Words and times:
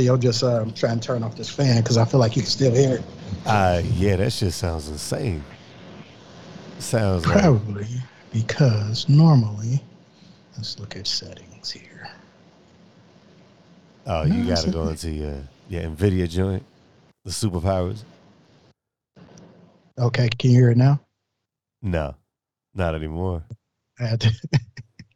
You'll 0.00 0.18
just 0.18 0.42
um, 0.42 0.72
try 0.72 0.90
and 0.92 1.02
turn 1.02 1.22
off 1.22 1.36
this 1.36 1.48
fan 1.50 1.82
because 1.82 1.96
I 1.96 2.04
feel 2.04 2.20
like 2.20 2.36
you 2.36 2.42
can 2.42 2.50
still 2.50 2.74
hear 2.74 2.96
it. 2.96 3.02
Uh, 3.46 3.82
yeah, 3.94 4.16
that 4.16 4.32
shit 4.32 4.52
sounds 4.52 4.88
insane. 4.88 5.42
Sounds 6.78 7.26
like 7.26 7.40
Probably 7.40 7.86
because 8.32 9.08
normally, 9.08 9.80
let's 10.56 10.78
look 10.78 10.96
at 10.96 11.06
settings 11.06 11.70
here. 11.70 12.08
oh, 14.06 14.24
you 14.24 14.34
No, 14.44 14.54
got 14.54 14.64
to 14.64 14.70
go 14.70 14.88
into 14.88 15.10
your 15.10 15.38
your 15.68 15.82
Nvidia 15.82 16.28
joint, 16.28 16.62
the 17.24 17.30
superpowers. 17.30 18.02
Okay, 19.98 20.28
can 20.38 20.50
you 20.50 20.56
hear 20.58 20.70
it 20.70 20.76
now? 20.76 21.00
No, 21.80 22.14
not 22.74 22.94
anymore. 22.94 23.44
I 24.00 24.06
had 24.06 24.20
to. 24.22 24.32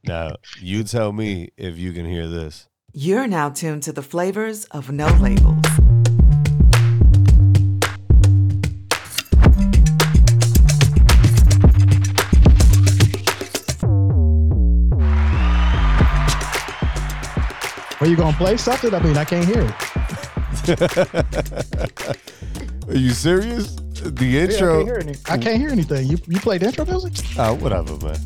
Now 0.05 0.37
you 0.59 0.85
tell 0.85 1.13
me 1.13 1.51
if 1.59 1.77
you 1.77 1.93
can 1.93 2.07
hear 2.07 2.29
this. 2.29 2.67
You're 3.01 3.29
now 3.29 3.49
tuned 3.49 3.85
to 3.85 3.93
the 3.93 4.03
flavors 4.03 4.65
of 4.73 4.91
Know 4.91 5.07
Labels. 5.21 5.63
Are 18.01 18.07
you 18.09 18.17
gonna 18.17 18.37
play 18.37 18.57
something? 18.57 18.93
I 18.93 18.99
mean, 18.99 19.17
I 19.17 19.25
can't 19.25 19.47
hear 19.47 19.61
it. 19.63 19.73
Are 22.89 22.97
you 22.97 23.11
serious? 23.11 23.77
The 23.77 24.27
Yeah, 24.27 24.41
I, 24.41 24.43
intro? 24.47 24.85
can't 24.85 25.31
I 25.31 25.39
can't 25.39 25.59
hear 25.59 25.71
anything. 25.71 26.09
You 26.09 26.19
you 26.27 26.41
played 26.41 26.65
intro 26.65 26.85
music? 26.85 27.13
Oh, 27.39 27.55
whatever, 27.55 27.97
man. 28.05 28.19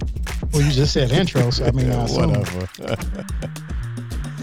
Well, 0.50 0.62
you 0.62 0.70
just 0.70 0.94
said 0.94 1.10
intro, 1.10 1.50
so 1.50 1.66
I 1.66 1.72
mean, 1.72 1.90
I 1.90 2.06
whatever. 2.10 2.68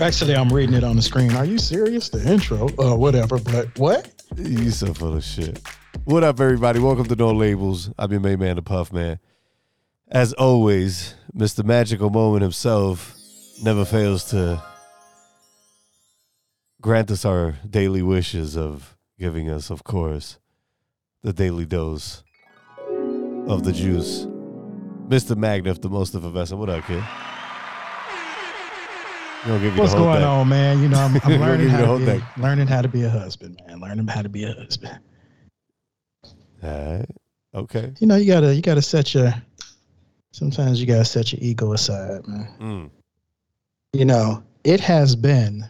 Actually, 0.02 0.34
I'm 0.34 0.48
reading 0.48 0.76
it 0.76 0.85
on 0.85 0.95
the 0.95 1.02
screen. 1.02 1.35
Are 1.35 1.44
you 1.44 1.58
serious? 1.58 2.07
The 2.07 2.26
intro, 2.26 2.70
uh, 2.80 2.95
whatever. 2.95 3.38
But 3.38 3.77
what? 3.77 4.09
you 4.38 4.71
so 4.71 4.94
full 4.94 5.17
of 5.17 5.26
shit. 5.26 5.59
What 6.05 6.24
up, 6.24 6.40
everybody? 6.40 6.79
Welcome 6.79 7.04
to 7.07 7.15
Know 7.18 7.32
Labels. 7.32 7.90
I'm 7.99 8.09
your 8.09 8.21
main 8.21 8.40
man, 8.40 8.55
the 8.55 8.62
Puff 8.62 8.93
Man. 8.93 9.20
As 10.07 10.32
always, 10.32 11.15
Mr. 11.35 11.65
Magical 11.65 12.09
Moment 12.09 12.43
himself 12.43 13.13
never 13.62 13.84
fails 13.84 14.24
to 14.32 14.63
grant 16.79 17.12
us 17.12 17.26
our 17.26 17.55
daily 17.70 18.02
wishes 18.02 18.55
of 18.55 18.96
giving 19.20 19.49
us, 19.49 19.70
of 19.70 19.84
course, 19.84 20.40
the 21.24 21.34
daily 21.34 21.65
dose 21.65 22.24
of 23.48 23.65
the 23.65 23.74
juice. 23.74 24.26
Mr. 25.09 25.35
Magnif, 25.35 25.81
the 25.81 25.90
most 25.90 26.15
of 26.15 26.24
investing. 26.24 26.57
What 26.57 26.70
up, 26.70 26.85
kid? 26.85 27.04
Gonna 29.45 29.59
give 29.59 29.73
you 29.73 29.79
What's 29.82 29.93
going 29.93 30.20
thing. 30.20 30.27
on, 30.27 30.49
man? 30.49 30.82
You 30.82 30.90
know, 30.90 30.99
I'm, 30.99 31.15
I'm 31.23 31.40
learning 31.40 31.70
give 31.70 31.71
you 31.71 31.77
the 31.77 31.85
how 31.85 31.98
to 31.98 32.05
be, 32.05 32.41
learning 32.41 32.68
how 32.68 32.82
to 32.82 32.87
be 32.90 33.04
a 33.04 33.09
husband, 33.09 33.62
man. 33.65 33.79
Learning 33.79 34.05
how 34.05 34.21
to 34.21 34.27
be 34.27 34.43
a 34.43 34.54
husband. 34.54 34.99
All 36.62 36.98
right. 36.98 37.05
Okay. 37.55 37.93
You 37.99 38.07
know, 38.07 38.18
you 38.18 38.27
gotta 38.27 38.54
you 38.54 38.62
gotta 38.62 38.81
set 38.81 39.13
your. 39.13 39.34
Sometimes 40.34 40.79
you 40.79 40.85
gotta 40.85 41.05
set 41.05 41.31
your 41.31 41.40
ego 41.41 41.71
aside, 41.73 42.27
man. 42.27 42.49
Mm. 42.59 42.90
You 43.93 44.05
know, 44.05 44.43
it 44.65 44.81
has 44.81 45.15
been 45.15 45.65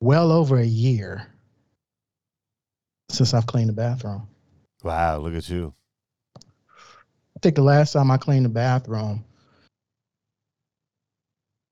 well 0.00 0.30
over 0.30 0.58
a 0.58 0.64
year 0.64 1.26
since 3.10 3.34
I've 3.34 3.46
cleaned 3.46 3.68
the 3.68 3.74
bathroom. 3.74 4.26
Wow, 4.84 5.18
look 5.18 5.34
at 5.34 5.48
you. 5.48 5.74
I 6.36 7.38
think 7.42 7.56
the 7.56 7.62
last 7.62 7.92
time 7.92 8.10
I 8.10 8.16
cleaned 8.16 8.44
the 8.44 8.50
bathroom 8.50 9.24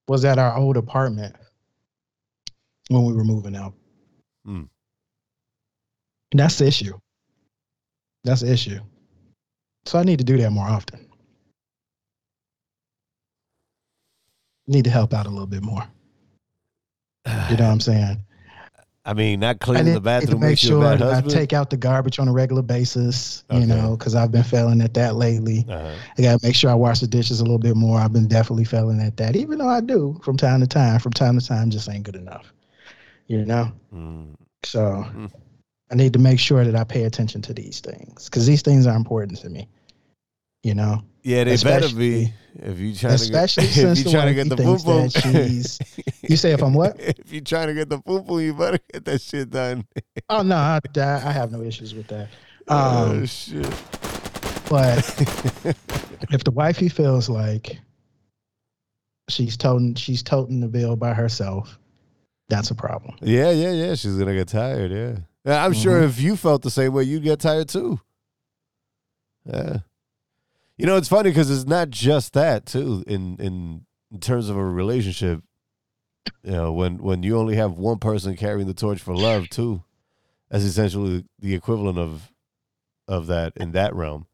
was 0.08 0.24
at 0.24 0.38
our 0.38 0.56
old 0.56 0.76
apartment 0.76 1.34
when 2.88 3.04
we 3.04 3.14
were 3.14 3.24
moving 3.24 3.56
out. 3.56 3.74
Hmm. 4.44 4.62
That's 6.32 6.58
the 6.58 6.66
issue. 6.66 6.98
That's 8.24 8.40
the 8.40 8.52
issue. 8.52 8.80
So 9.86 9.98
I 9.98 10.02
need 10.02 10.18
to 10.18 10.24
do 10.24 10.36
that 10.38 10.50
more 10.50 10.66
often. 10.66 11.08
Need 14.66 14.84
to 14.84 14.90
help 14.90 15.12
out 15.12 15.26
a 15.26 15.30
little 15.30 15.46
bit 15.46 15.62
more. 15.62 15.86
You 17.26 17.32
know 17.32 17.40
what 17.48 17.60
I'm 17.60 17.80
saying? 17.80 18.24
I 19.06 19.12
mean, 19.12 19.40
not 19.40 19.60
cleaning 19.60 19.92
the 19.92 20.00
bathroom 20.00 20.40
make 20.40 20.50
makes 20.50 20.62
you 20.62 20.80
a 20.82 20.98
sure 20.98 21.12
I 21.12 21.20
take 21.20 21.52
out 21.52 21.68
the 21.68 21.76
garbage 21.76 22.18
on 22.18 22.26
a 22.26 22.32
regular 22.32 22.62
basis, 22.62 23.44
Okay. 23.50 23.60
you 23.60 23.66
know, 23.66 23.96
because 23.96 24.14
I've 24.14 24.32
been 24.32 24.42
failing 24.42 24.80
at 24.80 24.94
that 24.94 25.16
lately. 25.16 25.66
uh-huh. 25.68 25.94
I 26.16 26.22
got 26.22 26.40
to 26.40 26.46
make 26.46 26.54
sure 26.54 26.70
I 26.70 26.74
wash 26.74 27.00
the 27.00 27.06
dishes 27.06 27.40
a 27.40 27.42
little 27.44 27.58
bit 27.58 27.76
more. 27.76 27.98
I've 27.98 28.14
been 28.14 28.28
definitely 28.28 28.64
failing 28.64 29.00
at 29.02 29.18
that, 29.18 29.36
even 29.36 29.58
though 29.58 29.68
I 29.68 29.82
do 29.82 30.18
from 30.22 30.38
time 30.38 30.60
to 30.60 30.66
time. 30.66 31.00
From 31.00 31.12
time 31.12 31.38
to 31.38 31.46
time, 31.46 31.68
just 31.70 31.88
ain't 31.88 32.04
good 32.04 32.16
enough, 32.16 32.50
you 33.26 33.44
know. 33.44 33.70
Mm. 33.94 34.34
So 34.64 34.80
Mhm. 34.80 35.30
I 35.90 35.94
need 35.94 36.14
to 36.14 36.18
make 36.18 36.38
sure 36.40 36.64
that 36.64 36.74
I 36.74 36.84
pay 36.84 37.04
attention 37.04 37.42
to 37.42 37.52
these 37.52 37.80
things 37.80 38.24
because 38.24 38.46
these 38.46 38.62
things 38.62 38.86
are 38.86 38.96
important 38.96 39.38
to 39.40 39.50
me, 39.50 39.68
you 40.62 40.74
know. 40.74 41.02
Yeah, 41.24 41.44
they 41.44 41.56
better 41.56 41.94
be. 41.94 42.32
If 42.56 42.78
you 42.78 42.94
trying 42.94 43.14
Especially 43.14 43.66
to 43.68 43.68
get, 43.68 43.74
since 43.74 43.98
if 43.98 44.04
the 44.04 44.10
you 44.10 44.16
trying 44.16 44.26
to 44.28 44.34
get 44.34 44.48
the 44.50 44.56
boom 44.56 44.78
thinks 44.78 44.84
boom, 44.84 45.08
that 45.32 45.46
she's. 45.48 45.78
You 46.22 46.36
say 46.36 46.52
if 46.52 46.62
I'm 46.62 46.74
what? 46.74 46.96
if 47.00 47.32
you 47.32 47.40
trying 47.40 47.66
to 47.68 47.74
get 47.74 47.88
the 47.88 47.98
boom 47.98 48.24
boom, 48.24 48.40
you 48.40 48.54
better 48.54 48.78
get 48.92 49.04
that 49.06 49.20
shit 49.20 49.50
done. 49.50 49.84
Oh 50.28 50.42
no, 50.42 50.54
I, 50.56 50.78
I 50.96 51.32
have 51.32 51.50
no 51.50 51.62
issues 51.62 51.94
with 51.94 52.06
that. 52.08 52.28
oh 52.68 53.10
Um, 53.12 53.26
shit! 53.26 53.62
but 54.68 54.98
if 56.30 56.44
the 56.44 56.52
wifey 56.52 56.88
feels 56.88 57.28
like 57.28 57.78
she's 59.28 59.56
toting 59.56 59.94
she's 59.94 60.22
toting 60.22 60.60
the 60.60 60.68
bill 60.68 60.94
by 60.96 61.14
herself, 61.14 61.78
that's 62.48 62.70
a 62.70 62.74
problem. 62.74 63.16
yeah, 63.22 63.50
yeah, 63.50 63.72
yeah. 63.72 63.94
She's 63.94 64.16
gonna 64.16 64.34
get 64.34 64.48
tired. 64.48 64.92
Yeah, 64.92 65.64
I'm 65.64 65.72
sure 65.72 66.00
Mhm. 66.00 66.04
if 66.08 66.20
you 66.20 66.36
felt 66.36 66.62
the 66.62 66.70
same 66.70 66.92
way, 66.92 67.04
you'd 67.04 67.22
get 67.24 67.40
tired 67.40 67.68
too. 67.68 67.98
Yeah. 69.46 69.78
You 70.76 70.86
know, 70.86 70.96
it's 70.96 71.08
funny 71.08 71.30
because 71.30 71.50
it's 71.50 71.68
not 71.68 71.90
just 71.90 72.32
that 72.32 72.66
too. 72.66 73.04
In 73.06 73.36
in 73.38 73.86
in 74.10 74.20
terms 74.20 74.48
of 74.48 74.56
a 74.56 74.64
relationship, 74.64 75.42
you 76.42 76.52
know, 76.52 76.72
when 76.72 76.98
when 76.98 77.22
you 77.22 77.36
only 77.38 77.56
have 77.56 77.72
one 77.72 77.98
person 77.98 78.36
carrying 78.36 78.66
the 78.66 78.74
torch 78.74 79.00
for 79.00 79.16
love 79.16 79.48
too, 79.48 79.82
that's 80.50 80.64
essentially 80.64 81.24
the 81.38 81.54
equivalent 81.54 81.98
of 81.98 82.32
of 83.06 83.28
that 83.28 83.52
in 83.56 83.72
that 83.72 83.94
realm. 83.94 84.26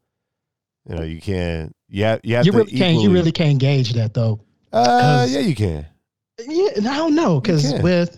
You 0.89 0.97
know, 0.97 1.03
you 1.03 1.21
can't. 1.21 1.75
You 1.89 2.05
have, 2.05 2.21
you 2.25 2.37
have 2.37 2.47
You 2.47 2.53
to 2.53 2.59
really 2.59 2.73
can't. 2.73 3.01
You 3.01 3.13
really 3.13 3.33
can't 3.33 3.59
gauge 3.59 3.93
that 3.95 4.15
though. 4.15 4.41
Uh, 4.73 5.27
yeah, 5.29 5.41
you 5.41 5.55
can. 5.55 5.87
Yeah, 6.39 6.71
I 6.79 6.97
don't 6.97 7.15
know 7.15 7.41
because 7.41 7.73
with 7.83 8.17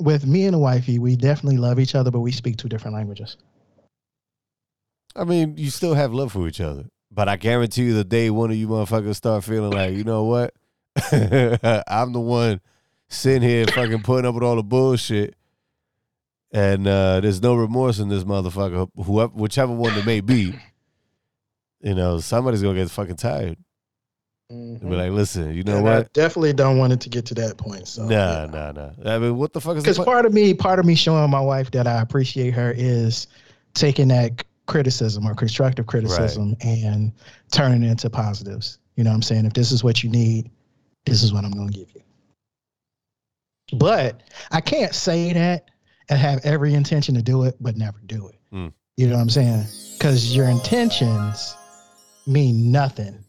with 0.00 0.26
me 0.26 0.44
and 0.44 0.54
the 0.54 0.58
wifey, 0.58 0.98
we 0.98 1.16
definitely 1.16 1.58
love 1.58 1.78
each 1.78 1.94
other, 1.94 2.10
but 2.10 2.20
we 2.20 2.32
speak 2.32 2.56
two 2.56 2.68
different 2.68 2.96
languages. 2.96 3.36
I 5.14 5.24
mean, 5.24 5.56
you 5.56 5.70
still 5.70 5.94
have 5.94 6.12
love 6.12 6.32
for 6.32 6.48
each 6.48 6.60
other, 6.60 6.86
but 7.14 7.28
I 7.28 7.36
guarantee 7.36 7.84
you, 7.84 7.94
the 7.94 8.04
day 8.04 8.30
one 8.30 8.50
of 8.50 8.56
you 8.56 8.68
motherfuckers 8.68 9.14
start 9.16 9.44
feeling 9.44 9.70
like, 9.70 9.94
you 9.94 10.04
know 10.04 10.24
what, 10.24 10.54
I'm 11.12 12.12
the 12.12 12.20
one 12.20 12.60
sitting 13.08 13.42
here 13.48 13.66
fucking 13.66 14.02
putting 14.02 14.26
up 14.26 14.34
with 14.34 14.42
all 14.44 14.56
the 14.56 14.62
bullshit, 14.62 15.36
and 16.52 16.86
uh, 16.86 17.20
there's 17.20 17.42
no 17.42 17.54
remorse 17.54 17.98
in 17.98 18.08
this 18.08 18.24
motherfucker, 18.24 18.88
whoever, 18.96 19.32
whichever 19.32 19.72
one 19.72 19.96
it 19.96 20.06
may 20.06 20.20
be. 20.20 20.54
You 21.80 21.94
know, 21.94 22.18
somebody's 22.18 22.62
gonna 22.62 22.78
get 22.78 22.90
fucking 22.90 23.16
tired 23.16 23.58
and 24.50 24.80
be 24.80 24.86
like, 24.96 25.12
listen, 25.12 25.54
you 25.54 25.62
know 25.64 25.76
And 25.78 25.88
I 25.88 25.98
what? 25.98 26.12
definitely 26.12 26.52
don't 26.54 26.78
want 26.78 26.92
it 26.92 27.00
to 27.02 27.08
get 27.10 27.26
to 27.26 27.34
that 27.34 27.56
point. 27.58 27.88
So 27.88 28.06
Nah, 28.06 28.46
nah, 28.46 28.72
nah. 28.72 28.90
I 29.04 29.18
mean, 29.18 29.36
what 29.36 29.52
the 29.52 29.60
fuck 29.60 29.76
is 29.76 29.82
Because 29.84 29.98
part 29.98 30.24
of 30.26 30.32
me, 30.32 30.54
part 30.54 30.78
of 30.78 30.86
me 30.86 30.94
showing 30.94 31.30
my 31.30 31.40
wife 31.40 31.70
that 31.72 31.86
I 31.86 32.00
appreciate 32.00 32.52
her 32.54 32.72
is 32.76 33.26
taking 33.74 34.08
that 34.08 34.44
criticism 34.66 35.26
or 35.26 35.34
constructive 35.34 35.86
criticism 35.86 36.56
and 36.60 37.12
turning 37.52 37.82
it 37.82 37.90
into 37.90 38.10
positives. 38.10 38.78
You 38.96 39.04
know 39.04 39.10
what 39.10 39.16
I'm 39.16 39.22
saying? 39.22 39.46
If 39.46 39.52
this 39.52 39.72
is 39.72 39.84
what 39.84 40.02
you 40.02 40.10
need, 40.10 40.50
this 41.04 41.22
is 41.22 41.32
what 41.32 41.44
I'm 41.44 41.50
going 41.50 41.68
to 41.68 41.78
give 41.78 41.88
you. 41.94 42.00
But 43.78 44.22
I 44.50 44.60
can't 44.60 44.94
say 44.94 45.32
that 45.32 45.70
and 46.08 46.18
have 46.18 46.40
every 46.44 46.74
intention 46.74 47.14
to 47.14 47.22
do 47.22 47.44
it, 47.44 47.56
but 47.60 47.76
never 47.76 47.98
do 48.06 48.28
it. 48.28 48.38
Mm. 48.52 48.72
You 48.96 49.08
know 49.08 49.16
what 49.16 49.22
I'm 49.22 49.30
saying? 49.30 49.64
Because 49.94 50.36
your 50.36 50.46
intentions 50.48 51.56
mean 52.26 52.70
nothing. 52.70 53.24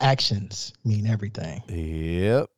Actions 0.00 0.72
mean 0.84 1.06
everything. 1.06 1.62
Yep, 1.68 2.48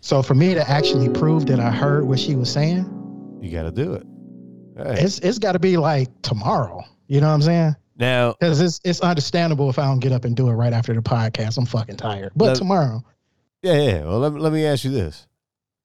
So 0.00 0.22
for 0.22 0.34
me 0.34 0.54
to 0.54 0.68
actually 0.68 1.08
prove 1.10 1.46
that 1.46 1.60
I 1.60 1.70
heard 1.70 2.06
what 2.06 2.18
she 2.18 2.34
was 2.34 2.50
saying, 2.50 2.86
you 3.40 3.50
got 3.50 3.64
to 3.64 3.70
do 3.70 3.94
it. 3.94 4.06
Right. 4.74 4.98
it's 4.98 5.18
it's 5.18 5.38
got 5.38 5.52
to 5.52 5.58
be 5.58 5.76
like 5.76 6.08
tomorrow. 6.22 6.84
You 7.08 7.20
know 7.20 7.28
what 7.28 7.34
I'm 7.34 7.42
saying? 7.42 7.76
now, 7.96 8.34
Because 8.40 8.60
it's 8.60 8.80
it's 8.84 9.00
understandable 9.00 9.68
if 9.70 9.78
I 9.78 9.84
don't 9.84 9.98
get 10.00 10.12
up 10.12 10.24
and 10.24 10.34
do 10.34 10.48
it 10.48 10.52
right 10.54 10.72
after 10.72 10.94
the 10.94 11.02
podcast. 11.02 11.58
I'm 11.58 11.66
fucking 11.66 11.96
tired. 11.96 12.32
But 12.34 12.46
Let- 12.46 12.56
tomorrow, 12.56 13.04
yeah, 13.62 13.74
yeah. 13.80 14.00
Well, 14.04 14.18
let, 14.18 14.32
me- 14.32 14.40
let 14.40 14.52
me 14.52 14.64
ask 14.64 14.84
you 14.84 14.90
this. 14.90 15.26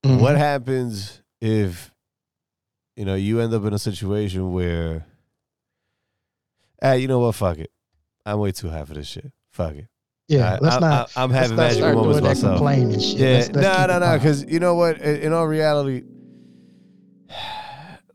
Mhm. 0.06 0.22
What 0.22 0.38
happens 0.38 1.22
if 1.42 1.92
you 2.96 3.04
know 3.06 3.16
you 3.16 3.42
end 3.42 3.54
up 3.54 3.66
in 3.66 3.74
a 3.74 3.80
situation 3.80 4.54
where, 4.54 5.06
ah, 6.82 6.94
you 6.94 7.08
know 7.08 7.20
what? 7.20 7.36
Fuck 7.36 7.58
it. 7.60 7.72
I'm 8.26 8.40
way 8.40 8.52
too 8.52 8.70
high 8.70 8.86
for 8.86 8.94
this 8.94 9.08
shit. 9.08 9.32
Fuck 9.52 9.76
it. 9.76 9.88
Yeah, 10.30 10.54
I- 10.54 10.58
let's 10.60 10.76
I- 10.78 10.80
not. 10.80 11.12
I, 11.16 11.24
am 11.24 11.30
having 11.32 11.58
start 11.72 11.96
moments 11.96 12.22
myself. 12.22 12.58
complaining 12.58 13.00
shit. 13.00 13.18
Yeah, 13.20 13.28
Let's- 13.34 13.50
let's 13.52 13.78
no, 13.90 14.00
no, 14.00 14.00
no. 14.12 14.18
Because 14.18 14.46
you 14.46 14.60
know 14.60 14.76
what? 14.76 14.98
In, 15.02 15.16
in 15.24 15.34
all 15.34 15.48
reality, 15.48 16.04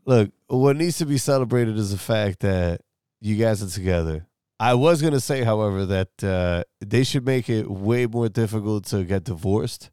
look, 0.05 0.31
what 0.47 0.75
needs 0.75 0.97
to 0.99 1.05
be 1.05 1.17
celebrated 1.17 1.77
is 1.77 1.91
the 1.91 1.97
fact 1.97 2.39
that 2.41 2.81
you 3.21 3.35
guys 3.35 3.63
are 3.63 3.69
together. 3.69 4.27
I 4.59 4.75
was 4.75 5.01
gonna 5.01 5.19
say, 5.19 5.43
however, 5.43 5.85
that 5.85 6.23
uh, 6.23 6.63
they 6.79 7.03
should 7.03 7.25
make 7.25 7.49
it 7.49 7.69
way 7.69 8.05
more 8.05 8.29
difficult 8.29 8.85
to 8.87 9.03
get 9.03 9.23
divorced. 9.25 9.89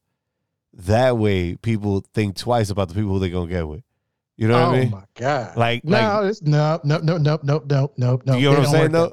That 0.73 1.19
way, 1.19 1.57
people 1.57 2.05
think 2.15 2.37
twice 2.37 2.71
about 2.71 2.89
the 2.89 2.95
people 2.95 3.19
they're 3.19 3.31
gonna 3.31 3.51
get 3.51 3.67
with. 3.67 3.83
You 4.37 4.49
know 4.49 4.59
oh 4.59 4.67
what 4.69 4.75
I 4.75 4.79
mean? 4.79 4.89
Oh 4.93 4.97
my 4.97 5.05
god! 5.15 5.57
Like, 5.57 5.85
no, 5.85 5.99
like, 5.99 6.31
it's 6.31 6.43
no, 6.43 6.81
no, 6.85 6.99
no, 6.99 7.17
no, 7.19 7.39
no, 7.43 7.63
no, 7.67 7.93
no, 7.97 8.21
no. 8.25 8.37
You 8.37 8.45
know 8.45 8.51
what 8.51 8.59
I'm 8.61 8.73
saying, 8.73 8.93
though? 8.93 9.13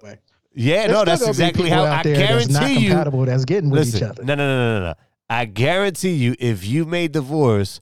yeah, 0.53 0.87
There's 0.87 0.91
no, 0.91 1.05
that's 1.05 1.27
exactly 1.27 1.69
how 1.69 1.83
I 1.83 2.03
there 2.03 2.15
that's 2.15 2.49
not 2.49 2.61
guarantee 2.61 2.81
you. 2.81 2.89
compatible 2.89 3.25
that's 3.25 3.45
getting 3.45 3.69
with 3.69 3.79
Listen, 3.79 3.97
each 3.97 4.03
other. 4.03 4.23
no, 4.23 4.35
no, 4.35 4.47
no, 4.47 4.79
no, 4.79 4.85
no. 4.85 4.93
I 5.29 5.45
guarantee 5.45 6.13
you, 6.13 6.35
if 6.39 6.65
you 6.65 6.85
made 6.85 7.11
divorce 7.11 7.81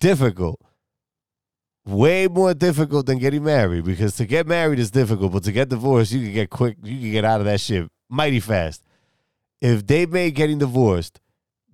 difficult, 0.00 0.60
way 1.88 2.28
more 2.28 2.54
difficult 2.54 3.06
than 3.06 3.18
getting 3.18 3.42
married, 3.44 3.84
because 3.84 4.14
to 4.16 4.26
get 4.26 4.46
married 4.46 4.78
is 4.78 4.90
difficult, 4.90 5.32
but 5.32 5.42
to 5.44 5.52
get 5.52 5.68
divorced, 5.68 6.12
you 6.12 6.20
can 6.20 6.32
get 6.32 6.50
quick, 6.50 6.76
you 6.82 7.00
can 7.00 7.12
get 7.12 7.24
out 7.24 7.40
of 7.40 7.46
that 7.46 7.60
shit 7.60 7.88
mighty 8.08 8.40
fast. 8.40 8.82
If 9.60 9.86
they 9.86 10.06
made 10.06 10.34
getting 10.34 10.58
divorced 10.58 11.20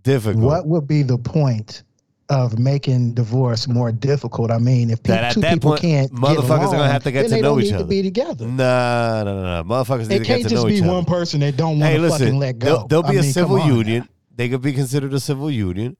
difficult, 0.02 0.44
What 0.44 0.66
would 0.66 0.87
be 0.88 1.02
the 1.02 1.19
point 1.19 1.82
of 2.31 2.58
making 2.58 3.12
divorce 3.14 3.69
more 3.69 3.93
difficult? 3.93 4.50
I 4.50 4.58
mean, 4.58 4.88
if 4.90 5.02
That 5.02 5.16
people, 5.19 5.26
at 5.26 5.32
two 5.34 5.40
that 5.43 5.55
people 5.55 5.70
point, 5.72 5.81
can't 5.82 6.11
get 6.12 6.20
motherfuckers 6.20 6.69
are 6.69 6.76
gonna 6.76 6.88
have 6.93 7.05
to 7.05 7.12
get 7.12 7.22
then 7.22 7.31
to 7.31 7.34
they 7.37 7.43
know 7.43 7.49
don't 7.50 7.60
each 7.60 7.67
need 7.70 7.75
other. 7.75 7.84
to 7.84 7.88
be 7.88 8.02
together. 8.02 8.46
nah, 8.46 9.22
no, 9.25 9.34
no, 9.37 9.62
no, 9.62 9.64
motherfuckers 9.69 10.08
need 10.08 10.17
It 10.17 10.19
to 10.20 10.25
get 10.25 10.37
can't 10.40 10.49
just 10.49 10.67
be 10.67 10.81
one 10.81 11.05
person 11.05 11.40
that 11.40 11.56
don't 11.56 11.78
want 11.78 11.94
to 11.94 12.00
listen, 12.00 12.19
fucking 12.20 12.38
let 12.38 12.58
go. 12.58 12.67
there'll, 12.67 12.87
there'll 12.88 13.02
be 13.02 13.19
a 13.19 13.22
mean, 13.22 13.32
civil 13.32 13.58
union. 13.67 14.00
now. 14.00 14.08
They 14.37 14.49
could 14.49 14.62
be 14.62 14.72
considered 14.72 15.12
a 15.12 15.20
civil 15.20 15.50
union. 15.50 15.96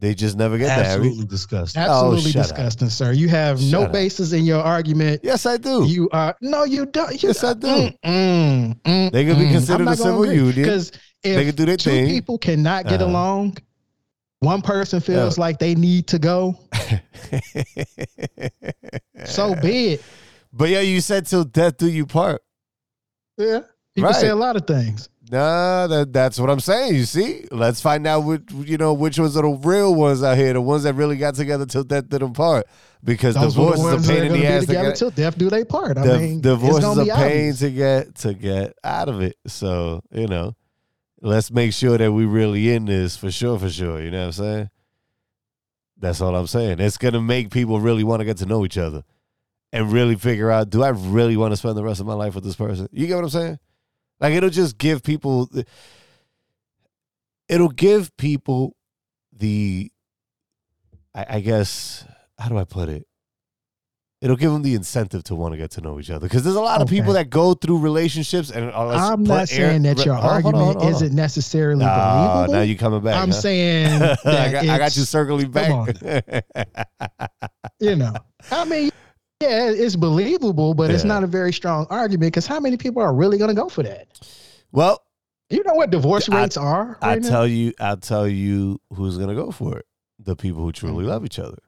They 0.00 0.14
just 0.14 0.36
never 0.36 0.58
get 0.58 0.68
married. 0.68 0.86
Absolutely 0.86 1.26
disgusting. 1.26 1.82
Absolutely 1.82 2.18
Oh, 2.18 2.20
shut 2.30 2.36
up. 2.36 2.42
disgusting, 2.56 2.88
sir. 2.88 3.12
You 3.12 3.28
have 3.28 3.60
no 3.60 3.82
up. 3.82 3.92
basis 3.92 4.32
in 4.32 4.44
your 4.44 4.62
argument. 4.62 5.22
Yes, 5.24 5.44
I 5.44 5.56
do. 5.56 5.84
You 5.86 6.08
are 6.12 6.36
no, 6.40 6.62
you 6.64 6.86
don't. 6.86 7.20
You, 7.20 7.28
Yes, 7.30 7.42
I 7.42 7.54
do. 7.54 7.66
Mm, 7.66 7.98
mm, 8.04 8.80
mm, 8.82 9.10
They 9.12 9.24
could 9.24 9.38
be 9.38 9.44
mm. 9.46 9.52
considered 9.52 9.88
a 9.88 9.96
civil 9.96 10.22
agree, 10.22 10.36
union. 10.36 10.54
because 10.54 10.92
They 11.22 11.34
if 11.34 11.46
could 11.46 11.56
do 11.56 11.64
their 11.66 11.76
two 11.76 11.90
thing. 11.90 12.06
people 12.08 12.38
cannot 12.38 12.84
get 12.86 13.02
Uh-huh. 13.02 13.10
along, 13.10 13.56
one 14.40 14.62
person 14.62 15.00
feels 15.00 15.36
Yeah. 15.36 15.40
like 15.44 15.58
they 15.58 15.74
need 15.74 16.06
to 16.08 16.18
go. 16.20 16.56
So 19.24 19.54
be 19.56 19.94
it. 19.94 20.02
But 20.52 20.68
yeah, 20.70 20.80
you 20.80 21.00
said 21.00 21.26
till 21.26 21.44
death 21.44 21.76
do 21.76 21.88
you 21.90 22.06
part. 22.06 22.40
Yeah, 23.36 23.60
people 23.94 24.12
say 24.14 24.28
a 24.28 24.34
lot 24.36 24.56
of 24.56 24.66
things. 24.66 25.08
Nah, 25.30 25.86
that 25.88 26.12
that's 26.12 26.40
what 26.40 26.48
I'm 26.48 26.60
saying. 26.60 26.94
You 26.94 27.04
see, 27.04 27.46
let's 27.50 27.80
find 27.80 28.06
out 28.06 28.20
which 28.20 28.42
you 28.52 28.78
know 28.78 28.94
which 28.94 29.18
ones 29.18 29.36
are 29.36 29.42
the 29.42 29.48
real 29.48 29.94
ones 29.94 30.22
out 30.22 30.38
here, 30.38 30.52
the 30.52 30.60
ones 30.60 30.84
that 30.84 30.94
really 30.94 31.16
got 31.16 31.34
together 31.34 31.66
till 31.66 31.84
death 31.84 32.08
did 32.08 32.22
them 32.22 32.32
part. 32.32 32.66
Because 33.04 33.34
Those 33.34 33.54
divorce 33.54 33.80
the 33.80 33.94
is 33.94 34.08
a 34.08 34.12
pain 34.12 34.24
in 34.24 34.32
the 34.32 34.46
ass. 34.46 34.60
To 34.62 34.66
together 34.66 34.88
get, 34.88 34.96
till 34.96 35.10
death 35.10 35.38
do 35.38 35.50
they 35.50 35.64
part. 35.64 35.98
I 35.98 36.06
the 36.06 36.18
mean, 36.18 36.40
divorce 36.40 36.78
it's 36.78 36.86
is 36.86 36.98
a 36.98 37.04
pain 37.04 37.10
obvious. 37.12 37.58
to 37.60 37.70
get 37.70 38.14
to 38.16 38.34
get 38.34 38.72
out 38.82 39.08
of 39.08 39.20
it. 39.20 39.36
So 39.46 40.02
you 40.10 40.26
know, 40.26 40.56
let's 41.20 41.50
make 41.50 41.72
sure 41.72 41.98
that 41.98 42.12
we 42.12 42.24
really 42.24 42.72
in 42.72 42.86
this 42.86 43.16
for 43.16 43.30
sure, 43.30 43.58
for 43.58 43.70
sure. 43.70 44.02
You 44.02 44.10
know 44.10 44.20
what 44.20 44.26
I'm 44.26 44.32
saying? 44.32 44.70
That's 45.98 46.20
all 46.20 46.34
I'm 46.34 46.46
saying. 46.46 46.80
It's 46.80 46.96
gonna 46.96 47.20
make 47.20 47.50
people 47.50 47.80
really 47.80 48.04
want 48.04 48.20
to 48.20 48.24
get 48.24 48.38
to 48.38 48.46
know 48.46 48.64
each 48.64 48.78
other 48.78 49.04
and 49.72 49.92
really 49.92 50.16
figure 50.16 50.50
out: 50.50 50.70
Do 50.70 50.82
I 50.82 50.88
really 50.88 51.36
want 51.36 51.52
to 51.52 51.56
spend 51.56 51.76
the 51.76 51.84
rest 51.84 52.00
of 52.00 52.06
my 52.06 52.14
life 52.14 52.34
with 52.34 52.44
this 52.44 52.56
person? 52.56 52.88
You 52.92 53.06
get 53.06 53.16
what 53.16 53.24
I'm 53.24 53.30
saying? 53.30 53.58
Like 54.20 54.34
it'll 54.34 54.50
just 54.50 54.78
give 54.78 55.02
people. 55.02 55.48
It'll 57.48 57.68
give 57.70 58.16
people 58.16 58.74
the. 59.32 59.90
I, 61.14 61.26
I 61.36 61.40
guess 61.40 62.04
how 62.38 62.48
do 62.48 62.58
I 62.58 62.64
put 62.64 62.88
it? 62.88 63.04
It'll 64.20 64.34
give 64.36 64.50
them 64.50 64.62
the 64.62 64.74
incentive 64.74 65.22
to 65.24 65.36
want 65.36 65.54
to 65.54 65.58
get 65.58 65.70
to 65.72 65.80
know 65.80 66.00
each 66.00 66.10
other 66.10 66.26
because 66.26 66.42
there's 66.42 66.56
a 66.56 66.60
lot 66.60 66.82
of 66.82 66.88
people 66.88 67.12
that 67.12 67.30
go 67.30 67.54
through 67.54 67.78
relationships 67.78 68.50
and 68.50 68.72
I'm 68.72 69.22
not 69.22 69.48
saying 69.48 69.86
air- 69.86 69.94
that 69.94 70.04
your 70.04 70.16
on, 70.16 70.20
hold 70.20 70.26
on, 70.30 70.34
argument 70.34 70.64
hold 70.64 70.76
on. 70.78 70.90
isn't 70.90 71.14
necessarily 71.14 71.84
Ah, 71.88 72.34
believable. 72.38 72.54
now 72.54 72.62
you 72.62 72.76
coming 72.76 73.00
back. 73.00 73.14
I'm 73.14 73.28
huh? 73.28 73.34
saying 73.34 73.98
that 74.00 74.26
I, 74.26 74.50
got, 74.50 74.64
I 74.66 74.78
got 74.78 74.96
you 74.96 75.04
circling 75.04 75.52
back. 75.52 75.96
you 77.78 77.94
know, 77.94 78.12
I 78.50 78.64
mean, 78.64 78.90
yeah, 79.40 79.70
it's 79.70 79.94
believable, 79.96 80.74
but 80.74 80.90
it's 80.90 81.04
not 81.04 81.22
a 81.22 81.26
very 81.26 81.52
strong 81.52 81.86
argument 81.90 82.32
because 82.32 82.46
how 82.46 82.58
many 82.60 82.76
people 82.76 83.02
are 83.02 83.14
really 83.14 83.38
going 83.38 83.48
to 83.48 83.54
go 83.54 83.68
for 83.68 83.82
that? 83.84 84.08
well, 84.72 85.02
You 85.50 85.62
know 85.64 85.74
what 85.74 85.90
divorce 85.90 86.28
I- 86.28 86.42
rates 86.42 86.56
are 86.56 86.98
I 87.00 87.14
right 87.14 87.22
now? 87.22 87.28
tell 87.28 87.46
you, 87.46 87.72
I'll 87.80 87.96
tell 87.96 88.26
you 88.28 88.80
who's 88.92 89.16
gonna 89.16 89.34
go 89.34 89.50
for 89.50 89.78
it. 89.78 89.86
The 90.18 90.34
people 90.36 90.62
who 90.62 90.72
truly 90.72 91.04
love 91.06 91.24
each 91.24 91.38
other. 91.38 91.58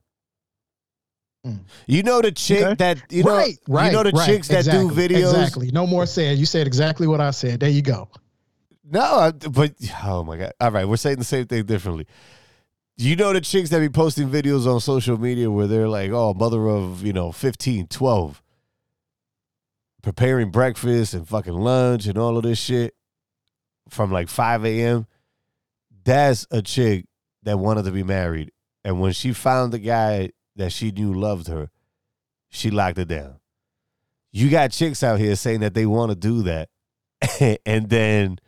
Mm. 1.46 1.61
You 1.87 2.02
know 2.02 2.20
the 2.20 2.32
chick 2.32 2.62
Okay. 2.62 2.75
that 2.75 2.99
you 3.11 3.22
know. 3.25 3.31
right, 3.34 3.56
right, 3.69 3.87
you 3.87 3.93
know 3.93 4.02
the 4.02 4.11
right, 4.11 4.26
chicks 4.26 4.49
that 4.49 4.64
do 4.67 4.88
exactly, 4.88 5.08
videos. 5.08 5.31
Exactly. 5.32 5.70
No 5.70 5.87
more 5.87 6.05
said. 6.05 6.37
You 6.37 6.44
said 6.44 6.67
exactly 6.67 7.06
what 7.06 7.20
I 7.22 7.31
said. 7.31 7.61
There 7.61 7.70
you 7.70 7.81
go. 7.81 8.08
No, 8.84 9.00
I, 9.00 9.31
but 9.31 9.72
oh 10.05 10.25
my 10.25 10.37
god! 10.37 10.52
All 10.61 10.70
right, 10.72 10.87
we're 10.87 10.96
saying 10.99 11.17
the 11.19 11.25
same 11.25 11.46
thing 11.46 11.64
differently. 11.64 12.06
You 13.00 13.17
know 13.17 13.32
the 13.32 13.41
chicks 13.41 13.70
that 13.70 13.79
be 13.79 13.88
posting 13.88 14.29
videos 14.29 14.70
on 14.70 14.79
social 14.79 15.19
media 15.19 15.50
where 15.50 15.67
they're 15.67 15.88
like, 15.88 16.11
"Oh, 16.11 16.35
mother 16.35 16.69
of 16.69 17.02
you 17.02 17.14
know 17.14 17.32
15, 17.32 17.87
12, 17.87 18.43
preparing 20.02 20.50
breakfast 20.50 21.14
and 21.14 21.26
fucking 21.26 21.55
lunch 21.55 22.05
and 22.05 22.19
all 22.19 22.37
of 22.37 22.43
this 22.43 22.58
shit 22.58 22.94
from 23.88 24.12
like 24.12 24.29
five 24.29 24.67
a.m." 24.67 25.06
That's 26.05 26.47
a 26.50 26.61
chick 26.61 27.06
that 27.43 27.58
wanted 27.58 27.87
to 27.87 27.91
be 27.91 28.02
married, 28.02 28.52
and 28.85 29.00
when 29.00 29.14
she 29.14 29.32
found 29.32 29.73
the 29.73 29.79
guy 29.79 30.32
that 30.56 30.70
she 30.70 30.91
knew 30.91 31.14
loved 31.14 31.49
her, 31.49 31.70
she 32.50 32.70
locked 32.70 32.99
it 32.99 33.08
down. 33.08 33.37
You 34.31 34.50
got 34.50 34.73
chicks 34.73 35.03
out 35.03 35.19
here 35.19 35.37
saying 35.37 35.61
that 35.61 35.73
they 35.73 35.87
want 35.87 36.11
to 36.11 36.17
do 36.17 36.43
that, 36.43 36.69
and 37.64 37.88
then 37.88 38.41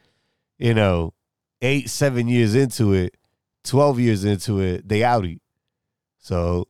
you 0.58 0.75
know, 0.75 1.14
eight, 1.62 1.88
seven 1.88 2.28
years 2.28 2.55
into 2.55 2.93
it, 2.93 3.16
12 3.64 4.00
years 4.00 4.24
into 4.24 4.60
it, 4.60 4.88
they 4.88 5.00
outie. 5.00 5.40
So 6.18 6.68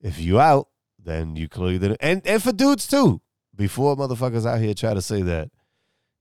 if 0.00 0.20
you 0.20 0.40
out, 0.40 0.68
then 1.02 1.36
you 1.36 1.48
clearly 1.48 1.78
didn't. 1.78 1.98
And, 2.00 2.26
and 2.26 2.42
for 2.42 2.52
dudes 2.52 2.86
too, 2.86 3.20
before 3.54 3.96
motherfuckers 3.96 4.46
out 4.46 4.60
here 4.60 4.74
try 4.74 4.94
to 4.94 5.02
say 5.02 5.22
that, 5.22 5.50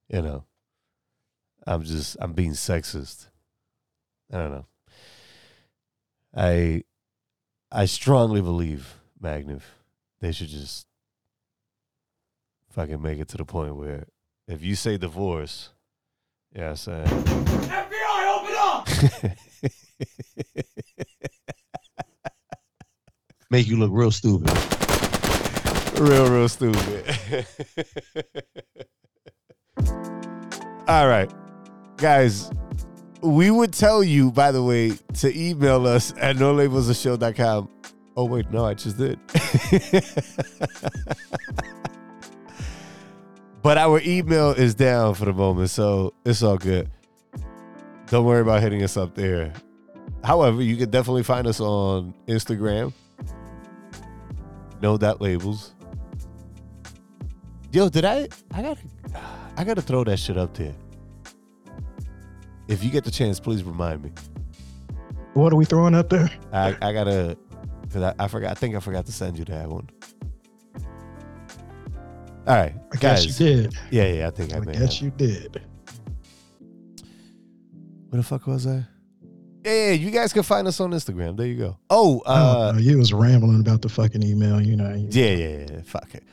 you 0.08 0.22
know, 0.22 0.46
I'm 1.68 1.84
just, 1.84 2.18
I'm 2.20 2.34
being 2.34 2.52
sexist. 2.52 3.28
I 4.32 4.38
don't 4.38 4.52
know. 4.52 4.66
I, 6.36 6.84
I 7.72 7.86
strongly 7.86 8.42
believe, 8.42 8.96
Magniv, 9.22 9.62
they 10.22 10.32
should 10.32 10.50
just 10.50 10.86
fucking 12.70 13.02
make 13.02 13.20
it 13.20 13.30
to 13.30 13.38
the 13.38 13.46
point 13.46 13.76
where 13.76 14.06
if 14.48 14.62
you 14.62 14.76
say 14.76 14.98
divorce, 14.98 15.70
yeah, 16.54 16.70
I'm 16.70 16.76
saying. 16.76 17.08
FBI, 17.08 18.38
open 18.38 18.56
up! 18.58 19.72
Make 23.50 23.68
you 23.68 23.78
look 23.78 23.92
real 23.94 24.12
stupid. 24.12 24.52
real, 26.00 26.30
real 26.30 26.50
stupid. 26.50 27.46
All 30.88 31.08
right, 31.08 31.32
guys. 31.98 32.52
We 33.22 33.50
would 33.50 33.74
tell 33.74 34.04
you, 34.04 34.32
by 34.32 34.52
the 34.52 34.62
way, 34.62 34.92
to 35.16 35.36
email 35.36 35.88
us 35.88 36.14
at 36.18 36.36
nolabelsashow.com. 36.36 37.70
Oh, 38.18 38.26
wait, 38.26 38.52
no, 38.52 38.66
I 38.66 38.76
just 38.76 38.98
did. 38.98 39.20
but 43.64 43.78
our 43.78 44.00
email 44.06 44.52
is 44.52 44.76
down 44.76 45.16
for 45.16 45.26
the 45.26 45.34
moment, 45.34 45.70
so 45.72 46.14
it's 46.24 46.44
all 46.44 46.58
good. 46.58 46.90
Don't 48.08 48.26
worry 48.26 48.42
about 48.42 48.62
hitting 48.62 48.84
us 48.84 48.96
up 48.96 49.16
there. 49.16 49.52
However, 50.26 50.64
you 50.64 50.76
can 50.76 50.90
definitely 50.90 51.22
find 51.22 51.46
us 51.46 51.60
on 51.60 52.16
Instagram. 52.28 52.92
No 54.82 54.98
that 54.98 55.22
labels. 55.22 55.76
Yo, 57.72 57.90
did 57.90 58.06
I? 58.06 58.28
I 58.52 58.62
gotta, 58.64 58.80
I 59.56 59.64
gotta 59.64 59.84
throw 59.84 60.04
that 60.06 60.18
shit 60.18 60.36
up 60.36 60.56
there. 60.56 60.74
If 62.68 62.84
you 62.84 62.90
get 62.90 63.04
the 63.04 63.12
chance, 63.12 63.40
please 63.40 63.64
remind 63.64 64.02
me. 64.02 64.12
What 65.36 65.54
are 65.54 65.58
we 65.58 65.66
throwing 65.66 65.94
up 65.94 66.10
there? 66.10 66.32
I, 66.52 66.76
I 66.82 66.92
gotta, 66.92 67.38
cause 67.94 68.02
I, 68.02 68.16
I 68.18 68.28
forgot. 68.28 68.50
I 68.50 68.54
think 68.56 68.76
I 68.76 68.80
forgot 68.80 69.06
to 69.06 69.12
send 69.12 69.38
you 69.38 69.46
that 69.46 69.70
one. 69.70 69.88
All 72.48 72.56
right, 72.56 72.74
I 72.92 72.98
guess 72.98 73.26
you 73.28 73.34
did. 73.34 73.78
Yeah, 73.92 74.08
yeah. 74.08 74.28
I 74.28 74.32
think 74.32 74.56
I, 74.56 74.58
I 74.58 74.74
guess 74.74 75.02
you 75.04 75.12
did. 75.12 75.62
Where 78.10 78.22
the 78.22 78.24
fuck 78.24 78.48
was 78.48 78.66
I? 78.66 78.86
Yeah, 79.66 79.92
you 79.92 80.12
guys 80.12 80.32
can 80.32 80.44
find 80.44 80.68
us 80.68 80.80
on 80.80 80.92
Instagram. 80.92 81.36
There 81.38 81.48
you 81.48 81.56
go. 81.58 81.78
Oh, 81.90 82.22
oh, 82.26 82.34
uh, 82.70 82.74
you 82.78 82.98
was 83.00 83.12
rambling 83.12 83.60
about 83.62 83.82
the 83.82 83.90
fucking 83.90 84.22
email. 84.24 84.62
You 84.62 84.76
know. 84.76 84.94
you- 84.94 85.08
Yeah, 85.10 85.32
yeah, 85.36 85.66
yeah. 85.72 85.82
Fuck 85.86 86.10
it. 86.14 86.24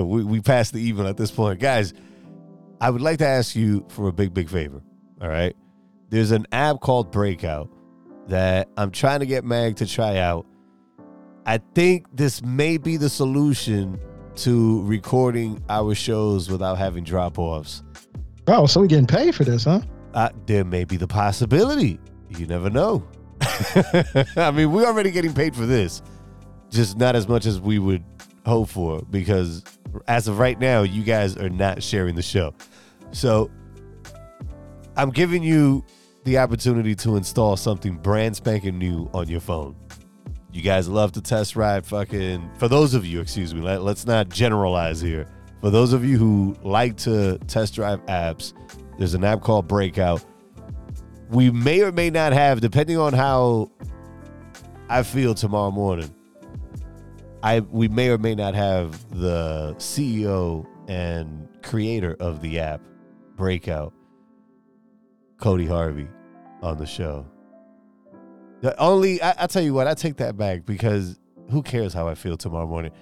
we 0.04 0.22
we 0.24 0.40
passed 0.40 0.72
the 0.72 0.88
email 0.88 1.06
at 1.08 1.16
this 1.16 1.30
point, 1.32 1.58
guys. 1.60 1.92
I 2.80 2.90
would 2.90 3.00
like 3.02 3.18
to 3.18 3.26
ask 3.26 3.56
you 3.56 3.84
for 3.88 4.06
a 4.08 4.12
big, 4.12 4.32
big 4.32 4.48
favor. 4.48 4.80
All 5.20 5.28
right. 5.28 5.56
There's 6.10 6.30
an 6.30 6.46
app 6.52 6.80
called 6.80 7.10
Breakout 7.10 7.68
that 8.28 8.68
I'm 8.76 8.90
trying 8.92 9.20
to 9.20 9.26
get 9.26 9.44
Mag 9.44 9.76
to 9.76 9.86
try 9.86 10.18
out. 10.18 10.46
I 11.46 11.58
think 11.74 12.06
this 12.14 12.42
may 12.42 12.76
be 12.76 12.96
the 12.96 13.08
solution 13.08 13.98
to 14.36 14.82
recording 14.82 15.62
our 15.68 15.94
shows 15.94 16.48
without 16.50 16.76
having 16.78 17.02
drop 17.02 17.38
offs. 17.38 17.82
Oh, 18.46 18.66
so 18.66 18.80
we 18.82 18.88
getting 18.88 19.06
paid 19.06 19.34
for 19.34 19.44
this, 19.44 19.64
huh? 19.64 19.80
Uh, 20.14 20.28
there 20.46 20.64
may 20.64 20.84
be 20.84 20.96
the 20.96 21.08
possibility. 21.08 21.98
You 22.30 22.46
never 22.46 22.70
know. 22.70 23.06
I 24.36 24.50
mean, 24.50 24.72
we're 24.72 24.86
already 24.86 25.10
getting 25.10 25.34
paid 25.34 25.54
for 25.54 25.66
this, 25.66 26.02
just 26.70 26.96
not 26.96 27.16
as 27.16 27.28
much 27.28 27.46
as 27.46 27.60
we 27.60 27.78
would 27.78 28.04
hope 28.44 28.68
for 28.68 29.02
because 29.10 29.62
as 30.08 30.28
of 30.28 30.38
right 30.38 30.58
now, 30.58 30.82
you 30.82 31.02
guys 31.02 31.36
are 31.36 31.48
not 31.48 31.82
sharing 31.82 32.14
the 32.14 32.22
show. 32.22 32.54
So 33.12 33.50
I'm 34.96 35.10
giving 35.10 35.42
you 35.42 35.84
the 36.24 36.38
opportunity 36.38 36.94
to 36.96 37.16
install 37.16 37.56
something 37.56 37.96
brand 37.96 38.36
spanking 38.36 38.78
new 38.78 39.08
on 39.14 39.28
your 39.28 39.40
phone. 39.40 39.76
You 40.52 40.62
guys 40.62 40.88
love 40.88 41.12
to 41.12 41.20
test 41.20 41.54
ride 41.54 41.86
fucking, 41.86 42.50
for 42.58 42.66
those 42.66 42.94
of 42.94 43.04
you, 43.04 43.20
excuse 43.20 43.54
me, 43.54 43.60
let, 43.60 43.82
let's 43.82 44.06
not 44.06 44.28
generalize 44.30 45.00
here. 45.00 45.28
For 45.60 45.70
those 45.70 45.92
of 45.92 46.04
you 46.04 46.16
who 46.18 46.56
like 46.62 46.96
to 46.98 47.38
test 47.46 47.74
drive 47.74 48.04
apps, 48.06 48.54
there's 48.98 49.14
an 49.14 49.24
app 49.24 49.42
called 49.42 49.68
Breakout. 49.68 50.24
We 51.30 51.50
may 51.50 51.82
or 51.82 51.92
may 51.92 52.10
not 52.10 52.32
have, 52.32 52.60
depending 52.60 52.98
on 52.98 53.12
how 53.12 53.70
I 54.88 55.02
feel 55.02 55.34
tomorrow 55.34 55.70
morning. 55.70 56.14
I 57.42 57.60
we 57.60 57.88
may 57.88 58.08
or 58.10 58.18
may 58.18 58.34
not 58.34 58.54
have 58.54 59.08
the 59.10 59.74
CEO 59.78 60.66
and 60.88 61.48
creator 61.62 62.16
of 62.20 62.40
the 62.40 62.60
app 62.60 62.80
Breakout, 63.36 63.92
Cody 65.38 65.66
Harvey, 65.66 66.08
on 66.62 66.78
the 66.78 66.86
show. 66.86 67.26
The 68.62 68.78
only 68.80 69.20
I, 69.20 69.34
I 69.40 69.46
tell 69.46 69.62
you 69.62 69.74
what, 69.74 69.86
I 69.86 69.94
take 69.94 70.16
that 70.16 70.36
back 70.36 70.64
because 70.64 71.18
who 71.50 71.62
cares 71.62 71.92
how 71.92 72.08
I 72.08 72.14
feel 72.14 72.36
tomorrow 72.36 72.66
morning? 72.66 72.92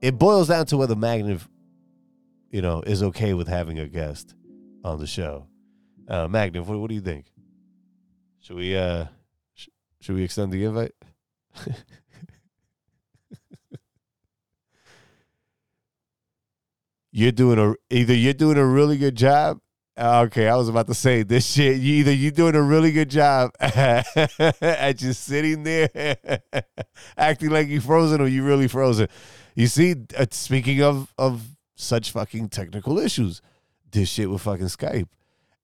It 0.00 0.18
boils 0.18 0.48
down 0.48 0.66
to 0.66 0.76
whether 0.76 0.96
Magnet, 0.96 1.40
you 2.50 2.62
know, 2.62 2.82
is 2.82 3.02
okay 3.02 3.34
with 3.34 3.48
having 3.48 3.78
a 3.78 3.88
guest 3.88 4.34
on 4.84 4.98
the 4.98 5.06
show. 5.06 5.46
Uh, 6.10 6.26
Magnet, 6.26 6.66
what, 6.66 6.76
what 6.78 6.88
do 6.88 6.94
you 6.94 7.00
think? 7.00 7.26
Should 8.40 8.56
we 8.56 8.76
uh 8.76 9.04
sh- 9.54 9.68
should 10.00 10.16
we 10.16 10.24
extend 10.24 10.52
the 10.52 10.64
invite? 10.64 10.92
you're 17.12 17.32
doing 17.32 17.58
a 17.58 17.74
either 17.94 18.14
you're 18.14 18.32
doing 18.34 18.56
a 18.58 18.66
really 18.66 18.96
good 18.96 19.16
job. 19.16 19.60
uh, 19.96 20.22
Okay, 20.26 20.48
I 20.48 20.56
was 20.56 20.68
about 20.68 20.86
to 20.88 20.94
say 20.94 21.22
this 21.22 21.46
shit. 21.50 21.78
You 21.78 21.94
either 21.96 22.12
you're 22.12 22.30
doing 22.30 22.54
a 22.54 22.62
really 22.62 22.92
good 22.92 23.10
job 23.10 23.52
at 23.60 24.04
just 24.96 25.24
sitting 25.24 25.62
there 25.62 25.88
acting 27.16 27.50
like 27.50 27.68
you're 27.68 27.80
frozen, 27.80 28.20
or 28.20 28.26
you 28.28 28.44
really 28.44 28.68
frozen. 28.68 29.08
You 29.54 29.66
see, 29.66 29.94
uh, 30.16 30.26
speaking 30.30 30.82
of 30.82 31.12
of 31.18 31.42
such 31.76 32.12
fucking 32.12 32.48
technical 32.50 32.98
issues, 32.98 33.42
this 33.90 34.08
shit 34.08 34.30
with 34.30 34.42
fucking 34.42 34.66
Skype. 34.66 35.08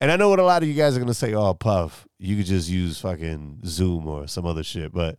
And 0.00 0.10
I 0.10 0.16
know 0.16 0.28
what 0.28 0.38
a 0.38 0.44
lot 0.44 0.62
of 0.62 0.68
you 0.68 0.74
guys 0.74 0.96
are 0.96 1.00
gonna 1.00 1.14
say. 1.14 1.34
Oh, 1.34 1.54
Puff, 1.54 2.06
you 2.18 2.36
could 2.36 2.46
just 2.46 2.68
use 2.68 3.00
fucking 3.00 3.60
Zoom 3.64 4.06
or 4.06 4.26
some 4.26 4.46
other 4.46 4.62
shit. 4.62 4.92
But 4.92 5.18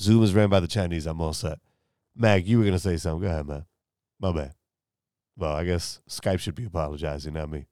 Zoom 0.00 0.22
is 0.22 0.34
ran 0.34 0.48
by 0.48 0.60
the 0.60 0.66
Chinese. 0.66 1.06
I'm 1.06 1.20
all 1.20 1.32
set. 1.32 1.58
Mag, 2.16 2.46
you 2.46 2.58
were 2.58 2.64
gonna 2.64 2.78
say 2.78 2.96
something. 2.96 3.28
Go 3.28 3.32
ahead, 3.32 3.46
man. 3.46 3.64
My 4.20 4.32
bad. 4.32 4.54
Well, 5.36 5.52
I 5.52 5.64
guess 5.64 6.00
Skype 6.08 6.40
should 6.40 6.56
be 6.56 6.64
apologizing, 6.64 7.34
not 7.34 7.48
me. 7.48 7.66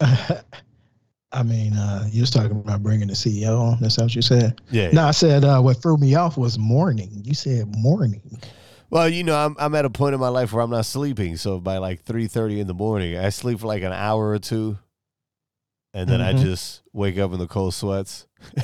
I 0.00 1.42
mean, 1.42 1.74
uh, 1.74 2.08
you 2.10 2.22
was 2.22 2.30
talking 2.30 2.52
about 2.52 2.82
bringing 2.82 3.08
the 3.08 3.14
CEO 3.14 3.60
on. 3.60 3.78
That's 3.80 3.98
what 3.98 4.14
you 4.14 4.22
said. 4.22 4.58
Yeah. 4.70 4.90
No, 4.92 5.04
I 5.04 5.10
said 5.10 5.44
uh, 5.44 5.60
what 5.60 5.82
threw 5.82 5.98
me 5.98 6.14
off 6.14 6.38
was 6.38 6.58
morning. 6.58 7.10
You 7.24 7.34
said 7.34 7.76
morning. 7.76 8.22
Well, 8.88 9.08
you 9.08 9.24
know, 9.24 9.36
I'm 9.36 9.56
I'm 9.58 9.74
at 9.74 9.84
a 9.84 9.90
point 9.90 10.14
in 10.14 10.20
my 10.20 10.28
life 10.28 10.52
where 10.52 10.62
I'm 10.62 10.70
not 10.70 10.86
sleeping. 10.86 11.36
So 11.36 11.60
by 11.60 11.78
like 11.78 12.02
three 12.04 12.28
thirty 12.28 12.60
in 12.60 12.66
the 12.66 12.74
morning, 12.74 13.18
I 13.18 13.28
sleep 13.28 13.60
for 13.60 13.66
like 13.66 13.82
an 13.82 13.92
hour 13.92 14.30
or 14.30 14.38
two, 14.38 14.78
and 15.96 16.10
then 16.10 16.20
I 16.20 16.34
Mhm. 16.34 16.42
just 16.42 16.82
wake 16.92 17.16
up 17.16 17.32
in 17.32 17.38
the 17.38 17.46
cold 17.46 17.72
sweats. 17.72 18.26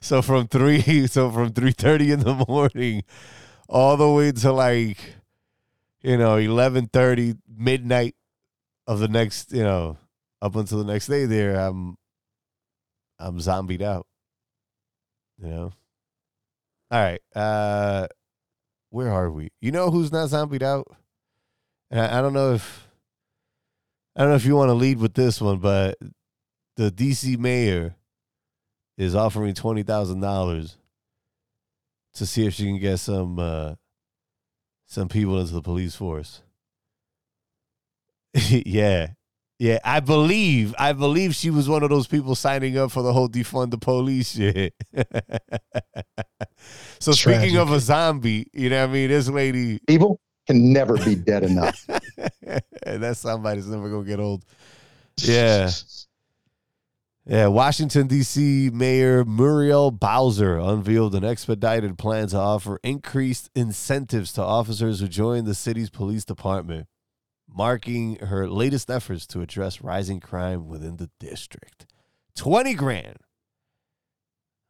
so 0.00 0.22
from 0.22 0.48
three, 0.48 1.06
so 1.06 1.30
from 1.30 1.52
three 1.52 1.72
thirty 1.72 2.10
in 2.10 2.20
the 2.20 2.44
morning, 2.48 3.04
all 3.68 3.96
the 3.96 4.10
way 4.10 4.32
to 4.32 4.52
like, 4.52 5.14
you 6.02 6.16
know, 6.16 6.36
eleven 6.36 6.88
thirty 6.88 7.34
midnight 7.48 8.14
of 8.86 8.98
the 8.98 9.08
next, 9.08 9.52
you 9.52 9.62
know, 9.62 9.98
up 10.40 10.56
until 10.56 10.78
the 10.82 10.92
next 10.92 11.06
day. 11.06 11.26
There, 11.26 11.56
I'm, 11.56 11.96
I'm 13.18 13.40
zombied 13.40 13.82
out. 13.82 14.06
You 15.40 15.48
know. 15.48 15.72
All 16.90 17.00
right. 17.00 17.20
Uh 17.34 18.08
where 18.90 19.10
are 19.10 19.30
we? 19.30 19.50
You 19.60 19.72
know 19.72 19.90
who's 19.90 20.12
not 20.12 20.28
zombied 20.28 20.62
out? 20.62 20.86
And 21.90 22.00
I, 22.00 22.18
I 22.18 22.22
don't 22.22 22.34
know 22.34 22.52
if 22.54 22.81
I 24.14 24.20
don't 24.20 24.30
know 24.30 24.36
if 24.36 24.44
you 24.44 24.56
want 24.56 24.68
to 24.68 24.74
lead 24.74 24.98
with 24.98 25.14
this 25.14 25.40
one, 25.40 25.58
but 25.58 25.98
the 26.76 26.90
DC 26.90 27.38
mayor 27.38 27.96
is 28.98 29.14
offering 29.14 29.54
twenty 29.54 29.82
thousand 29.82 30.20
dollars 30.20 30.76
to 32.14 32.26
see 32.26 32.46
if 32.46 32.54
she 32.54 32.64
can 32.64 32.78
get 32.78 32.98
some 32.98 33.38
uh 33.38 33.74
some 34.86 35.08
people 35.08 35.40
into 35.40 35.54
the 35.54 35.62
police 35.62 35.94
force. 35.94 36.42
yeah. 38.34 39.08
Yeah, 39.58 39.78
I 39.84 40.00
believe 40.00 40.74
I 40.76 40.92
believe 40.92 41.36
she 41.36 41.50
was 41.50 41.68
one 41.68 41.84
of 41.84 41.90
those 41.90 42.08
people 42.08 42.34
signing 42.34 42.76
up 42.76 42.90
for 42.90 43.02
the 43.02 43.12
whole 43.12 43.28
defund 43.28 43.70
the 43.70 43.78
police 43.78 44.32
shit. 44.32 44.74
so 46.98 47.12
speaking 47.12 47.56
of 47.58 47.70
a 47.70 47.78
zombie, 47.78 48.48
you 48.52 48.70
know 48.70 48.80
what 48.80 48.90
I 48.90 48.92
mean? 48.92 49.08
This 49.10 49.28
lady 49.28 49.78
Evil 49.88 50.20
can 50.46 50.72
never 50.72 50.96
be 50.98 51.14
dead 51.14 51.44
enough. 51.44 51.86
that 52.84 53.16
somebody's 53.16 53.68
never 53.68 53.88
gonna 53.88 54.04
get 54.04 54.20
old. 54.20 54.44
Yeah. 55.18 55.70
Yeah, 57.24 57.46
Washington 57.46 58.08
D.C. 58.08 58.70
Mayor 58.74 59.24
Muriel 59.24 59.92
Bowser 59.92 60.58
unveiled 60.58 61.14
an 61.14 61.22
expedited 61.24 61.96
plan 61.96 62.26
to 62.28 62.36
offer 62.36 62.80
increased 62.82 63.48
incentives 63.54 64.32
to 64.32 64.42
officers 64.42 64.98
who 64.98 65.06
join 65.06 65.44
the 65.44 65.54
city's 65.54 65.88
police 65.88 66.24
department, 66.24 66.88
marking 67.48 68.16
her 68.16 68.50
latest 68.50 68.90
efforts 68.90 69.24
to 69.28 69.40
address 69.40 69.80
rising 69.82 70.18
crime 70.18 70.66
within 70.66 70.96
the 70.96 71.10
district. 71.20 71.86
Twenty 72.34 72.74
grand. 72.74 73.18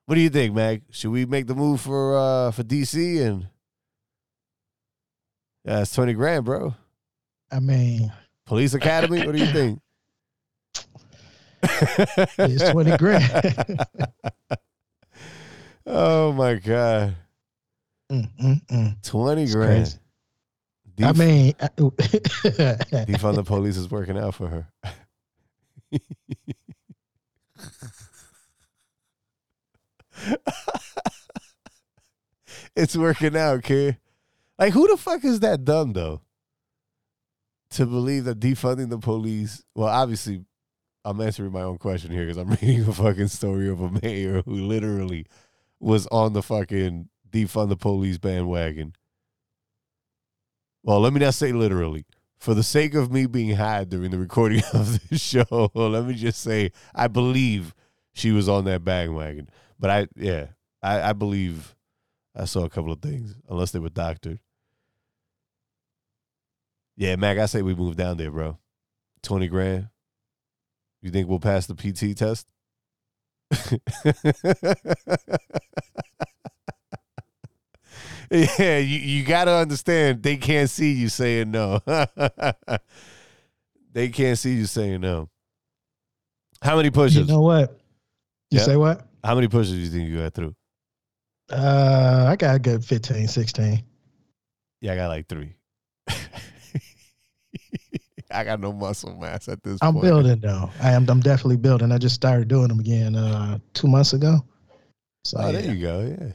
What 0.04 0.16
do 0.16 0.20
you 0.20 0.28
think, 0.28 0.54
Mag? 0.54 0.82
Should 0.90 1.10
we 1.10 1.24
make 1.24 1.46
the 1.46 1.54
move 1.54 1.80
for 1.80 2.18
uh 2.18 2.50
for 2.50 2.64
D.C. 2.64 3.18
and 3.22 3.46
yeah, 5.64 5.80
it's 5.82 5.94
twenty 5.94 6.12
grand, 6.14 6.44
bro. 6.44 6.74
I 7.50 7.60
mean, 7.60 8.12
Police 8.46 8.74
Academy. 8.74 9.24
What 9.26 9.36
do 9.36 9.44
you 9.44 9.52
think? 9.52 9.80
it's 12.38 12.70
20 12.70 12.96
grand. 12.96 13.76
oh 15.86 16.32
my 16.32 16.54
god, 16.56 17.14
Mm, 18.10 18.28
mm, 18.42 18.66
mm. 18.66 19.02
twenty 19.02 19.42
It's 19.44 19.54
grand. 19.54 19.84
crazy. 19.84 19.98
I 21.04 21.12
mean, 21.12 21.52
defund 21.54 23.34
the 23.36 23.44
police 23.44 23.76
is 23.76 23.88
working 23.90 24.18
out 24.18 24.34
for 24.34 24.48
her. 24.48 24.66
it's 32.76 32.96
working 32.96 33.36
out, 33.36 33.62
kid. 33.62 33.98
Like, 34.62 34.74
who 34.74 34.86
the 34.86 34.96
fuck 34.96 35.24
is 35.24 35.40
that 35.40 35.64
dumb 35.64 35.92
though? 35.92 36.20
To 37.70 37.84
believe 37.84 38.26
that 38.26 38.38
defunding 38.38 38.90
the 38.90 38.98
police. 38.98 39.64
Well, 39.74 39.88
obviously, 39.88 40.44
I'm 41.04 41.20
answering 41.20 41.50
my 41.50 41.62
own 41.62 41.78
question 41.78 42.12
here 42.12 42.26
because 42.26 42.36
I'm 42.36 42.50
reading 42.62 42.82
a 42.82 42.92
fucking 42.92 43.26
story 43.26 43.68
of 43.68 43.80
a 43.80 43.90
mayor 44.00 44.42
who 44.42 44.54
literally 44.54 45.26
was 45.80 46.06
on 46.12 46.32
the 46.32 46.44
fucking 46.44 47.08
defund 47.28 47.70
the 47.70 47.76
police 47.76 48.18
bandwagon. 48.18 48.94
Well, 50.84 51.00
let 51.00 51.12
me 51.12 51.18
not 51.18 51.34
say 51.34 51.50
literally. 51.50 52.06
For 52.38 52.54
the 52.54 52.62
sake 52.62 52.94
of 52.94 53.10
me 53.10 53.26
being 53.26 53.56
high 53.56 53.82
during 53.82 54.12
the 54.12 54.18
recording 54.20 54.62
of 54.72 55.08
this 55.08 55.20
show, 55.20 55.72
let 55.74 56.04
me 56.04 56.14
just 56.14 56.40
say 56.40 56.70
I 56.94 57.08
believe 57.08 57.74
she 58.12 58.30
was 58.30 58.48
on 58.48 58.64
that 58.66 58.84
bandwagon. 58.84 59.50
But 59.80 59.90
I, 59.90 60.06
yeah, 60.14 60.46
I, 60.80 61.10
I 61.10 61.12
believe 61.14 61.74
I 62.36 62.44
saw 62.44 62.62
a 62.62 62.70
couple 62.70 62.92
of 62.92 63.02
things, 63.02 63.34
unless 63.48 63.72
they 63.72 63.80
were 63.80 63.88
doctored. 63.88 64.38
Yeah, 66.96 67.16
Mac, 67.16 67.38
I 67.38 67.46
say 67.46 67.62
we 67.62 67.74
move 67.74 67.96
down 67.96 68.16
there, 68.16 68.30
bro. 68.30 68.58
20 69.22 69.48
grand. 69.48 69.88
You 71.00 71.10
think 71.10 71.28
we'll 71.28 71.40
pass 71.40 71.66
the 71.66 71.74
PT 71.74 72.16
test? 72.16 72.46
yeah, 78.30 78.78
you, 78.78 78.98
you 78.98 79.24
got 79.24 79.44
to 79.44 79.52
understand 79.52 80.22
they 80.22 80.36
can't 80.36 80.70
see 80.70 80.92
you 80.92 81.08
saying 81.08 81.50
no. 81.50 81.80
they 83.92 84.08
can't 84.08 84.38
see 84.38 84.54
you 84.54 84.66
saying 84.66 85.00
no. 85.00 85.28
How 86.62 86.76
many 86.76 86.90
pushes? 86.90 87.16
You 87.16 87.24
know 87.26 87.40
what? 87.40 87.78
You 88.50 88.58
Yeah. 88.58 88.64
say 88.64 88.76
what? 88.76 89.06
How 89.24 89.34
many 89.34 89.48
pushes 89.48 89.72
do 89.72 89.78
you 89.78 89.88
think 89.88 90.08
you 90.08 90.18
got 90.20 90.34
through? 90.34 90.54
Uh, 91.50 92.26
I 92.28 92.36
got 92.36 92.56
a 92.56 92.58
good 92.58 92.84
15, 92.84 93.28
16. 93.28 93.82
Yeah, 94.80 94.92
I 94.92 94.96
got 94.96 95.08
like 95.08 95.28
three. 95.28 95.54
I 98.32 98.44
got 98.44 98.60
no 98.60 98.72
muscle 98.72 99.16
mass 99.16 99.48
at 99.48 99.62
this 99.62 99.78
I'm 99.82 99.94
point. 99.94 100.04
building 100.04 100.40
though. 100.40 100.70
I 100.80 100.92
am. 100.92 101.08
I'm 101.08 101.20
definitely 101.20 101.56
building. 101.58 101.92
I 101.92 101.98
just 101.98 102.14
started 102.14 102.48
doing 102.48 102.68
them 102.68 102.80
again 102.80 103.14
uh 103.16 103.58
two 103.74 103.86
months 103.88 104.12
ago. 104.12 104.44
So 105.24 105.38
Oh, 105.40 105.52
there 105.52 105.72
you 105.74 105.80
go. 105.80 106.00
Yeah. 106.00 106.32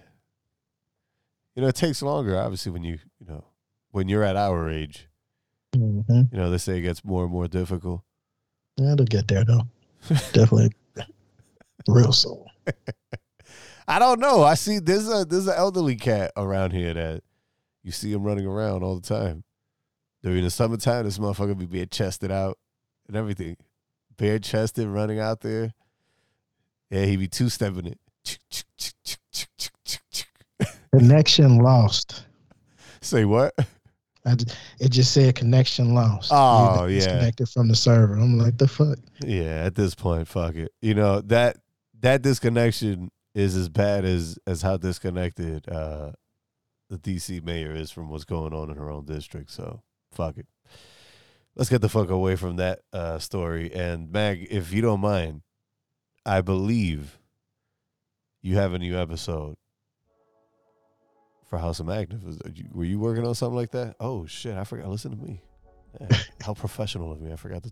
You 1.56 1.62
know, 1.64 1.68
it 1.70 1.76
takes 1.76 2.02
longer, 2.02 2.38
obviously, 2.40 2.72
when 2.72 2.84
you, 2.84 3.00
you 3.20 3.26
know, 3.28 3.44
when 3.92 4.08
you're 4.08 4.24
at 4.24 4.36
our 4.36 4.70
age. 4.70 5.08
Mhm. 5.76 6.32
You 6.32 6.38
know, 6.38 6.50
they 6.52 6.58
say 6.60 6.78
it 6.78 6.82
gets 6.82 7.04
more 7.04 7.24
and 7.24 7.32
more 7.32 7.48
difficult. 7.48 8.02
Yeah, 8.78 8.94
it'll 8.94 9.06
get 9.06 9.28
there 9.28 9.44
though. 9.44 9.68
definitely 10.34 10.72
real 11.88 12.14
soon. 12.14 12.46
I 13.88 14.00
don't 14.00 14.20
know. 14.20 14.44
I 14.44 14.54
see 14.56 14.80
there's 14.80 15.08
a 15.10 15.26
there's 15.26 15.48
an 15.48 15.56
elderly 15.58 15.96
cat 15.96 16.32
around 16.38 16.72
here 16.74 16.94
that 16.94 17.24
you 17.84 17.92
see 17.92 18.12
him 18.12 18.24
running 18.24 18.46
around 18.46 18.84
all 18.84 18.96
the 19.00 19.08
time. 19.08 19.44
During 20.28 20.44
the 20.44 20.50
summertime, 20.50 21.06
this 21.06 21.20
motherfucker 21.20 21.58
be 21.58 21.66
bare 21.66 21.86
chested 21.86 22.32
out 22.32 22.58
and 23.08 23.16
everything. 23.16 23.56
Bare 24.18 24.40
chested 24.40 24.86
running 24.86 25.22
out 25.22 25.40
there. 25.40 25.74
Yeah, 26.90 27.06
he 27.06 27.16
be 27.16 27.30
two 27.30 27.48
stepping 27.48 27.96
it. 27.96 29.18
Connection 30.94 31.60
lost. 31.60 32.26
Say 33.00 33.24
what? 33.24 33.54
Just, 34.26 34.58
it 34.82 34.90
just 34.90 35.14
said 35.14 35.34
connection 35.36 35.94
lost. 35.94 36.30
Oh, 36.34 36.88
yeah. 36.88 36.96
disconnected 36.96 37.48
from 37.48 37.70
the 37.70 37.76
server. 37.78 38.16
I'm 38.16 38.38
like, 38.38 38.58
the 38.58 38.68
fuck. 38.68 38.98
Yeah, 39.22 39.64
at 39.64 39.76
this 39.76 39.96
point, 39.96 40.28
fuck 40.28 40.56
it. 40.56 40.74
You 40.82 40.94
know, 40.94 41.22
that 41.22 41.56
that 42.02 42.22
disconnection 42.22 43.12
is 43.34 43.56
as 43.56 43.70
bad 43.70 44.04
as 44.04 44.38
as 44.46 44.62
how 44.62 44.76
disconnected 44.76 45.70
uh 45.70 46.12
the 46.90 46.98
DC 46.98 47.42
mayor 47.46 47.72
is 47.72 47.92
from 47.92 48.10
what's 48.10 48.26
going 48.26 48.54
on 48.54 48.70
in 48.70 48.76
her 48.76 48.90
own 48.90 49.06
district. 49.06 49.52
So 49.52 49.84
fuck 50.18 50.38
it. 50.38 50.46
Let's 51.56 51.70
get 51.70 51.82
the 51.82 51.90
fuck 51.90 52.10
away 52.10 52.36
from 52.36 52.58
that 52.58 52.80
uh 52.92 53.20
story. 53.20 53.72
And 53.74 54.12
Mag, 54.12 54.48
if 54.52 54.74
you 54.74 54.82
don't 54.82 55.00
mind, 55.00 55.42
I 56.26 56.42
believe 56.42 57.18
you 58.42 58.56
have 58.58 58.74
a 58.74 58.80
new 58.80 58.98
episode 59.00 59.56
for 61.50 61.58
House 61.58 61.80
of 61.80 61.86
Magnus. 61.88 62.24
Was- 62.24 62.40
you- 62.54 62.70
Were 62.74 62.84
you 62.86 63.00
working 63.00 63.26
on 63.26 63.36
something 63.36 63.56
like 63.56 63.72
that? 63.72 63.96
Oh 64.00 64.26
shit, 64.26 64.56
I 64.56 64.64
forgot. 64.64 64.90
Listen 64.90 65.12
to 65.12 65.18
me. 65.18 65.42
How 66.42 66.54
professional 66.54 67.12
of 67.12 67.22
me. 67.22 67.32
I 67.32 67.36
forgot 67.38 67.64
to 67.64 67.72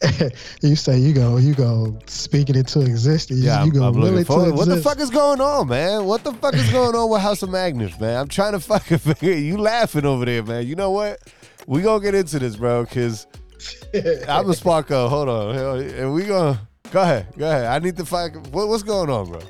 you 0.62 0.76
say 0.76 0.96
you 0.98 1.12
go, 1.12 1.38
you 1.38 1.54
go 1.54 1.98
speaking 2.06 2.54
into 2.54 2.80
existence. 2.82 3.40
Yeah, 3.40 3.64
you 3.64 3.70
I'm, 3.72 3.78
go 3.78 3.84
I'm 3.88 3.94
looking 3.94 4.24
forward. 4.24 4.54
What 4.54 4.68
the 4.68 4.80
fuck 4.80 5.00
is 5.00 5.10
going 5.10 5.40
on, 5.40 5.68
man? 5.68 6.04
What 6.04 6.22
the 6.22 6.32
fuck 6.34 6.54
is 6.54 6.70
going 6.70 6.94
on 6.94 7.10
with 7.10 7.20
House 7.20 7.42
of 7.42 7.50
Magnus, 7.50 7.98
man? 7.98 8.16
I'm 8.20 8.28
trying 8.28 8.52
to 8.52 8.60
fucking 8.72 8.98
figure. 8.98 9.32
You 9.32 9.58
laughing 9.58 10.04
over 10.06 10.24
there, 10.24 10.42
man? 10.44 10.66
You 10.66 10.76
know 10.76 10.90
what? 10.92 11.18
We 11.66 11.82
gonna 11.82 12.02
get 12.02 12.14
into 12.14 12.38
this, 12.38 12.56
bro. 12.56 12.84
Cause 12.86 13.26
I'm 13.94 14.48
a 14.48 14.54
Sparko. 14.54 15.08
Hold 15.08 15.28
on, 15.28 15.80
and 15.80 16.12
we 16.12 16.24
gonna 16.24 16.60
go 16.90 17.02
ahead. 17.02 17.26
Go 17.36 17.48
ahead. 17.48 17.66
I 17.66 17.78
need 17.78 17.96
to 17.96 18.04
find 18.04 18.34
what, 18.48 18.68
what's 18.68 18.82
going 18.82 19.10
on, 19.10 19.28
bro. 19.30 19.40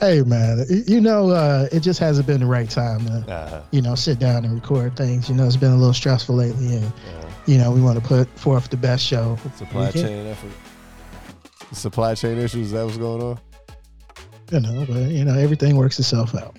Hey 0.00 0.20
man, 0.22 0.62
you 0.86 1.00
know, 1.00 1.30
uh, 1.30 1.68
it 1.72 1.80
just 1.80 1.98
hasn't 2.00 2.26
been 2.26 2.40
the 2.40 2.46
right 2.46 2.68
time 2.68 3.06
to, 3.06 3.32
Uh, 3.32 3.62
you 3.70 3.80
know, 3.80 3.94
sit 3.94 4.18
down 4.18 4.44
and 4.44 4.54
record 4.54 4.94
things. 4.94 5.28
You 5.30 5.34
know, 5.34 5.46
it's 5.46 5.56
been 5.56 5.72
a 5.72 5.76
little 5.76 5.94
stressful 5.94 6.34
lately, 6.34 6.76
and 6.76 6.84
uh, 6.84 7.26
you 7.46 7.56
know, 7.56 7.70
we 7.70 7.80
want 7.80 7.98
to 7.98 8.06
put 8.06 8.28
forth 8.38 8.68
the 8.68 8.76
best 8.76 9.04
show. 9.04 9.38
supply 9.56 9.90
chain 9.92 10.26
effort. 10.26 10.50
Supply 11.72 12.14
chain 12.14 12.36
issues. 12.38 12.66
Is 12.66 12.72
that 12.72 12.84
what's 12.84 12.98
going 12.98 13.22
on? 13.22 13.40
You 14.52 14.60
know, 14.60 14.84
but 14.86 15.10
you 15.10 15.24
know, 15.24 15.34
everything 15.34 15.76
works 15.76 15.98
itself 15.98 16.34
out. 16.34 16.56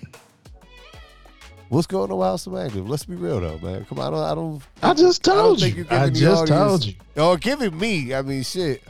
What's 1.68 1.86
going 1.86 2.10
on 2.10 2.16
with 2.18 2.26
House 2.26 2.46
of 2.46 2.54
Magnus? 2.54 2.88
Let's 2.88 3.04
be 3.04 3.14
real 3.14 3.40
though, 3.40 3.58
man. 3.58 3.84
Come 3.84 3.98
on, 3.98 4.06
I 4.06 4.10
don't. 4.10 4.24
I 4.24 4.34
don't 4.34 4.62
I 4.82 4.94
just 4.94 5.28
I 5.28 5.34
told 5.34 5.60
think 5.60 5.76
you. 5.76 5.86
I 5.90 6.08
just 6.08 6.46
told 6.46 6.84
you. 6.84 6.94
Oh, 7.16 7.36
giving 7.36 7.78
me. 7.78 8.14
I 8.14 8.22
mean, 8.22 8.42
shit. 8.42 8.82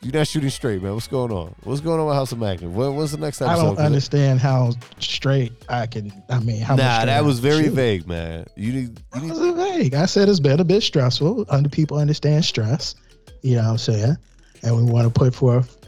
You're 0.00 0.12
not 0.12 0.26
shooting 0.26 0.50
straight, 0.50 0.82
man. 0.82 0.92
What's 0.92 1.06
going 1.06 1.32
on? 1.32 1.54
What's 1.62 1.80
going 1.80 1.98
on 1.98 2.06
with 2.06 2.14
House 2.14 2.32
of 2.32 2.38
Magnus? 2.38 2.70
What, 2.70 2.92
what's 2.92 3.12
the 3.12 3.18
next 3.18 3.40
episode? 3.40 3.58
I 3.60 3.64
don't 3.64 3.78
understand 3.78 4.38
how 4.38 4.72
straight 4.98 5.52
I 5.68 5.86
can. 5.86 6.12
I 6.28 6.40
mean, 6.40 6.60
how 6.60 6.76
much 6.76 6.84
Nah, 6.84 7.04
that 7.06 7.24
was 7.24 7.38
very 7.38 7.64
shoot. 7.64 7.72
vague, 7.72 8.06
man. 8.06 8.46
You 8.54 8.72
need, 8.72 8.82
you 8.82 8.94
That 9.12 9.22
need 9.22 9.30
was 9.30 9.54
vague. 9.56 9.94
I 9.94 10.04
said 10.04 10.28
it's 10.28 10.40
been 10.40 10.60
a 10.60 10.64
bit 10.64 10.82
stressful. 10.82 11.46
Under 11.48 11.70
people 11.70 11.96
understand 11.98 12.44
stress. 12.44 12.96
You 13.42 13.56
know 13.56 13.62
what 13.62 13.70
I'm 13.70 13.78
saying? 13.78 14.16
And 14.62 14.76
we 14.76 14.82
want 14.90 15.06
to 15.06 15.18
put 15.18 15.34
forth 15.34 15.86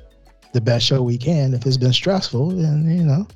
the 0.54 0.62
best 0.62 0.86
show 0.86 1.02
we 1.02 1.18
can. 1.18 1.52
If 1.52 1.66
it's 1.66 1.76
been 1.76 1.92
stressful, 1.92 2.50
then 2.50 2.88
you 2.88 3.04
know 3.04 3.26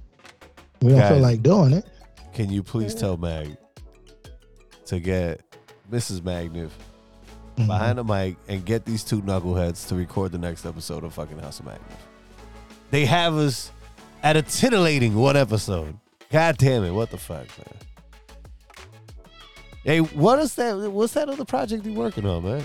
we 0.81 0.91
don't 0.91 0.99
Guys. 0.99 1.09
feel 1.11 1.19
like 1.21 1.43
doing 1.43 1.73
it. 1.73 1.87
Can 2.35 2.51
you 2.51 2.63
please 2.63 2.95
tell 2.95 3.17
Mag 3.17 3.57
to 4.87 5.01
get 5.01 5.41
Mrs. 5.91 6.23
Magnus 6.23 6.73
Mhm. 7.57 7.67
behind 7.67 7.99
the 7.99 8.05
mic 8.05 8.37
and 8.49 8.65
get 8.65 8.85
these 8.85 9.05
two 9.05 9.21
knuckleheads 9.23 9.87
to 9.89 9.95
record 9.95 10.33
the 10.33 10.39
next 10.39 10.65
episode 10.65 11.05
of 11.05 11.13
fucking 11.13 11.39
House 11.39 11.59
of 11.61 11.67
Magnus? 11.67 11.87
They 12.91 13.05
have 13.07 13.35
us 13.37 13.71
at 14.23 14.37
a 14.37 14.43
titillating 14.43 15.15
one 15.15 15.37
episode. 15.37 15.97
God 16.31 16.57
damn 16.59 16.85
it! 16.85 16.93
What 16.93 17.11
the 17.11 17.19
fuck, 17.19 17.47
man? 17.59 17.77
Hey, 19.85 19.99
what 20.01 20.39
is 20.39 20.55
that? 20.57 20.77
What's 20.93 21.15
that 21.15 21.29
other 21.29 21.45
project 21.45 21.85
you 21.87 21.93
working 21.95 22.27
on, 22.27 22.45
man? 22.45 22.63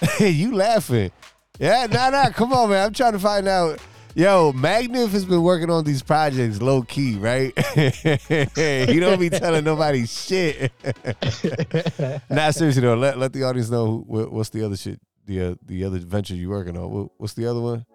Hey, 0.00 0.30
you 0.30 0.54
laughing? 0.54 1.10
Yeah, 1.58 1.86
nah, 1.90 2.10
nah. 2.10 2.30
Come 2.30 2.52
on, 2.52 2.70
man. 2.70 2.86
I'm 2.86 2.92
trying 2.92 3.12
to 3.12 3.18
find 3.18 3.46
out. 3.48 3.78
Yo, 4.14 4.52
Magnif 4.52 5.10
has 5.10 5.24
been 5.24 5.42
working 5.42 5.70
on 5.70 5.84
these 5.84 6.02
projects 6.02 6.60
low 6.60 6.82
key, 6.82 7.16
right? 7.16 7.56
he 7.74 9.00
don't 9.00 9.20
be 9.20 9.30
telling 9.30 9.64
nobody 9.64 10.04
shit. 10.06 10.72
nah, 12.30 12.50
seriously 12.50 12.82
though, 12.82 12.96
let 12.96 13.18
let 13.18 13.32
the 13.32 13.44
audience 13.44 13.70
know 13.70 14.04
what, 14.06 14.32
what's 14.32 14.50
the 14.50 14.64
other 14.64 14.76
shit, 14.76 15.00
the 15.26 15.40
uh, 15.40 15.54
the 15.64 15.84
other 15.84 15.98
venture 15.98 16.34
you 16.34 16.48
working 16.50 16.76
on. 16.76 16.90
What, 16.90 17.10
what's 17.18 17.34
the 17.34 17.46
other 17.46 17.60
one? 17.60 17.86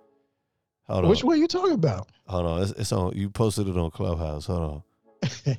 Hold 0.88 1.04
on, 1.06 1.10
Which 1.10 1.24
one 1.24 1.36
are 1.36 1.40
you 1.40 1.48
talking 1.48 1.74
about? 1.74 2.08
hold 2.28 2.46
on. 2.46 2.62
It's, 2.62 2.72
it's 2.72 2.92
on. 2.92 3.14
You 3.16 3.30
posted 3.30 3.68
it 3.68 3.76
on 3.78 3.92
Clubhouse. 3.92 4.46
Hold 4.46 4.62
on. 4.62 4.84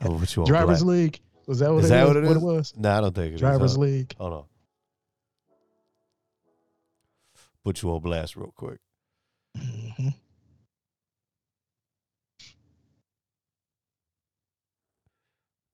Oh, 0.00 0.12
what 0.12 0.36
you 0.36 0.42
on? 0.42 0.48
Drivers 0.48 0.82
Black? 0.82 0.96
League. 0.96 1.20
Was 1.46 1.60
that 1.60 1.72
what, 1.72 1.84
Is 1.84 1.86
it, 1.86 1.94
that 1.94 2.06
what 2.06 2.16
it 2.16 2.22
what 2.24 2.30
is? 2.30 2.36
it 2.36 2.42
was? 2.42 2.74
Nah, 2.76 2.98
I 2.98 3.00
don't 3.00 3.14
think 3.14 3.26
it 3.28 3.34
is. 3.34 3.40
Drivers. 3.40 3.78
League. 3.78 4.14
Hold 4.18 4.32
on. 4.32 4.44
Put 7.64 7.82
you 7.82 7.90
on 7.90 8.00
blast 8.00 8.36
real 8.36 8.52
quick. 8.54 8.80
Mhm. 9.58 10.14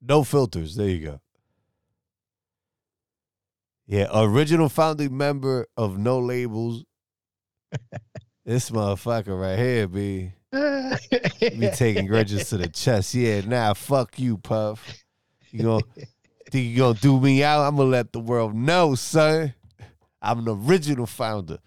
No 0.00 0.24
filters. 0.24 0.76
There 0.76 0.88
you 0.88 1.04
go. 1.06 1.20
Yeah, 3.86 4.08
original 4.14 4.68
founding 4.68 5.16
member 5.16 5.66
of 5.76 5.98
Know 5.98 6.18
Labels. 6.18 6.84
this 8.44 8.70
motherfucker 8.70 9.38
right 9.38 9.58
here, 9.58 9.88
be 9.88 10.32
be 10.52 11.70
taking 11.74 12.06
grudges 12.06 12.48
to 12.50 12.56
the 12.56 12.68
chest. 12.68 13.14
Yeah, 13.14 13.42
nah, 13.42 13.74
fuck 13.74 14.18
you, 14.18 14.38
Puff. 14.38 15.04
You 15.50 15.62
gonna 15.62 15.84
think 16.50 16.66
you 16.70 16.78
gonna 16.78 16.98
do 16.98 17.20
me 17.20 17.42
out? 17.44 17.62
I'm 17.62 17.76
gonna 17.76 17.90
let 17.90 18.12
the 18.12 18.20
world 18.20 18.54
know, 18.54 18.94
son. 18.94 19.54
I'm 20.22 20.38
an 20.40 20.48
original 20.48 21.06
founder. 21.06 21.58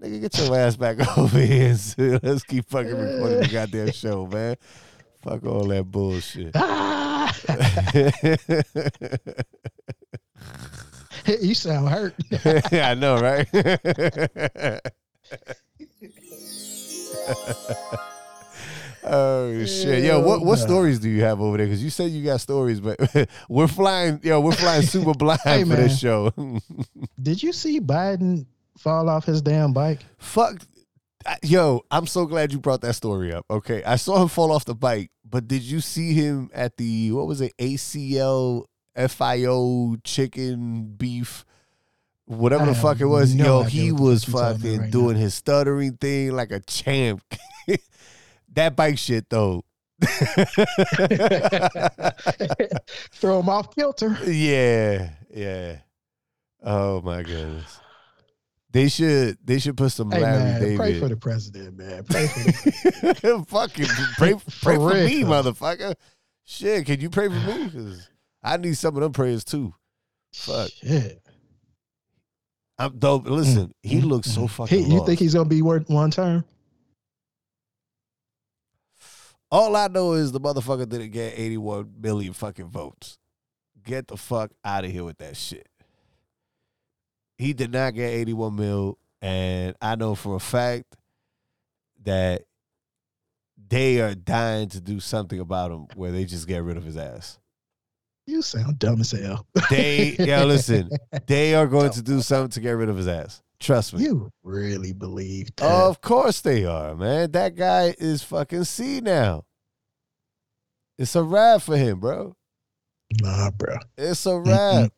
Nigga, 0.00 0.20
get 0.22 0.38
your 0.38 0.56
ass 0.58 0.76
back 0.76 0.96
over 1.18 1.38
here. 1.38 1.70
and 1.70 1.78
see- 1.78 2.18
Let's 2.22 2.42
keep 2.44 2.68
fucking 2.68 2.90
recording 2.96 3.40
the 3.40 3.48
goddamn 3.50 3.92
show, 3.92 4.26
man. 4.26 4.56
Fuck 5.22 5.44
all 5.46 5.64
that 5.68 5.84
bullshit. 5.84 6.54
You 11.40 11.54
sound 11.54 11.88
hurt. 11.88 12.14
Yeah, 12.44 12.66
I 12.90 12.94
know, 12.94 13.16
right? 13.18 13.48
oh 19.04 19.64
shit, 19.64 20.04
yo, 20.04 20.20
what 20.20 20.44
what 20.44 20.58
stories 20.58 20.98
do 20.98 21.08
you 21.08 21.22
have 21.22 21.40
over 21.40 21.56
there? 21.56 21.66
Because 21.66 21.82
you 21.82 21.90
said 21.90 22.10
you 22.10 22.24
got 22.24 22.40
stories, 22.40 22.80
but 22.80 22.98
we're 23.48 23.68
flying, 23.68 24.20
yo, 24.22 24.40
we're 24.40 24.52
flying 24.52 24.82
super 24.82 25.14
blind 25.14 25.40
Hey, 25.44 25.62
for 25.64 25.76
this 25.76 25.98
show. 25.98 26.30
Did 27.22 27.42
you 27.42 27.52
see 27.52 27.80
Biden 27.80 28.46
fall 28.78 29.08
off 29.08 29.24
his 29.24 29.42
damn 29.42 29.72
bike? 29.72 30.00
Fuck, 30.18 30.62
yo, 31.42 31.82
I'm 31.90 32.06
so 32.06 32.26
glad 32.26 32.52
you 32.52 32.58
brought 32.58 32.80
that 32.82 32.94
story 32.94 33.32
up. 33.32 33.44
Okay, 33.50 33.82
I 33.84 33.96
saw 33.96 34.20
him 34.22 34.28
fall 34.28 34.52
off 34.52 34.64
the 34.64 34.74
bike, 34.74 35.10
but 35.28 35.48
did 35.48 35.62
you 35.62 35.80
see 35.80 36.12
him 36.12 36.50
at 36.52 36.76
the 36.76 37.12
what 37.12 37.26
was 37.26 37.40
it 37.40 37.52
ACL 37.58 38.64
FIO 38.96 39.96
chicken 40.04 40.94
beef? 40.96 41.44
Whatever 42.26 42.66
the 42.66 42.74
fuck 42.74 43.00
it 43.00 43.06
was, 43.06 43.34
no 43.34 43.60
yo, 43.60 43.62
he 43.64 43.92
was 43.92 44.24
fuck 44.24 44.32
you're 44.32 44.40
talking 44.40 44.46
about 44.46 44.60
fucking 44.62 44.80
right 44.80 44.90
doing 44.90 45.14
now. 45.14 45.20
his 45.20 45.34
stuttering 45.34 45.96
thing 45.98 46.32
like 46.32 46.52
a 46.52 46.60
champ. 46.60 47.22
that 48.54 48.74
bike 48.76 48.96
shit 48.98 49.28
though. 49.28 49.62
Throw 53.12 53.40
him 53.40 53.48
off 53.48 53.74
kilter. 53.74 54.16
yeah, 54.26 55.10
yeah. 55.32 55.76
Oh 56.62 57.00
my 57.02 57.22
goodness. 57.22 57.80
They 58.74 58.88
should 58.88 59.38
they 59.44 59.58
should 59.60 59.76
put 59.76 59.92
some 59.92 60.10
Hey 60.10 60.20
Larry 60.20 60.38
man, 60.44 60.60
David. 60.60 60.76
pray 60.76 60.98
for 61.00 61.08
the 61.08 61.16
president, 61.16 61.76
man. 61.78 62.02
Pray 62.04 62.26
for 62.26 62.40
the 62.40 63.44
Fucking 63.48 63.86
pray, 64.18 64.34
pray 64.62 64.74
for, 64.76 64.88
real. 64.88 65.04
me, 65.06 65.22
motherfucker. 65.22 65.94
Shit, 66.44 66.84
can 66.84 67.00
you 67.00 67.08
pray 67.08 67.28
for 67.28 67.34
me? 67.34 67.70
Cause 67.70 68.08
I 68.42 68.56
need 68.56 68.76
some 68.76 68.96
of 68.96 69.02
them 69.02 69.12
prayers 69.12 69.44
too. 69.44 69.72
Fuck. 70.34 70.70
shit. 70.70 71.22
I'm 72.76 72.98
dope. 72.98 73.26
Listen, 73.28 73.72
he 73.84 74.00
Mm, 74.00 74.06
looks 74.06 74.28
so 74.32 74.42
mm. 74.42 74.50
fucking. 74.50 74.76
He, 74.82 74.90
you 74.90 74.96
lost. 74.98 75.06
think 75.06 75.20
he's 75.20 75.34
gonna 75.34 75.48
be 75.48 75.62
worth 75.62 75.88
one 75.88 76.10
term? 76.10 76.44
All 79.50 79.76
I 79.76 79.86
know 79.86 80.14
is 80.14 80.32
the 80.32 80.40
motherfucker 80.40 80.88
didn't 80.88 81.12
get 81.12 81.38
81 81.38 81.92
million 82.00 82.32
fucking 82.32 82.70
votes. 82.70 83.18
Get 83.84 84.08
the 84.08 84.16
fuck 84.16 84.50
out 84.64 84.84
of 84.84 84.90
here 84.90 85.04
with 85.04 85.18
that 85.18 85.36
shit. 85.36 85.68
He 87.36 87.52
did 87.52 87.72
not 87.72 87.94
get 87.94 88.12
81 88.12 88.56
mil, 88.56 88.98
and 89.20 89.74
I 89.80 89.96
know 89.96 90.14
for 90.14 90.36
a 90.36 90.40
fact 90.40 90.96
that 92.04 92.42
they 93.68 94.00
are 94.00 94.14
dying 94.14 94.68
to 94.70 94.80
do 94.80 95.00
something 95.00 95.40
about 95.40 95.70
him 95.70 95.86
where 95.94 96.12
they 96.12 96.24
just 96.24 96.46
get 96.46 96.62
rid 96.62 96.76
of 96.76 96.84
his 96.84 96.96
ass. 96.96 97.38
You 98.26 98.40
sound 98.40 98.78
dumb 98.78 99.00
as 99.00 99.10
hell. 99.10 99.46
They, 99.68 100.16
yeah, 100.18 100.44
listen, 100.44 100.90
they 101.26 101.54
are 101.54 101.66
going 101.66 101.90
to 101.92 102.02
do 102.02 102.20
something 102.22 102.50
to 102.50 102.60
get 102.60 102.72
rid 102.72 102.88
of 102.88 102.96
his 102.96 103.08
ass. 103.08 103.42
Trust 103.60 103.94
me. 103.94 104.04
You 104.04 104.30
really 104.42 104.92
believe 104.92 105.54
that? 105.56 105.66
Of 105.66 106.00
course 106.00 106.40
they 106.40 106.64
are, 106.64 106.94
man. 106.94 107.30
That 107.32 107.54
guy 107.54 107.94
is 107.98 108.22
fucking 108.22 108.64
C 108.64 109.00
now. 109.00 109.44
It's 110.98 111.16
a 111.16 111.22
wrap 111.22 111.62
for 111.62 111.76
him, 111.76 112.00
bro. 112.00 112.34
Nah, 113.20 113.50
bro. 113.50 113.76
It's 113.98 114.24
a 114.26 114.38
wrap. 114.38 114.92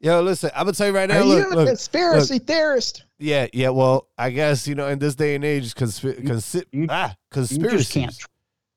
Yo, 0.00 0.20
listen, 0.22 0.50
I'm 0.54 0.64
gonna 0.66 0.72
tell 0.72 0.88
you 0.88 0.94
right 0.94 1.08
now. 1.08 1.16
Are 1.16 1.20
now. 1.20 1.24
you 1.26 1.34
Look, 1.40 1.52
a 1.52 1.56
look, 1.56 1.68
conspiracy 1.68 2.38
theorist? 2.38 3.04
yeah, 3.18 3.46
yeah. 3.52 3.70
Well, 3.70 4.08
I 4.18 4.30
guess 4.30 4.66
you 4.68 4.74
know, 4.74 4.88
in 4.88 4.98
this 4.98 5.14
day 5.14 5.34
and 5.34 5.44
age, 5.44 5.74
consp- 5.74 6.18
You- 6.22 6.28
consi- 6.30 6.64
you- 6.72 6.86
ah, 6.88 7.10
You 7.10 7.16
conspiracies. 7.30 7.78
just 7.80 7.92
can't. 7.92 8.18
tr- 8.18 8.26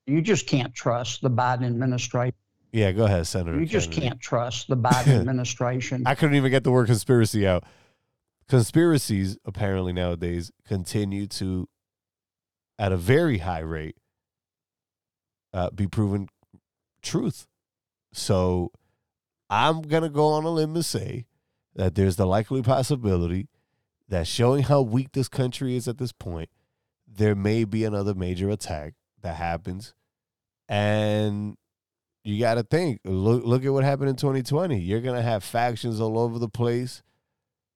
You 0.06 0.22
just 0.22 0.46
can't 0.46 0.74
trust 0.74 1.22
the 1.22 1.30
Biden 1.30 1.64
administration. 1.66 2.34
Yeah, 2.72 2.92
go 2.92 3.04
ahead, 3.04 3.26
Senator. 3.26 3.58
You 3.58 3.66
just 3.66 3.90
Kennedy. 3.90 4.08
can't 4.08 4.20
trust 4.20 4.68
the 4.68 4.76
Biden 4.76 5.06
administration. 5.20 6.02
I 6.06 6.14
couldn't 6.14 6.36
even 6.36 6.50
get 6.50 6.64
the 6.64 6.70
word 6.70 6.86
conspiracy 6.86 7.46
out. 7.46 7.64
Conspiracies 8.48 9.36
apparently 9.44 9.92
nowadays 9.92 10.50
continue 10.66 11.26
to, 11.26 11.68
at 12.78 12.92
a 12.92 12.96
very 12.96 13.38
high 13.38 13.60
rate, 13.60 13.96
uh, 15.52 15.70
be 15.70 15.86
proven 15.86 16.28
truth. 17.02 17.46
So 18.12 18.72
I'm 19.50 19.82
going 19.82 20.02
to 20.02 20.08
go 20.08 20.28
on 20.28 20.44
a 20.44 20.50
limb 20.50 20.74
and 20.74 20.84
say 20.84 21.26
that 21.74 21.94
there's 21.94 22.16
the 22.16 22.26
likely 22.26 22.62
possibility 22.62 23.48
that 24.08 24.26
showing 24.26 24.64
how 24.64 24.82
weak 24.82 25.12
this 25.12 25.28
country 25.28 25.76
is 25.76 25.86
at 25.86 25.98
this 25.98 26.12
point, 26.12 26.48
there 27.06 27.34
may 27.34 27.64
be 27.64 27.84
another 27.84 28.14
major 28.14 28.50
attack 28.50 28.94
that 29.22 29.36
happens. 29.36 29.94
And 30.68 31.56
you 32.24 32.38
got 32.38 32.54
to 32.54 32.62
think 32.62 33.00
look, 33.04 33.44
look 33.44 33.64
at 33.64 33.72
what 33.72 33.84
happened 33.84 34.10
in 34.10 34.16
2020. 34.16 34.78
You're 34.78 35.00
going 35.00 35.16
to 35.16 35.22
have 35.22 35.44
factions 35.44 36.00
all 36.00 36.18
over 36.18 36.38
the 36.38 36.48
place 36.48 37.02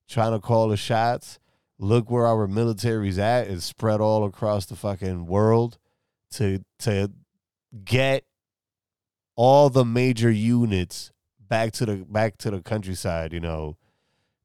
trying 0.09 0.33
to 0.33 0.41
call 0.41 0.69
the 0.69 0.77
shots. 0.77 1.39
Look 1.79 2.11
where 2.11 2.27
our 2.27 2.47
military's 2.47 3.19
at. 3.19 3.49
It's 3.49 3.65
spread 3.65 4.01
all 4.01 4.25
across 4.25 4.67
the 4.67 4.77
fucking 4.77 5.27
world 5.27 5.79
to 6.33 6.63
to 6.81 7.11
get 7.85 8.25
all 9.35 9.71
the 9.71 9.85
major 9.85 10.31
units 10.31 11.13
back 11.41 11.73
to 11.73 11.87
the 11.87 11.97
back 11.97 12.39
to 12.39 12.51
the 12.51 12.61
countryside, 12.61 13.33
you 13.33 13.41
know, 13.41 13.77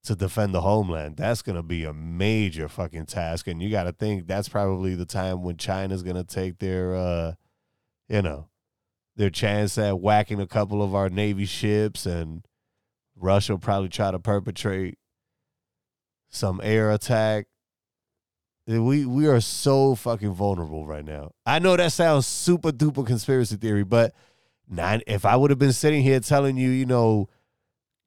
to 0.03 0.15
defend 0.15 0.53
the 0.53 0.61
homeland. 0.61 1.17
That's 1.17 1.41
gonna 1.41 1.63
be 1.63 1.83
a 1.83 1.93
major 1.93 2.67
fucking 2.67 3.05
task. 3.05 3.47
And 3.47 3.61
you 3.61 3.69
gotta 3.69 3.91
think 3.91 4.27
that's 4.27 4.49
probably 4.49 4.95
the 4.95 5.05
time 5.05 5.43
when 5.43 5.57
China's 5.57 6.03
gonna 6.03 6.23
take 6.23 6.59
their 6.59 6.95
uh 6.95 7.33
you 8.09 8.21
know, 8.21 8.47
their 9.15 9.29
chance 9.29 9.77
at 9.77 9.99
whacking 9.99 10.39
a 10.39 10.47
couple 10.47 10.81
of 10.81 10.95
our 10.95 11.09
Navy 11.09 11.45
ships 11.45 12.05
and 12.05 12.45
Russia 13.15 13.53
will 13.53 13.59
probably 13.59 13.89
try 13.89 14.11
to 14.11 14.19
perpetrate 14.19 14.97
some 16.29 16.61
air 16.63 16.91
attack. 16.91 17.47
We 18.67 19.05
we 19.05 19.27
are 19.27 19.39
so 19.39 19.95
fucking 19.95 20.33
vulnerable 20.33 20.85
right 20.85 21.05
now. 21.05 21.31
I 21.45 21.59
know 21.59 21.77
that 21.77 21.93
sounds 21.93 22.27
super 22.27 22.71
duper 22.71 23.05
conspiracy 23.05 23.55
theory, 23.55 23.83
but 23.83 24.13
not, 24.69 25.01
if 25.07 25.25
I 25.25 25.35
would 25.35 25.49
have 25.49 25.59
been 25.59 25.73
sitting 25.73 26.03
here 26.03 26.19
telling 26.19 26.57
you, 26.57 26.69
you 26.69 26.85
know, 26.85 27.29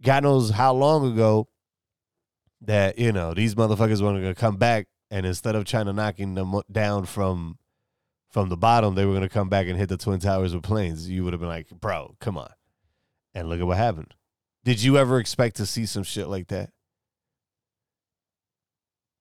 God 0.03 0.23
knows 0.23 0.51
how 0.51 0.75
long 0.75 1.11
ago 1.11 1.49
that 2.63 2.99
you 2.99 3.13
know 3.13 3.33
these 3.33 3.55
motherfuckers 3.55 4.03
were 4.03 4.13
gonna 4.13 4.35
come 4.35 4.57
back, 4.57 4.87
and 5.11 5.25
instead 5.25 5.55
of 5.55 5.65
trying 5.65 5.87
to 5.87 5.93
knocking 5.93 6.35
them 6.35 6.61
down 6.71 7.07
from 7.07 7.59
from 8.29 8.49
the 8.49 8.57
bottom, 8.57 8.95
they 8.95 9.05
were 9.05 9.15
gonna 9.15 9.29
come 9.29 9.49
back 9.49 9.67
and 9.67 9.79
hit 9.79 9.89
the 9.89 9.97
twin 9.97 10.21
towers 10.21 10.55
with 10.55 10.63
planes. 10.63 11.09
You 11.09 11.25
would 11.25 11.33
have 11.33 11.41
been 11.41 11.49
like, 11.49 11.71
bro, 11.71 12.17
come 12.21 12.37
on. 12.39 12.51
And 13.35 13.49
look 13.49 13.61
at 13.61 13.67
what 13.67 13.77
happened. 13.77 14.15
Did 14.65 14.83
you 14.83 14.99
ever 14.99 15.19
expect 15.19 15.57
to 15.57 15.67
see 15.67 15.87
some 15.87 16.03
shit 16.03 16.29
like 16.29 16.49
that? 16.49 16.71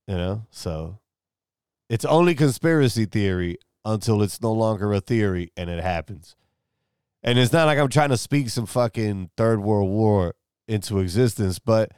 You 0.08 0.16
know, 0.16 0.46
so 0.50 1.00
it's 1.90 2.06
only 2.06 2.36
conspiracy 2.36 3.06
theory 3.06 3.58
until 3.86 4.22
it's 4.22 4.42
no 4.42 4.52
longer 4.52 4.92
a 4.94 5.00
theory 5.00 5.52
and 5.56 5.70
it 5.70 5.84
happens. 5.84 6.36
And 7.24 7.38
it's 7.38 7.52
not 7.52 7.66
like 7.66 7.78
I'm 7.78 7.90
trying 7.90 8.10
to 8.10 8.18
speak 8.18 8.50
some 8.50 8.66
fucking 8.66 9.30
third 9.36 9.60
world 9.62 9.90
war 9.90 10.36
into 10.68 11.00
existence, 11.00 11.60
but 11.60 11.92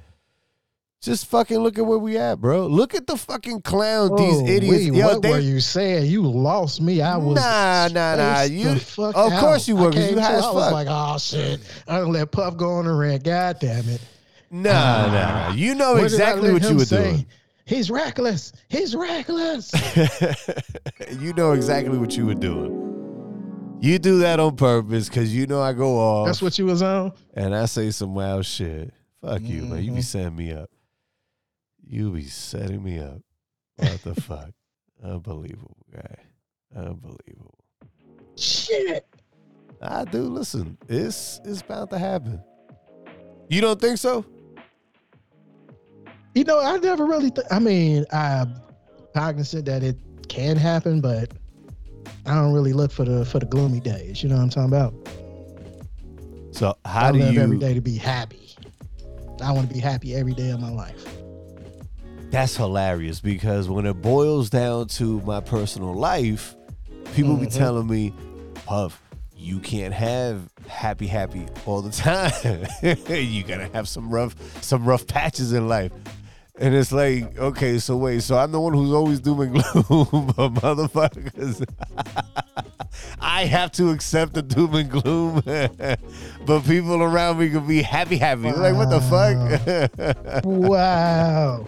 just 1.01 1.25
fucking 1.27 1.57
look 1.59 1.77
at 1.77 1.85
where 1.85 1.97
we 1.97 2.17
at, 2.17 2.39
bro. 2.39 2.67
Look 2.67 2.95
at 2.95 3.05
the 3.07 3.17
fucking 3.17 3.61
clown 3.61 4.09
oh, 4.13 4.17
these 4.17 4.41
Oh, 4.41 4.45
idiots. 4.47 4.71
wait, 4.85 4.93
Yo, 4.93 5.07
what 5.07 5.21
they- 5.21 5.29
were 5.31 5.39
you 5.39 5.59
saying? 5.59 6.09
You 6.11 6.23
lost 6.23 6.81
me. 6.81 7.01
I 7.01 7.17
was 7.17 7.35
Nah, 7.35 7.87
nah, 7.91 8.15
nah, 8.15 8.41
you- 8.43 8.69
of 8.69 9.33
course 9.39 9.67
you 9.67 9.75
were, 9.75 9.91
you 9.93 10.19
high 10.19 10.33
as 10.35 10.43
I 10.43 10.51
was 10.51 10.71
like, 10.71 10.87
oh 10.89 11.17
shit! 11.17 11.59
I 11.87 11.97
don't 11.99 12.11
let 12.13 12.31
Puff 12.31 12.57
go 12.57 12.71
on 12.73 12.85
the 12.85 12.93
rant. 12.93 13.23
God 13.23 13.57
damn 13.59 13.87
it! 13.89 14.01
Nah, 14.49 14.71
nah, 14.71 15.11
nah. 15.11 15.47
Ah. 15.49 15.53
You 15.53 15.75
know 15.75 15.93
What 15.93 16.03
exactly 16.03 16.51
what 16.51 16.63
you 16.63 16.75
were 16.77 16.85
say? 16.85 17.11
doing. 17.11 17.25
He's 17.65 17.89
reckless. 17.89 18.51
He's 18.69 18.95
reckless. 18.95 19.71
you 21.19 21.31
know 21.33 21.53
exactly 21.53 21.97
what 21.97 22.17
you 22.17 22.25
were 22.25 22.33
doing. 22.35 22.90
You 23.81 23.97
do 23.99 24.19
that 24.19 24.39
on 24.39 24.55
purpose 24.55 25.09
because 25.09 25.35
you 25.35 25.47
know 25.47 25.61
I 25.61 25.73
go 25.73 25.97
off 25.99 26.27
That's 26.27 26.41
what 26.41 26.57
you 26.59 26.65
was 26.67 26.81
on. 26.81 27.13
and 27.33 27.55
I 27.55 27.65
say 27.65 27.89
some 27.91 28.13
wild 28.13 28.45
shit. 28.45 28.93
Fuck 29.21 29.41
you, 29.41 29.63
man. 29.65 29.83
You 29.83 29.91
be 29.91 29.97
Mhm. 29.99 30.03
setting 30.03 30.35
me 30.35 30.51
up. 30.53 30.69
You 31.83 32.11
be 32.11 32.23
setting 32.25 32.83
me 32.83 32.99
up. 32.99 33.21
What 33.77 34.01
the 34.03 34.15
fuck? 34.21 34.51
Unbelievable, 35.03 35.77
guy. 35.91 36.15
Unbelievable. 36.75 37.57
Shit. 38.37 39.05
I 39.81 40.05
do. 40.05 40.23
Listen, 40.23 40.77
it's 40.87 41.41
it's 41.43 41.61
bound 41.63 41.89
to 41.89 41.97
happen. 41.97 42.39
You 43.49 43.61
don't 43.61 43.81
think 43.81 43.97
so? 43.97 44.23
You 46.35 46.43
know, 46.45 46.59
I 46.59 46.77
never 46.77 47.05
really. 47.05 47.31
Th- 47.31 47.47
I 47.51 47.59
mean, 47.59 48.05
I'm 48.13 48.55
cognizant 49.13 49.65
that 49.65 49.83
it 49.83 49.97
can 50.29 50.55
happen, 50.55 51.01
but 51.01 51.31
I 52.25 52.35
don't 52.35 52.53
really 52.53 52.73
look 52.73 52.91
for 52.91 53.05
the 53.05 53.25
for 53.25 53.39
the 53.39 53.45
gloomy 53.45 53.79
days. 53.79 54.21
You 54.23 54.29
know 54.29 54.35
what 54.35 54.43
I'm 54.43 54.49
talking 54.49 54.67
about? 54.69 54.93
So 56.51 56.75
how 56.85 57.07
I 57.07 57.11
do 57.11 57.19
live 57.19 57.33
you? 57.35 57.41
every 57.41 57.57
day 57.57 57.73
to 57.73 57.81
be 57.81 57.97
happy. 57.97 58.55
I 59.43 59.51
want 59.51 59.67
to 59.67 59.73
be 59.73 59.79
happy 59.79 60.13
every 60.15 60.33
day 60.33 60.49
of 60.51 60.59
my 60.59 60.69
life. 60.71 61.03
That's 62.29 62.55
hilarious 62.55 63.19
because 63.19 63.67
when 63.69 63.85
it 63.85 63.95
boils 64.01 64.49
down 64.49 64.87
to 64.89 65.19
my 65.21 65.39
personal 65.41 65.93
life, 65.93 66.55
people 67.13 67.35
be 67.37 67.47
Mhm. 67.47 67.57
telling 67.57 67.87
me, 67.87 68.13
Puff, 68.65 69.01
you 69.35 69.59
can't 69.59 69.93
have 69.93 70.41
happy, 70.67 71.07
happy 71.07 71.45
all 71.65 71.81
the 71.81 71.91
time. 71.91 72.65
you 73.09 73.43
gotta 73.43 73.69
have 73.73 73.87
some 73.89 74.09
rough, 74.13 74.35
some 74.63 74.85
rough 74.85 75.07
patches 75.07 75.51
in 75.53 75.67
life. 75.67 75.91
And 76.61 76.75
it's 76.75 76.91
like, 76.91 77.39
okay, 77.39 77.79
so 77.79 77.97
wait, 77.97 78.21
so 78.21 78.37
I'm 78.37 78.51
the 78.51 78.59
one 78.59 78.73
who's 78.73 78.91
always 78.93 79.19
doom 79.19 79.39
and 79.41 79.51
gloom, 79.53 80.27
but 80.37 80.53
motherfuckers, 80.53 81.65
I 83.19 83.45
have 83.45 83.71
to 83.73 83.89
accept 83.89 84.35
the 84.35 84.43
doom 84.43 84.75
and 84.75 84.89
gloom, 84.91 85.41
but 86.45 86.59
people 86.65 87.01
around 87.01 87.39
me 87.39 87.49
can 87.49 87.67
be 87.67 87.81
happy, 87.81 88.17
happy. 88.17 88.51
Like, 88.51 88.75
what 88.75 88.91
the 88.91 89.01
fuck? 89.01 90.45
Wow. 90.45 91.65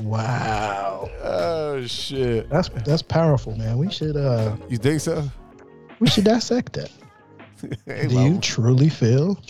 wow. 0.00 1.10
oh 1.22 1.86
shit! 1.86 2.50
That's 2.50 2.68
that's 2.84 3.02
powerful, 3.02 3.56
man. 3.56 3.78
We 3.78 3.92
should 3.92 4.16
uh 4.16 4.56
You 4.68 4.78
think 4.78 5.02
so? 5.02 5.30
we 6.00 6.08
should 6.08 6.24
dissect 6.24 6.72
that. 6.72 6.90
Hey, 7.86 8.08
Do 8.08 8.16
well, 8.16 8.26
you 8.26 8.38
truly 8.40 8.88
feel 8.88 9.40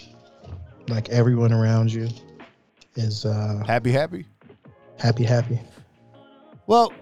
like 0.89 1.09
everyone 1.09 1.53
around 1.55 1.91
you 1.91 2.09
is 2.97 3.25
uh 3.25 3.63
happy, 3.67 3.91
happy? 3.91 4.27
Happy 4.99 5.25
happy? 5.25 5.61
Well, 6.67 6.93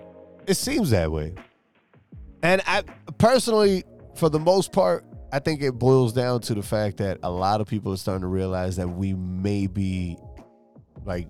it 0.46 0.54
seems 0.54 0.90
that 0.90 1.10
way. 1.10 1.34
And 2.42 2.60
I 2.66 2.82
personally, 3.18 3.84
for 4.14 4.28
the 4.28 4.40
most 4.40 4.72
part, 4.72 5.04
I 5.32 5.38
think 5.38 5.62
it 5.62 5.72
boils 5.72 6.12
down 6.12 6.40
to 6.42 6.54
the 6.54 6.62
fact 6.62 6.98
that 6.98 7.18
a 7.22 7.30
lot 7.30 7.60
of 7.60 7.66
people 7.66 7.92
are 7.92 7.96
starting 7.96 8.22
to 8.22 8.26
realize 8.26 8.76
that 8.76 8.88
we 8.88 9.14
may 9.14 9.66
be 9.66 10.18
like 11.04 11.28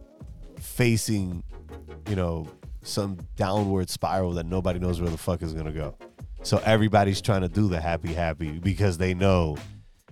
facing, 0.59 1.43
you 2.09 2.17
know, 2.17 2.49
some 2.83 3.19
downward 3.37 3.89
spiral 3.91 4.33
that 4.33 4.47
nobody 4.47 4.79
knows 4.79 5.01
where 5.01 5.11
the 5.11 5.19
fuck 5.19 5.43
is 5.43 5.53
gonna 5.53 5.73
go. 5.73 5.97
So 6.43 6.61
everybody's 6.65 7.21
trying 7.21 7.43
to 7.43 7.49
do 7.49 7.69
the 7.69 7.81
happy 7.81 8.13
happy 8.13 8.59
because 8.59 8.99
they 8.99 9.15
know 9.15 9.57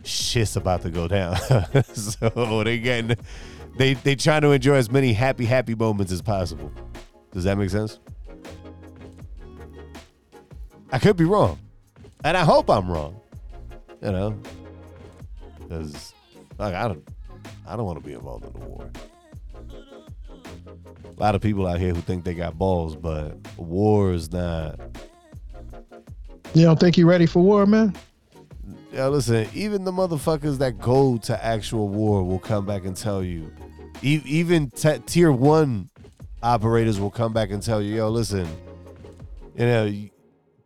shit's 0.05 0.57
about 0.57 0.83
to 0.83 0.91
go 0.91 1.09
down. 1.09 1.37
so 1.93 2.63
they 2.63 2.79
getting 2.79 3.17
they 3.76 3.94
they 3.94 4.14
trying 4.14 4.42
to 4.42 4.50
enjoy 4.50 4.74
as 4.74 4.90
many 4.90 5.12
happy 5.12 5.44
happy 5.44 5.74
moments 5.74 6.12
as 6.12 6.22
possible. 6.22 6.70
Does 7.33 7.44
that 7.44 7.56
make 7.56 7.70
sense? 7.70 7.98
I 10.92 10.98
could 10.98 11.16
be 11.16 11.24
wrong, 11.24 11.59
and 12.24 12.37
I 12.37 12.44
hope 12.44 12.68
I'm 12.68 12.90
wrong. 12.90 13.20
You 14.02 14.12
know, 14.12 14.40
because 15.59 16.14
like 16.59 16.74
I 16.74 16.88
don't 16.88 17.06
I 17.66 17.76
don't 17.76 17.87
want 17.87 17.98
to 17.98 18.04
be 18.04 18.14
involved 18.14 18.44
in 18.44 18.52
the 18.52 18.66
war. 18.66 18.90
A 21.04 21.20
lot 21.20 21.35
of 21.35 21.40
people 21.40 21.66
out 21.66 21.78
here 21.78 21.94
who 21.94 22.00
think 22.00 22.24
they 22.24 22.35
got 22.35 22.59
balls, 22.59 22.96
but 22.96 23.37
war 23.56 24.12
is 24.12 24.33
not. 24.33 24.80
You 26.54 26.64
don't 26.64 26.80
think 26.80 26.96
you're 26.96 27.06
ready 27.06 27.26
for 27.26 27.40
war, 27.40 27.66
man? 27.66 27.94
Yeah, 28.92 29.06
listen. 29.09 29.46
Even 29.54 29.85
the 29.85 29.92
motherfuckers 29.92 30.59
that 30.59 30.78
go 30.78 31.16
to 31.18 31.44
actual 31.44 31.88
war 31.88 32.24
will 32.24 32.40
come 32.40 32.66
back 32.66 32.85
and 32.85 32.96
tell 32.96 33.22
you. 33.22 33.52
Even 34.03 34.71
t- 34.71 34.99
tier 35.07 35.31
one 35.31 35.91
operators 36.43 36.99
will 36.99 37.11
come 37.11 37.33
back 37.33 37.51
and 37.51 37.63
tell 37.63 37.83
you, 37.83 37.97
"Yo, 37.97 38.09
listen. 38.09 38.49
You 39.55 39.67
know, 39.67 40.09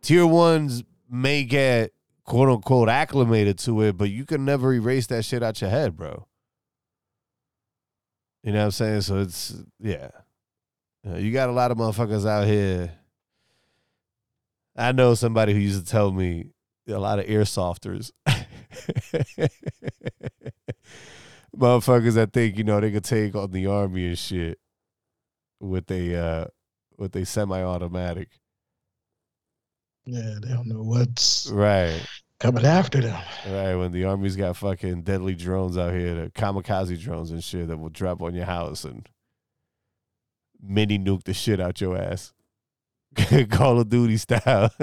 tier 0.01 0.25
ones 0.25 0.83
may 1.09 1.43
get 1.43 1.91
quote 2.23 2.49
unquote 2.49 2.87
acclimated 2.89 3.59
to 3.59 3.81
it, 3.81 3.97
but 3.97 4.09
you 4.09 4.25
can 4.25 4.45
never 4.45 4.73
erase 4.73 5.07
that 5.07 5.25
shit 5.25 5.43
out 5.43 5.59
your 5.61 5.69
head, 5.69 5.97
bro." 5.97 6.27
You 8.43 8.51
know 8.53 8.59
what 8.59 8.65
I'm 8.65 8.71
saying? 8.71 9.01
So 9.01 9.19
it's 9.19 9.55
yeah. 9.79 10.09
Uh, 11.07 11.17
you 11.17 11.31
got 11.31 11.49
a 11.49 11.51
lot 11.51 11.71
of 11.71 11.77
motherfuckers 11.77 12.27
out 12.27 12.47
here. 12.47 12.91
I 14.75 14.91
know 14.91 15.13
somebody 15.13 15.53
who 15.53 15.59
used 15.59 15.85
to 15.85 15.91
tell 15.91 16.11
me 16.11 16.51
a 16.87 16.97
lot 16.97 17.19
of 17.19 17.25
airsofters. 17.25 18.11
motherfuckers 21.57 22.13
that 22.15 22.33
think, 22.33 22.57
you 22.57 22.63
know, 22.63 22.79
they 22.79 22.91
could 22.91 23.03
take 23.03 23.35
on 23.35 23.51
the 23.51 23.67
army 23.67 24.07
and 24.07 24.17
shit 24.17 24.59
with 25.59 25.89
a 25.91 26.15
uh 26.15 26.45
with 26.97 27.15
a 27.15 27.25
semi 27.25 27.61
automatic. 27.61 28.29
Yeah, 30.05 30.35
they 30.41 30.49
don't 30.53 30.67
know 30.67 30.83
what's 30.83 31.49
Right. 31.49 31.99
coming 32.39 32.65
after 32.65 33.01
them. 33.01 33.21
Right. 33.47 33.75
When 33.75 33.91
the 33.91 34.03
army's 34.05 34.35
got 34.35 34.55
fucking 34.57 35.01
deadly 35.03 35.33
drones 35.35 35.77
out 35.77 35.93
here, 35.93 36.13
the 36.15 36.29
kamikaze 36.31 36.99
drones 37.01 37.31
and 37.31 37.43
shit 37.43 37.67
that 37.69 37.77
will 37.77 37.89
drop 37.89 38.21
on 38.21 38.35
your 38.35 38.45
house 38.45 38.83
and 38.85 39.07
mini 40.61 40.99
nuke 40.99 41.23
the 41.23 41.33
shit 41.33 41.59
out 41.59 41.81
your 41.81 41.97
ass. 41.97 42.33
Call 43.49 43.79
of 43.79 43.89
Duty 43.89 44.17
style. 44.17 44.69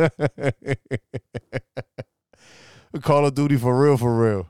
Call 3.03 3.27
of 3.27 3.35
Duty 3.35 3.57
for 3.57 3.79
real, 3.81 3.97
for 3.97 4.17
real. 4.19 4.49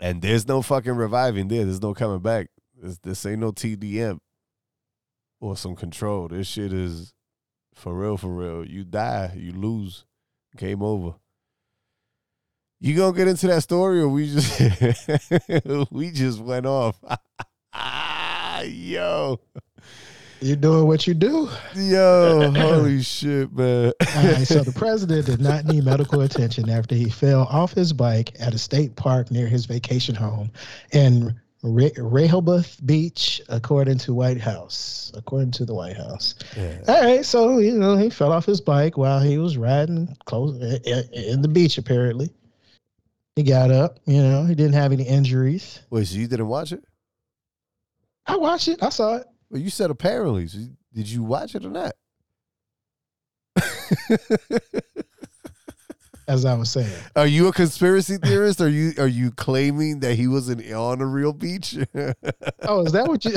And 0.00 0.22
there's 0.22 0.46
no 0.46 0.62
fucking 0.62 0.94
reviving 0.94 1.48
there. 1.48 1.64
There's 1.64 1.82
no 1.82 1.94
coming 1.94 2.20
back. 2.20 2.48
This, 2.80 2.98
this 2.98 3.26
ain't 3.26 3.40
no 3.40 3.52
TDM 3.52 4.18
or 5.40 5.56
some 5.56 5.74
control. 5.74 6.28
This 6.28 6.46
shit 6.46 6.72
is 6.72 7.14
for 7.74 7.94
real, 7.94 8.16
for 8.16 8.28
real. 8.28 8.64
You 8.64 8.84
die, 8.84 9.34
you 9.36 9.52
lose. 9.52 10.04
Game 10.56 10.82
over. 10.82 11.14
You 12.80 12.96
gonna 12.96 13.16
get 13.16 13.28
into 13.28 13.48
that 13.48 13.62
story, 13.62 14.00
or 14.00 14.08
we 14.08 14.32
just 14.32 14.60
we 15.90 16.10
just 16.10 16.40
went 16.40 16.64
off? 16.64 16.96
yo, 18.64 19.40
You 20.40 20.54
doing 20.54 20.86
what 20.86 21.06
you 21.06 21.14
do. 21.14 21.48
yo, 21.74 22.52
holy 22.52 23.02
shit, 23.02 23.52
man! 23.52 23.92
All 24.16 24.24
right, 24.24 24.46
so 24.46 24.62
the 24.62 24.72
president 24.72 25.26
did 25.26 25.40
not 25.40 25.64
need 25.64 25.84
medical 25.84 26.20
attention 26.20 26.70
after 26.70 26.94
he 26.94 27.10
fell 27.10 27.42
off 27.50 27.72
his 27.72 27.92
bike 27.92 28.32
at 28.38 28.54
a 28.54 28.58
state 28.58 28.94
park 28.94 29.30
near 29.32 29.48
his 29.48 29.66
vacation 29.66 30.14
home 30.14 30.50
in 30.92 31.34
Re- 31.64 31.90
Rehoboth 31.96 32.80
Beach, 32.86 33.42
according 33.48 33.98
to 33.98 34.14
White 34.14 34.40
House. 34.40 35.10
According 35.16 35.50
to 35.52 35.64
the 35.64 35.74
White 35.74 35.96
House. 35.96 36.36
Yeah. 36.56 36.82
All 36.86 37.02
right, 37.02 37.24
so 37.24 37.58
you 37.58 37.76
know 37.76 37.96
he 37.96 38.08
fell 38.08 38.30
off 38.30 38.46
his 38.46 38.60
bike 38.60 38.96
while 38.96 39.20
he 39.20 39.38
was 39.38 39.56
riding 39.56 40.16
close 40.24 40.54
in 40.84 41.02
in 41.12 41.42
the 41.42 41.48
beach. 41.48 41.78
Apparently, 41.78 42.30
he 43.34 43.42
got 43.42 43.72
up. 43.72 43.98
You 44.06 44.22
know, 44.22 44.44
he 44.44 44.54
didn't 44.54 44.74
have 44.74 44.92
any 44.92 45.04
injuries. 45.04 45.80
Wait, 45.90 46.06
so 46.06 46.16
you 46.16 46.28
didn't 46.28 46.46
watch 46.46 46.70
it? 46.70 46.84
I 48.26 48.36
watched 48.36 48.68
it. 48.68 48.80
I 48.82 48.90
saw 48.90 49.16
it. 49.16 49.26
Well, 49.50 49.60
you 49.60 49.70
said 49.70 49.90
apparently. 49.90 50.46
Did 50.94 51.10
you 51.10 51.22
watch 51.22 51.54
it 51.54 51.64
or 51.64 51.70
not? 51.70 51.92
As 56.28 56.44
I 56.44 56.54
was 56.54 56.70
saying, 56.70 56.92
Are 57.16 57.26
you 57.26 57.48
a 57.48 57.52
conspiracy 57.52 58.18
theorist? 58.18 58.60
Are 58.60 58.68
you 58.68 58.92
are 58.98 59.06
you 59.06 59.30
claiming 59.30 60.00
that 60.00 60.16
he 60.16 60.28
wasn't 60.28 60.70
on 60.70 61.00
a 61.00 61.06
real 61.06 61.32
beach? 61.32 61.74
oh, 62.62 62.84
is 62.84 62.92
that 62.92 63.08
what 63.08 63.24
you? 63.24 63.34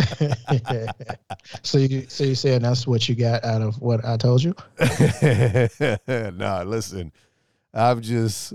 so 1.63 1.77
you 1.77 2.05
so 2.09 2.25
you 2.25 2.35
saying 2.35 2.63
that's 2.63 2.85
what 2.85 3.07
you 3.07 3.15
got 3.15 3.45
out 3.45 3.61
of 3.61 3.79
what 3.79 4.03
I 4.03 4.17
told 4.17 4.43
you? 4.43 4.53
nah, 6.35 6.63
listen. 6.63 7.13
I'm 7.73 8.01
just 8.01 8.53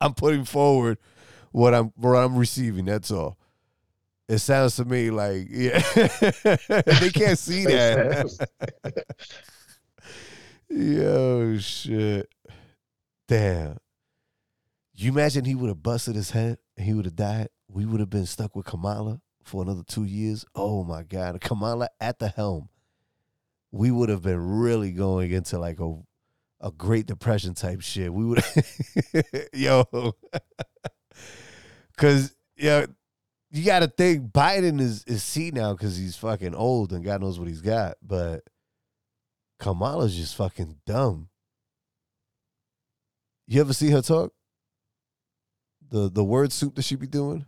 I'm 0.00 0.14
putting 0.14 0.44
forward 0.44 0.98
what 1.52 1.74
I'm 1.74 1.92
what 1.94 2.16
I'm 2.16 2.36
receiving. 2.36 2.86
That's 2.86 3.12
all. 3.12 3.38
It 4.28 4.38
sounds 4.38 4.76
to 4.76 4.84
me 4.84 5.10
like 5.10 5.46
yeah, 5.50 5.78
they 5.94 7.10
can't 7.10 7.38
see 7.38 7.64
that. 7.64 8.48
Yo, 10.68 11.56
shit. 11.58 12.28
Damn. 13.26 13.78
You 14.94 15.12
imagine 15.12 15.46
he 15.46 15.54
would 15.54 15.68
have 15.68 15.82
busted 15.82 16.14
his 16.14 16.32
head 16.32 16.58
and 16.76 16.84
he 16.84 16.92
would 16.92 17.06
have 17.06 17.16
died? 17.16 17.48
We 17.68 17.86
would 17.86 18.00
have 18.00 18.10
been 18.10 18.26
stuck 18.26 18.54
with 18.54 18.66
Kamala 18.66 19.22
for 19.44 19.62
another 19.62 19.82
two 19.86 20.04
years. 20.04 20.44
Oh 20.54 20.84
my 20.84 21.04
God. 21.04 21.40
Kamala 21.40 21.88
at 21.98 22.18
the 22.18 22.28
helm. 22.28 22.68
We 23.70 23.90
would 23.90 24.10
have 24.10 24.22
been 24.22 24.40
really 24.40 24.92
going 24.92 25.30
into 25.32 25.58
like 25.58 25.80
a 25.80 25.94
a 26.60 26.70
Great 26.72 27.06
Depression 27.06 27.54
type 27.54 27.80
shit. 27.80 28.12
We 28.12 28.26
would 28.26 28.44
yo. 29.54 29.84
Cause 31.96 32.34
yeah, 32.56 32.86
you 33.50 33.64
gotta 33.64 33.88
think 33.88 34.30
Biden 34.32 34.80
is 34.80 35.04
is 35.04 35.22
C 35.22 35.50
now 35.50 35.72
because 35.72 35.96
he's 35.96 36.16
fucking 36.16 36.54
old 36.54 36.92
and 36.92 37.04
God 37.04 37.20
knows 37.20 37.38
what 37.38 37.48
he's 37.48 37.62
got, 37.62 37.96
but 38.02 38.42
Kamala's 39.58 40.14
just 40.16 40.36
fucking 40.36 40.76
dumb. 40.86 41.28
You 43.46 43.60
ever 43.60 43.72
see 43.72 43.90
her 43.90 44.02
talk? 44.02 44.32
The 45.90 46.10
the 46.10 46.24
word 46.24 46.52
soup 46.52 46.74
that 46.74 46.82
she 46.82 46.96
be 46.96 47.06
doing? 47.06 47.46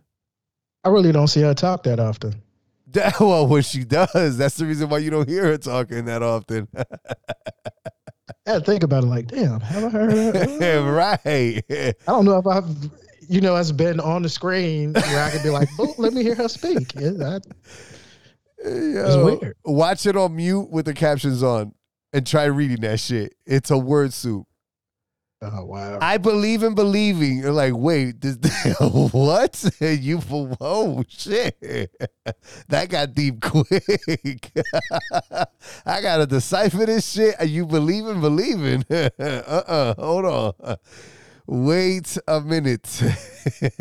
I 0.83 0.89
really 0.89 1.11
don't 1.11 1.27
see 1.27 1.41
her 1.41 1.53
talk 1.53 1.83
that 1.83 1.99
often. 1.99 2.41
That- 2.87 3.21
well, 3.21 3.47
when 3.47 3.61
she 3.61 3.85
does, 3.85 4.37
that's 4.37 4.57
the 4.57 4.65
reason 4.65 4.89
why 4.89 4.97
you 4.97 5.09
don't 5.11 5.29
hear 5.29 5.45
her 5.45 5.57
talking 5.57 6.03
that 6.05 6.21
often. 6.21 6.67
I 8.45 8.59
think 8.59 8.83
about 8.83 9.03
it. 9.03 9.07
Like, 9.07 9.27
damn, 9.27 9.61
have 9.61 9.85
I 9.85 9.89
heard? 9.89 10.35
Her? 10.35 10.91
right. 10.91 11.63
I 11.69 11.93
don't 12.07 12.25
know 12.25 12.37
if 12.37 12.45
I've, 12.45 12.65
you 13.27 13.41
know, 13.41 13.55
has 13.55 13.71
been 13.71 13.99
on 13.99 14.21
the 14.23 14.29
screen 14.29 14.93
where 14.93 15.23
I 15.23 15.29
could 15.31 15.43
be 15.43 15.49
like, 15.49 15.69
"Boom, 15.77 15.93
let 15.97 16.13
me 16.13 16.23
hear 16.23 16.35
her 16.35 16.47
speak." 16.49 16.93
Yeah, 16.95 17.11
that- 17.11 17.43
Yo, 18.63 19.37
weird. 19.41 19.55
Watch 19.65 20.05
it 20.05 20.15
on 20.15 20.35
mute 20.35 20.69
with 20.69 20.85
the 20.85 20.93
captions 20.93 21.41
on 21.41 21.73
and 22.13 22.27
try 22.27 22.45
reading 22.45 22.81
that 22.81 22.99
shit. 22.99 23.33
It's 23.45 23.71
a 23.71 23.77
word 23.77 24.13
soup. 24.13 24.45
oh 25.41 25.65
wow. 25.65 25.97
I 25.99 26.17
believe 26.19 26.61
in 26.61 26.75
believing. 26.75 27.39
You're 27.39 27.51
like, 27.53 27.73
wait, 27.75 28.21
this, 28.21 28.37
what? 29.11 29.71
you 29.81 30.21
oh 30.61 31.03
shit. 31.07 31.57
that 32.67 32.89
got 32.89 33.15
deep 33.15 33.41
quick. 33.41 34.51
I 35.85 36.01
gotta 36.01 36.27
decipher 36.27 36.85
this 36.85 37.09
shit. 37.11 37.39
Are 37.39 37.45
you 37.45 37.65
believe 37.65 38.05
in 38.05 38.21
believing. 38.21 38.85
uh-uh. 38.91 39.95
Hold 39.95 40.25
on. 40.25 40.53
Wait 41.51 42.17
a 42.29 42.39
minute. 42.39 42.87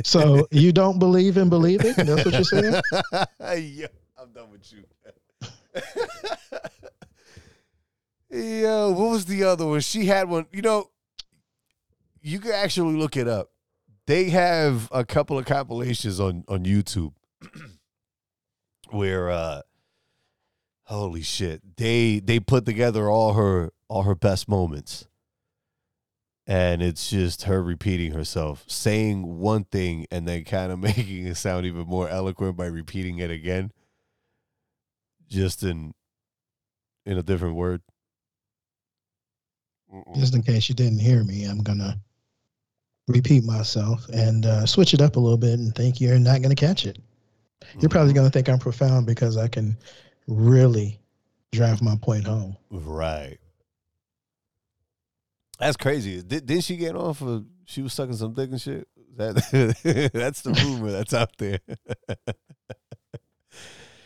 So 0.02 0.48
you 0.50 0.72
don't 0.72 0.98
believe 0.98 1.37
in 1.37 1.48
believing? 1.48 1.94
That's 1.94 2.24
what 2.24 2.35
you're 2.35 2.42
saying? 2.42 2.83
yeah, 3.78 3.87
I'm 4.20 4.33
done 4.33 4.50
with 4.50 4.72
you. 4.72 4.83
Yo, 8.62 8.90
what 8.90 9.11
was 9.11 9.24
the 9.26 9.44
other 9.44 9.66
one? 9.66 9.78
She 9.78 10.06
had 10.06 10.28
one. 10.28 10.46
You 10.50 10.62
know, 10.62 10.90
you 12.20 12.40
can 12.40 12.50
actually 12.50 12.96
look 12.96 13.16
it 13.16 13.28
up. 13.28 13.52
They 14.06 14.30
have 14.30 14.88
a 14.90 15.04
couple 15.04 15.38
of 15.38 15.44
compilations 15.44 16.18
on 16.18 16.42
on 16.48 16.64
YouTube 16.64 17.12
where 18.90 19.30
uh 19.30 19.62
holy 20.87 21.22
shit, 21.22 21.76
they 21.76 22.18
they 22.18 22.40
put 22.40 22.66
together 22.66 23.09
all 23.09 23.35
her 23.35 23.70
all 23.87 24.02
her 24.02 24.16
best 24.16 24.48
moments. 24.48 25.06
And 26.51 26.83
it's 26.83 27.09
just 27.09 27.45
her 27.45 27.63
repeating 27.63 28.11
herself, 28.11 28.65
saying 28.67 29.39
one 29.39 29.63
thing 29.63 30.05
and 30.11 30.27
then 30.27 30.43
kind 30.43 30.73
of 30.73 30.79
making 30.81 31.29
it 31.29 31.37
sound 31.37 31.65
even 31.65 31.87
more 31.87 32.09
eloquent 32.09 32.57
by 32.57 32.67
repeating 32.67 33.19
it 33.19 33.31
again, 33.31 33.71
just 35.29 35.63
in 35.63 35.95
in 37.07 37.17
a 37.17 37.23
different 37.23 37.55
word. 37.55 37.81
Just 40.17 40.35
in 40.35 40.43
case 40.43 40.69
you 40.69 40.75
didn't 40.75 40.99
hear 40.99 41.23
me, 41.23 41.45
I'm 41.45 41.63
gonna 41.63 41.97
repeat 43.07 43.45
myself 43.45 44.09
and 44.09 44.45
uh, 44.45 44.67
switch 44.67 44.93
it 44.93 45.01
up 45.01 45.15
a 45.15 45.21
little 45.21 45.39
bit 45.39 45.59
and 45.61 45.73
think 45.73 46.01
you're 46.01 46.19
not 46.19 46.43
gonna 46.43 46.57
catch 46.57 46.85
it. 46.85 46.99
You're 47.79 47.89
probably 47.89 48.13
gonna 48.13 48.31
think 48.31 48.49
I'm 48.49 48.59
profound 48.59 49.07
because 49.07 49.37
I 49.37 49.47
can 49.47 49.77
really 50.27 50.99
drive 51.53 51.81
my 51.81 51.95
point 52.03 52.25
home. 52.25 52.57
Right. 52.71 53.39
That's 55.61 55.77
crazy. 55.77 56.23
Did, 56.23 56.46
didn't 56.46 56.64
she 56.64 56.77
get 56.77 56.96
on 56.96 57.14
for 57.14 57.44
she 57.66 57.83
was 57.83 57.92
sucking 57.92 58.16
some 58.16 58.33
dick 58.33 58.51
and 58.51 58.61
shit? 58.61 58.88
That 59.16 59.35
that's 60.14 60.40
the 60.42 60.53
rumor 60.53 60.90
that's 60.90 61.12
out 61.12 61.37
there. 61.37 61.59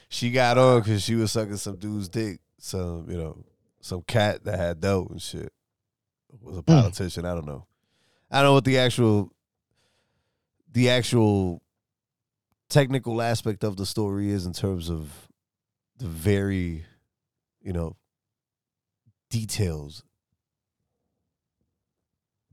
she 0.09 0.33
got 0.33 0.59
on 0.59 0.81
because 0.81 1.03
she 1.03 1.15
was 1.15 1.31
sucking 1.31 1.57
some 1.57 1.77
dude's 1.77 2.09
dick. 2.09 2.41
Some 2.59 3.07
you 3.09 3.17
know 3.17 3.45
some 3.81 4.03
cat 4.03 4.45
that 4.45 4.59
had 4.59 4.81
dough 4.81 5.07
and 5.11 5.23
shit 5.23 5.53
was 6.41 6.57
a 6.57 6.61
hmm. 6.61 6.67
politician. 6.67 7.25
I 7.25 7.35
don't 7.35 7.47
know. 7.47 7.67
I 8.31 8.39
don't 8.39 8.47
know 8.47 8.55
what 8.55 8.65
the 8.65 8.79
actual 8.79 9.31
the 10.73 10.91
actual 10.91 11.63
technical 12.69 13.23
aspect 13.23 13.63
of 13.63 13.77
the 13.77 13.87
story 13.87 14.31
is 14.31 14.47
in 14.47 14.53
terms 14.53 14.91
of 14.91 15.29
the 15.99 16.09
very 16.09 16.85
you 17.63 17.73
know 17.73 17.95
details 19.31 20.03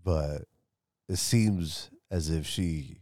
but 0.04 0.44
it 1.10 1.18
seems 1.18 1.90
as 2.10 2.30
if 2.30 2.46
she 2.46 2.98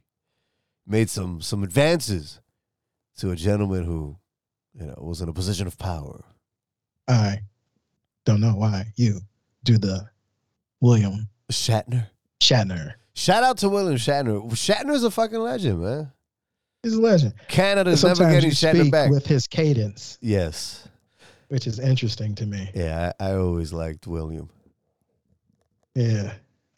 made 0.88 1.10
some 1.10 1.42
some 1.42 1.64
advances 1.64 2.40
to 3.18 3.32
a 3.32 3.36
gentleman 3.36 3.84
who 3.86 4.18
you 4.74 4.86
know 4.86 4.96
was 4.98 5.22
in 5.22 5.30
a 5.30 5.34
position 5.34 5.68
of 5.68 5.78
power 5.78 6.24
I 7.08 7.40
don't 8.26 8.40
know 8.42 8.54
why 8.56 8.86
you 8.96 9.20
do 9.64 9.78
the 9.78 10.08
William 10.82 11.28
shatner 11.52 12.08
Shatner. 12.42 12.94
shout 13.14 13.44
out 13.44 13.58
to 13.58 13.70
william 13.70 13.98
shatner 13.98 14.42
shatner's 14.52 15.04
a 15.04 15.12
fucking 15.12 15.40
legend 15.40 15.82
man 15.82 16.12
He's 16.84 16.94
a 16.94 17.02
legend. 17.02 17.34
canada's 17.50 18.04
never 18.04 18.16
Sometimes 18.16 18.34
getting 18.36 18.50
you 18.52 18.56
shatner 18.88 18.92
back 18.92 19.10
with 19.12 19.26
his 19.26 19.48
cadence, 19.48 20.18
yes 20.22 20.88
which 21.50 21.66
is 21.68 21.80
interesting 21.80 22.36
to 22.36 22.46
me. 22.46 22.70
yeah 22.74 23.12
I, 23.20 23.32
I 23.32 23.36
always 23.36 23.74
liked 23.74 24.08
william 24.08 24.50
Yeah. 25.96 26.34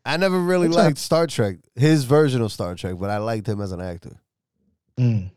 I 0.06 0.18
never 0.18 0.40
really 0.40 0.68
What's 0.68 0.78
up? 0.80 0.86
liked 0.86 0.98
star 0.98 1.28
trek 1.28 1.58
his 1.76 2.04
version 2.06 2.42
of 2.42 2.52
star 2.52 2.76
trek 2.76 2.96
but 3.00 3.10
i 3.10 3.18
liked 3.18 3.48
him 3.48 3.62
as 3.62 3.72
an 3.72 3.82
actor 3.82 4.18
Mm. 5.00 5.32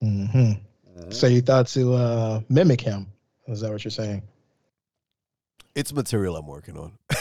hmm 0.00 0.52
So 1.10 1.26
you 1.26 1.42
thought 1.42 1.66
to 1.68 1.92
uh, 1.94 2.40
mimic 2.48 2.80
him? 2.80 3.06
Is 3.46 3.60
that 3.60 3.70
what 3.70 3.84
you're 3.84 3.90
saying? 3.90 4.22
it's 5.74 5.92
material 5.92 6.36
i'm 6.36 6.46
working 6.46 6.78
on 6.78 6.92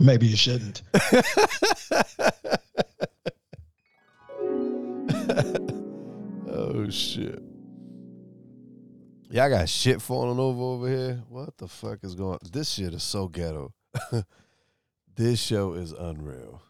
Maybe 0.00 0.26
you 0.26 0.36
shouldn't. 0.36 0.82
oh 6.48 6.88
shit. 6.90 7.42
Yeah, 9.28 9.44
I 9.44 9.48
got 9.48 9.68
shit 9.68 10.00
falling 10.00 10.38
over 10.38 10.62
over 10.62 10.88
here. 10.88 11.22
What 11.28 11.56
the 11.58 11.68
fuck 11.68 11.98
is 12.02 12.14
going? 12.14 12.34
On? 12.34 12.38
This 12.50 12.70
shit 12.70 12.94
is 12.94 13.02
so 13.02 13.28
ghetto. 13.28 13.72
this 15.16 15.40
show 15.40 15.74
is 15.74 15.92
unreal. 15.92 16.62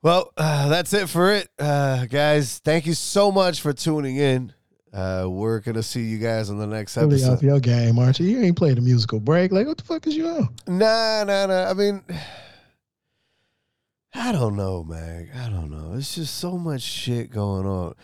Well, 0.00 0.32
uh, 0.36 0.68
that's 0.68 0.92
it 0.92 1.08
for 1.08 1.32
it, 1.32 1.48
uh, 1.58 2.06
guys. 2.06 2.60
Thank 2.60 2.86
you 2.86 2.94
so 2.94 3.32
much 3.32 3.60
for 3.60 3.72
tuning 3.72 4.16
in. 4.16 4.52
Uh, 4.92 5.26
we're 5.28 5.60
gonna 5.60 5.82
see 5.82 6.02
you 6.02 6.18
guys 6.18 6.48
on 6.48 6.58
the 6.58 6.66
next 6.66 6.96
Really 6.96 7.22
off 7.24 7.42
your 7.42 7.60
game, 7.60 7.98
aren't 7.98 8.20
you? 8.20 8.26
You 8.26 8.42
ain't 8.42 8.56
played 8.56 8.78
a 8.78 8.80
musical 8.80 9.20
break. 9.20 9.52
Like, 9.52 9.66
what 9.66 9.76
the 9.76 9.84
fuck 9.84 10.06
is 10.06 10.16
you 10.16 10.26
on? 10.26 10.48
Nah, 10.66 11.24
nah, 11.24 11.46
nah. 11.46 11.68
I 11.68 11.74
mean, 11.74 12.02
I 14.14 14.32
don't 14.32 14.56
know, 14.56 14.82
man. 14.82 15.28
I 15.36 15.50
don't 15.50 15.70
know. 15.70 15.92
It's 15.94 16.14
just 16.14 16.36
so 16.36 16.56
much 16.56 16.80
shit 16.80 17.30
going 17.30 17.66
on. 17.66 17.94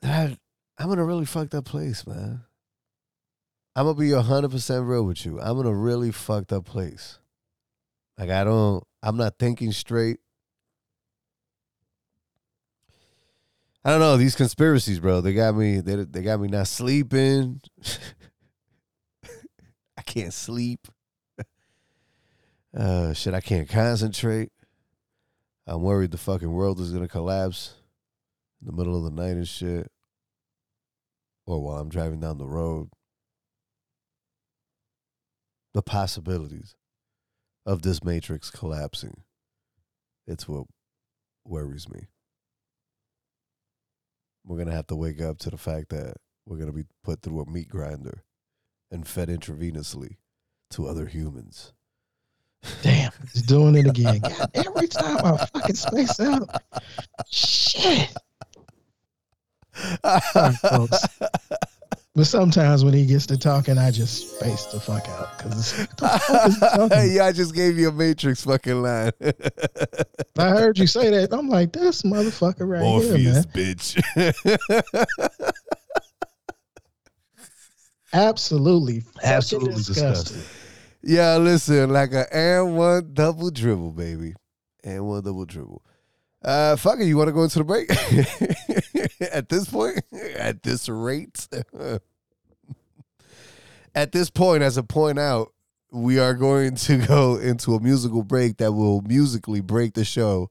That 0.00 0.38
I'm 0.78 0.90
in 0.90 0.98
a 0.98 1.04
really 1.04 1.24
fucked 1.24 1.54
up 1.54 1.64
place, 1.64 2.06
man. 2.06 2.42
I'm 3.76 3.86
gonna 3.86 3.98
be 3.98 4.10
hundred 4.12 4.50
percent 4.50 4.84
real 4.86 5.04
with 5.04 5.24
you. 5.24 5.40
I'm 5.40 5.58
in 5.60 5.66
a 5.66 5.74
really 5.74 6.10
fucked 6.12 6.52
up 6.52 6.64
place. 6.64 7.18
Like 8.18 8.30
I 8.30 8.44
don't. 8.44 8.84
I'm 9.02 9.16
not 9.16 9.38
thinking 9.38 9.72
straight. 9.72 10.18
I 13.84 13.90
don't 13.90 14.00
know 14.00 14.16
these 14.16 14.36
conspiracies, 14.36 15.00
bro. 15.00 15.20
They 15.20 15.34
got 15.34 15.54
me. 15.56 15.80
They 15.80 15.96
they 15.96 16.22
got 16.22 16.40
me 16.40 16.48
not 16.48 16.68
sleeping. 16.68 17.60
I 19.96 20.02
can't 20.02 20.32
sleep. 20.32 20.88
Uh, 22.76 23.12
shit, 23.12 23.34
I 23.34 23.40
can't 23.40 23.68
concentrate. 23.68 24.50
I'm 25.66 25.82
worried 25.82 26.10
the 26.10 26.18
fucking 26.18 26.50
world 26.52 26.80
is 26.80 26.92
gonna 26.92 27.08
collapse 27.08 27.74
in 28.60 28.66
the 28.66 28.72
middle 28.72 28.96
of 28.96 29.04
the 29.04 29.22
night 29.22 29.36
and 29.36 29.48
shit, 29.48 29.90
or 31.46 31.62
while 31.62 31.78
I'm 31.78 31.88
driving 31.88 32.20
down 32.20 32.38
the 32.38 32.46
road. 32.46 32.90
The 35.72 35.82
possibilities 35.82 36.76
of 37.66 37.82
this 37.82 38.04
matrix 38.04 38.50
collapsing. 38.50 39.22
It's 40.26 40.48
what 40.48 40.66
worries 41.44 41.88
me. 41.88 42.06
We're 44.44 44.58
gonna 44.58 44.72
have 44.72 44.86
to 44.88 44.96
wake 44.96 45.20
up 45.20 45.38
to 45.38 45.50
the 45.50 45.56
fact 45.56 45.88
that 45.90 46.14
we're 46.46 46.58
gonna 46.58 46.72
be 46.72 46.84
put 47.02 47.22
through 47.22 47.40
a 47.40 47.50
meat 47.50 47.68
grinder 47.68 48.22
and 48.90 49.06
fed 49.06 49.28
intravenously 49.28 50.16
to 50.70 50.86
other 50.86 51.06
humans. 51.06 51.72
Damn, 52.82 53.12
he's 53.32 53.42
doing 53.42 53.74
it 53.74 53.86
again. 53.86 54.20
God, 54.20 54.50
every 54.54 54.88
time 54.88 55.18
I 55.24 55.46
fucking 55.46 55.74
space 55.74 56.18
out. 56.20 56.48
Shit. 57.30 58.14
Sorry, 60.32 60.54
folks. 60.54 61.04
But 62.16 62.28
sometimes 62.28 62.84
when 62.84 62.94
he 62.94 63.06
gets 63.06 63.26
to 63.26 63.36
talking, 63.36 63.76
I 63.76 63.90
just 63.90 64.36
space 64.36 64.66
the 64.66 64.78
fuck 64.78 65.08
out 65.08 65.36
because 65.36 65.76
what 65.76 65.96
the 65.96 66.08
fuck 66.08 66.46
is 66.48 66.54
he 66.54 66.60
talking 66.60 66.84
about? 66.86 67.08
yeah, 67.08 67.24
I 67.24 67.32
just 67.32 67.56
gave 67.56 67.76
you 67.76 67.88
a 67.88 67.92
Matrix 67.92 68.44
fucking 68.44 68.80
line. 68.82 69.10
I 70.38 70.50
heard 70.50 70.78
you 70.78 70.86
say 70.86 71.10
that. 71.10 71.32
I'm 71.32 71.48
like, 71.48 71.72
this 71.72 72.02
motherfucker 72.02 72.68
right 72.68 73.02
here, 73.02 73.32
man. 73.32 73.42
bitch. 73.52 74.00
Absolutely, 78.12 79.00
fucking 79.00 79.20
Absolutely 79.28 79.74
disgusting. 79.74 80.36
disgusting. 80.36 80.42
yeah, 81.02 81.36
listen, 81.36 81.90
like 81.90 82.12
a 82.12 82.32
and 82.32 82.76
one 82.76 83.10
double 83.12 83.50
dribble, 83.50 83.90
baby. 83.90 84.34
And 84.84 85.04
one 85.06 85.22
double 85.24 85.46
dribble. 85.46 85.82
Uh, 86.44 86.76
fuck 86.76 87.00
it, 87.00 87.06
you 87.06 87.16
want 87.16 87.28
to 87.28 87.32
go 87.32 87.42
into 87.42 87.58
the 87.58 87.64
break? 87.64 87.90
At 89.32 89.48
this 89.48 89.66
point, 89.66 90.02
at 90.36 90.62
this 90.62 90.88
rate, 90.88 91.48
at 93.94 94.12
this 94.12 94.30
point, 94.30 94.62
as 94.62 94.76
I 94.76 94.82
point 94.82 95.18
out, 95.18 95.52
we 95.90 96.18
are 96.18 96.34
going 96.34 96.74
to 96.76 96.98
go 96.98 97.36
into 97.36 97.74
a 97.74 97.80
musical 97.80 98.22
break 98.22 98.58
that 98.58 98.72
will 98.72 99.00
musically 99.02 99.60
break 99.60 99.94
the 99.94 100.04
show, 100.04 100.50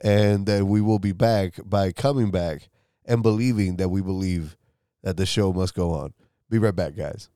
and 0.00 0.46
then 0.46 0.68
we 0.68 0.80
will 0.80 0.98
be 0.98 1.12
back 1.12 1.54
by 1.64 1.92
coming 1.92 2.30
back 2.30 2.68
and 3.04 3.22
believing 3.22 3.76
that 3.76 3.90
we 3.90 4.00
believe 4.00 4.56
that 5.02 5.16
the 5.16 5.26
show 5.26 5.52
must 5.52 5.74
go 5.74 5.92
on. 5.92 6.14
Be 6.48 6.58
right 6.58 6.74
back, 6.74 6.96
guys. 6.96 7.28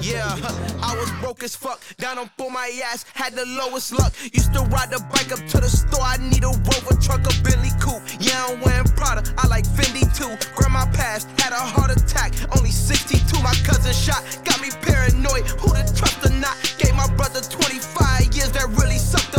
Yeah, 0.00 0.34
I 0.82 0.96
was 0.98 1.10
broke 1.20 1.42
as 1.42 1.54
fuck, 1.54 1.80
down 1.98 2.18
on 2.18 2.30
for 2.36 2.50
my 2.50 2.70
ass, 2.84 3.04
had 3.14 3.34
the 3.34 3.44
lowest 3.46 3.92
luck. 3.92 4.12
Used 4.32 4.52
to 4.54 4.60
ride 4.60 4.90
the 4.90 5.00
bike 5.12 5.32
up 5.32 5.44
to 5.50 5.60
the 5.60 5.68
store, 5.68 6.02
I 6.02 6.16
need 6.18 6.44
a 6.44 6.48
Rover 6.48 6.96
truck, 7.00 7.22
a 7.26 7.32
Bentley 7.42 7.70
coupe. 7.80 8.02
Yeah, 8.20 8.46
I'm 8.48 8.60
wearing 8.60 8.88
Prada, 8.96 9.22
I 9.38 9.46
like 9.48 9.64
Fendi 9.64 10.04
too. 10.16 10.34
Grandma 10.54 10.86
passed, 10.92 11.28
had 11.40 11.52
a 11.52 11.60
heart 11.60 11.90
attack, 11.90 12.34
only 12.56 12.70
62. 12.70 13.42
My 13.42 13.54
cousin 13.64 13.92
shot, 13.92 14.22
got 14.44 14.60
me 14.60 14.70
paranoid, 14.82 15.46
who 15.60 15.74
to 15.74 15.84
trust 15.94 16.24
or 16.24 16.30
not. 16.30 16.56
Gave 16.78 16.94
my 16.94 17.08
brother 17.14 17.40
25 17.40 18.34
years, 18.34 18.50
that 18.52 18.68
really 18.80 18.98
sucked 18.98 19.33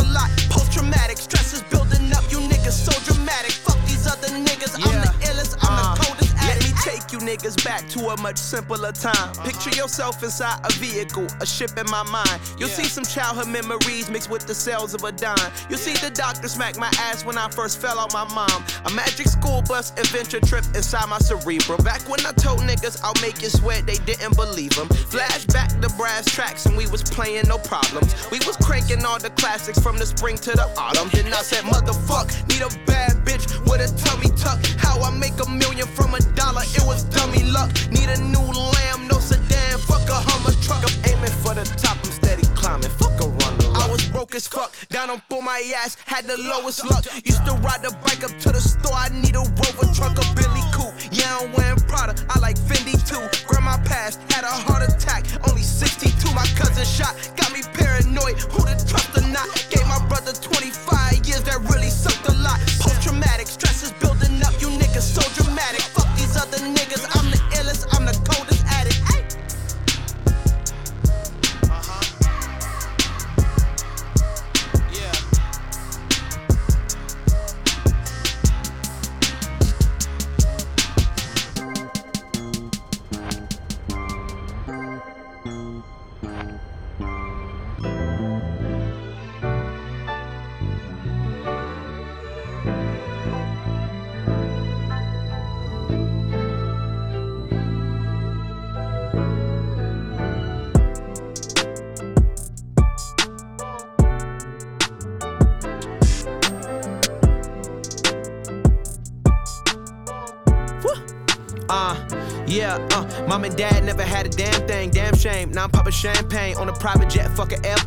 niggas 7.46 7.64
back 7.64 7.88
to 7.88 8.08
a 8.08 8.20
much 8.20 8.38
simpler 8.38 8.92
time. 8.92 9.34
Picture 9.44 9.70
yourself 9.70 10.22
inside 10.22 10.58
a 10.64 10.72
vehicle, 10.74 11.26
a 11.40 11.46
ship 11.46 11.70
in 11.76 11.86
my 11.90 12.02
mind. 12.04 12.40
You'll 12.58 12.68
see 12.68 12.84
some 12.84 13.04
childhood 13.04 13.48
memories 13.48 14.10
mixed 14.10 14.30
with 14.30 14.46
the 14.46 14.54
cells 14.54 14.94
of 14.94 15.04
a 15.04 15.12
dime. 15.12 15.36
You'll 15.68 15.78
see 15.78 15.94
the 15.94 16.10
doctor 16.10 16.48
smack 16.48 16.78
my 16.78 16.90
ass 16.98 17.24
when 17.24 17.38
I 17.38 17.48
first 17.50 17.80
fell 17.80 17.98
out 17.98 18.12
my 18.12 18.24
mom. 18.34 18.64
A 18.86 18.90
magic 18.90 19.26
school 19.26 19.62
bus 19.62 19.92
adventure 19.92 20.40
trip 20.40 20.64
inside 20.74 21.08
my 21.08 21.18
cerebrum. 21.18 21.82
Back 21.84 22.08
when 22.08 22.24
I 22.26 22.32
told 22.32 22.60
niggas 22.60 23.00
I'll 23.02 23.20
make 23.22 23.42
you 23.42 23.48
sweat, 23.48 23.86
they 23.86 23.98
didn't 23.98 24.36
believe 24.36 24.74
them. 24.74 24.88
Flashback 24.88 25.80
to 25.80 25.88
brass 25.96 26.26
tracks 26.26 26.66
and 26.66 26.76
we 26.76 26.86
was 26.88 27.02
playing 27.02 27.46
no 27.48 27.58
problems. 27.58 28.14
We 28.30 28.38
was 28.46 28.56
cranking 28.56 29.04
all 29.04 29.18
the 29.18 29.30
classics 29.30 29.78
from 29.78 29.98
the 29.98 30.06
spring 30.06 30.36
to 30.38 30.52
the 30.52 30.66
autumn. 30.76 31.08
Then 31.12 31.32
I 31.32 31.42
said, 31.42 31.64
motherfuck, 31.64 32.26
need 32.48 32.62
a 32.62 32.86
bad 32.86 33.24
bitch 33.24 33.46
with 33.70 33.80
a 33.80 33.88
tummy 34.04 34.30
tuck. 34.36 34.64
How 34.78 35.00
I 35.00 35.10
make 35.16 35.34
a 35.44 35.48
million 35.48 35.86
from 35.86 36.14
a 36.14 36.20
dollar, 36.34 36.62
it 36.62 36.84
was 36.86 37.04
dummy 37.04 37.35
luck. 37.44 37.70
Need 37.90 38.08
a 38.08 38.20
new 38.20 38.40
lamb, 38.40 39.08
no 39.08 39.18
sedan, 39.18 39.78
fuck 39.78 40.08
a 40.08 40.14
Hummer 40.14 40.54
truck. 40.62 40.82
I'm 40.84 40.96
aiming 41.10 41.34
for 41.42 41.54
the 41.54 41.64
top, 41.76 41.98
I'm 41.98 42.12
steady 42.12 42.46
climbing, 42.54 42.90
fuck 42.90 43.20
a 43.20 43.28
runner. 43.28 43.68
I 43.74 43.88
was 43.90 44.06
broke 44.08 44.34
as 44.34 44.46
fuck, 44.46 44.72
down 44.88 45.10
on 45.10 45.22
for 45.28 45.42
my 45.42 45.60
ass, 45.82 45.96
had 46.06 46.24
the 46.26 46.36
lowest 46.36 46.84
luck. 46.90 47.04
Used 47.24 47.44
to 47.46 47.52
ride 47.64 47.82
the 47.82 47.96
bike 48.04 48.24
up 48.24 48.32
to 48.40 48.52
the 48.52 48.60
store, 48.60 48.94
I 48.94 49.08
need 49.08 49.36
a 49.36 49.40
Rover 49.40 49.88
truck, 49.94 50.16
a 50.18 50.24
Bentley 50.34 50.64
Coupe. 50.72 50.94
Yeah, 51.10 51.38
I'm 51.40 51.52
wearing 51.52 51.80
Prada, 51.88 52.14
I 52.30 52.38
like 52.40 52.58
Fendi 52.58 52.96
too. 53.08 53.22
Grandma 53.46 53.78
passed, 53.84 54.20
had 54.32 54.44
a 54.44 54.52
heart 54.52 54.82
attack, 54.88 55.26
only 55.48 55.62
62. 55.62 56.12
My 56.34 56.44
cousin 56.56 56.84
shot, 56.84 57.14
got 57.36 57.52
me 57.52 57.62
paranoid, 57.72 58.36
who 58.52 58.60
to 58.66 58.76
trust 58.84 59.16
or 59.16 59.26
not. 59.28 59.48
Gave 59.70 59.86
my 59.88 60.00
brother 60.08 60.32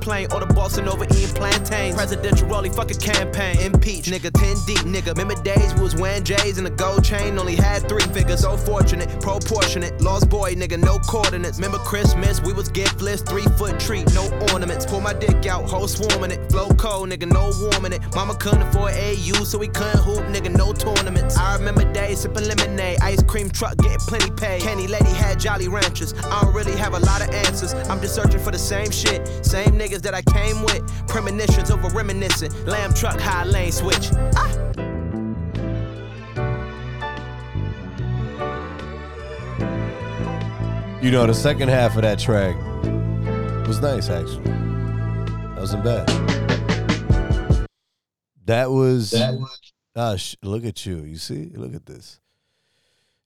airplane, 0.10 0.32
or 0.32 0.46
the 0.46 0.54
Boston 0.54 0.88
over 0.88 1.06
eating 1.06 1.36
plantains. 1.36 1.96
Presidential 1.96 2.48
rollie, 2.48 2.74
fuck 2.74 2.92
a 2.92 2.94
campaign. 2.94 3.60
Impeach, 3.60 4.06
nigga, 4.06 4.32
10 4.32 4.56
deep, 4.66 4.86
nigga. 4.86 5.18
Remember 5.18 5.42
days 5.44 5.74
we 5.76 5.82
was 5.82 5.96
wearing 5.96 6.24
J's 6.24 6.58
and 6.58 6.68
a 6.68 6.70
gold 6.70 7.04
chain, 7.04 7.38
only 7.38 7.56
had 7.56 7.88
three 7.88 8.04
figures. 8.14 8.42
So 8.42 8.58
fortunate, 8.58 9.10
proportionate. 9.22 10.02
Lost 10.02 10.30
boy, 10.30 10.56
nigga, 10.56 10.78
no 10.78 11.00
coordinates. 11.00 11.58
Remember 11.58 11.78
Christmas, 11.80 12.42
we 12.42 12.54
was 12.54 12.70
giftless, 12.70 13.28
three 13.28 13.48
foot 13.58 13.80
tree, 13.80 14.04
no 14.14 14.30
ornaments. 14.52 14.86
Pull 14.86 15.02
my 15.02 15.14
dick 15.14 15.46
out, 15.46 15.70
whole 15.70 15.88
swarming 15.88 16.32
it. 16.32 16.52
Flow 16.52 16.70
cold, 16.70 17.10
nigga, 17.10 17.32
no 17.32 17.52
warming 17.60 17.94
it. 17.94 18.02
Mama 18.16 18.36
couldn't 18.36 18.64
afford 18.64 18.94
AU, 18.94 19.44
so 19.44 19.58
we 19.58 19.68
couldn't 19.68 20.00
hoop, 20.00 20.24
nigga, 20.34 20.56
no 20.56 20.74
tournaments. 20.74 21.38
I 21.38 21.58
remember 21.58 21.92
days 21.94 22.22
sipping 22.22 22.46
lemonade, 22.46 23.00
ice 23.02 23.22
cream 23.24 23.50
truck, 23.50 23.78
getting 23.78 24.00
plenty 24.00 24.32
paid. 24.32 24.62
Kenny 24.62 24.88
lady 24.88 25.10
had 25.10 25.40
Jolly 25.40 25.68
Ranchers. 25.68 26.14
I 26.14 26.42
don't 26.42 26.54
really 26.54 26.76
have 26.76 26.94
a 26.94 27.00
lot 27.00 27.22
of 27.22 27.30
answers. 27.30 27.74
I'm 27.90 28.02
just 28.02 28.16
searching 28.16 28.40
for 28.40 28.52
the 28.52 28.60
same 28.60 28.92
shit, 28.92 29.19
same 29.50 29.72
niggas 29.72 30.02
that 30.04 30.14
I 30.14 30.22
came 30.22 30.62
with. 30.64 31.08
Premonitions 31.08 31.72
over 31.72 31.90
reminiscing. 31.90 32.52
Lamb 32.66 32.94
truck, 32.94 33.20
high 33.20 33.46
lane 33.46 33.72
switch. 33.72 34.10
Ah. 34.36 34.56
You 41.02 41.12
know, 41.12 41.26
the 41.26 41.34
second 41.34 41.70
half 41.70 41.96
of 41.96 42.02
that 42.02 42.20
track 42.20 42.58
was 43.66 43.80
nice, 43.82 44.10
actually. 44.10 44.44
That 44.44 45.56
wasn't 45.60 45.84
bad. 45.86 46.08
That 48.46 48.70
was. 48.70 49.14
Ah, 49.96 50.18
sh- 50.18 50.36
look 50.44 50.66
at 50.66 50.86
you. 50.86 50.98
You 51.04 51.16
see? 51.16 51.52
Look 51.56 51.74
at 51.74 51.86
this. 51.86 52.20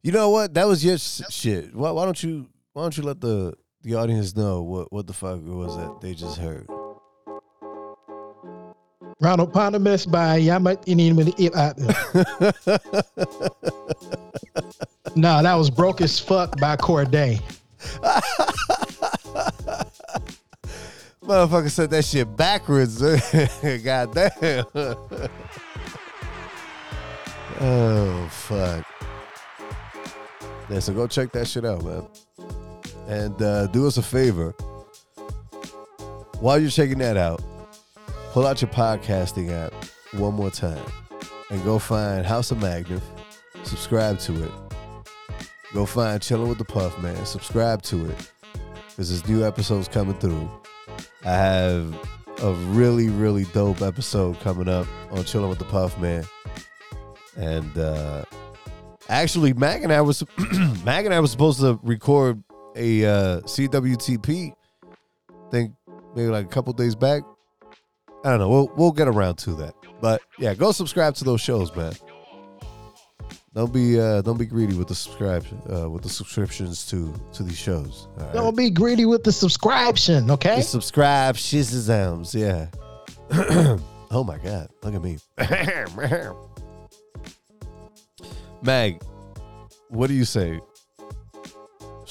You 0.04 0.12
know 0.12 0.30
what? 0.30 0.54
That 0.54 0.68
was 0.68 0.86
your 0.86 0.96
s- 0.96 1.24
shit. 1.32 1.74
Why, 1.76 1.90
why 1.90 2.06
don't 2.06 2.22
you? 2.22 2.48
Why 2.74 2.84
don't 2.84 2.96
you 2.96 3.04
let 3.04 3.20
the 3.22 3.56
the 3.84 3.96
audience 3.96 4.36
know 4.36 4.62
what 4.62 4.92
what 4.92 5.08
the 5.08 5.14
fuck 5.14 5.38
it 5.38 5.44
was 5.44 5.78
that 5.78 6.02
they 6.02 6.14
just 6.14 6.38
heard? 6.38 6.68
Ronald 9.20 9.54
Ponemus 9.54 10.10
by 10.10 10.40
Yamat 10.40 10.84
No, 15.16 15.44
that 15.44 15.54
was 15.54 15.70
broke 15.70 16.02
as 16.02 16.20
fuck 16.20 16.60
by 16.60 16.76
Cordae. 16.76 17.40
Motherfucker 21.24 21.70
said 21.70 21.90
that 21.92 22.04
shit 22.04 22.36
backwards. 22.36 23.02
God 23.84 24.14
damn. 24.14 24.66
oh 27.62 28.28
fuck. 28.30 28.86
Yeah, 30.70 30.80
so 30.80 30.94
go 30.94 31.08
check 31.08 31.32
that 31.34 31.48
shit 31.48 31.66
out, 31.66 31.84
man. 31.84 32.08
And 33.08 33.42
uh, 33.42 33.68
do 33.68 33.86
us 33.88 33.98
a 33.98 34.02
favor. 34.02 34.52
While 36.40 36.60
you're 36.60 36.70
checking 36.70 36.98
that 37.00 37.18
out, 37.18 37.42
pull 38.32 38.46
out 38.46 38.62
your 38.62 38.72
podcasting 38.72 39.52
app 39.52 39.74
one 40.14 40.34
more 40.34 40.52
time 40.52 40.84
and 41.50 41.64
go 41.64 41.80
find 41.80 42.26
House 42.26 42.52
of 42.52 42.58
Magnif. 42.60 43.02
Subscribe 43.64 44.20
to 44.20 44.44
it. 44.44 44.52
Go 45.74 45.86
find 45.86 46.22
Chilling 46.22 46.50
with 46.50 46.58
the 46.58 46.66
Puff 46.66 46.98
Man. 47.02 47.26
Subscribe 47.26 47.82
to 47.84 48.10
it. 48.10 48.32
Because 48.90 49.10
there's 49.10 49.28
new 49.28 49.46
episodes 49.46 49.88
coming 49.88 50.18
through. 50.20 50.50
I 51.26 51.32
have 51.32 51.96
a 52.42 52.54
really, 52.54 53.10
really 53.10 53.46
dope 53.46 53.82
episode 53.82 54.40
coming 54.42 54.68
up 54.68 54.88
on 55.12 55.24
Chilling 55.24 55.50
with 55.50 55.60
the 55.60 55.66
Puff 55.66 55.98
Man. 56.00 56.26
And 57.38 57.78
uh 57.78 58.26
actually 59.10 59.54
Mac 59.54 59.84
and 59.84 59.92
I 59.92 60.02
was 60.02 60.24
Mac 60.86 61.06
and 61.06 61.14
I 61.14 61.20
was 61.20 61.32
supposed 61.32 61.60
to 61.62 61.80
record 61.82 62.44
a 62.76 63.06
uh 63.06 63.42
CWTP 63.42 64.54
think 65.54 65.72
maybe 66.16 66.30
like 66.30 66.46
a 66.46 66.50
couple 66.50 66.74
days 66.74 66.96
back. 66.96 67.22
I 68.26 68.32
don't 68.32 68.40
know. 68.40 68.50
We'll 68.50 68.72
we'll 68.76 68.92
get 68.92 69.08
around 69.08 69.36
to 69.40 69.54
that. 69.56 69.76
But 70.02 70.22
yeah, 70.40 70.56
go 70.56 70.72
subscribe 70.72 71.14
to 71.16 71.24
those 71.24 71.42
shows, 71.42 71.74
man. 71.76 71.94
Don't 73.54 73.72
be 73.72 74.00
uh 74.00 74.24
don't 74.24 74.40
be 74.40 74.48
greedy 74.48 74.74
with 74.74 74.88
the 74.88 74.96
subscribe 74.96 75.46
uh 75.72 75.90
with 75.90 76.02
the 76.02 76.10
subscriptions 76.10 76.88
to 76.88 77.14
to 77.34 77.44
these 77.44 77.58
shows. 77.58 78.08
right? 78.18 78.34
Don't 78.34 78.58
be 78.58 78.72
greedy 78.72 79.06
with 79.06 79.24
the 79.24 79.32
subscription, 79.32 80.32
okay? 80.32 80.58
You 80.58 80.64
subscribe, 80.64 81.38
yeah. 82.34 82.68
oh 84.12 84.24
my 84.26 84.40
god, 84.40 84.70
look 84.82 84.96
at 84.96 85.04
me. 85.04 85.20
Mag, 88.64 89.02
what 89.90 90.08
do 90.08 90.14
you 90.14 90.26
say? 90.26 90.60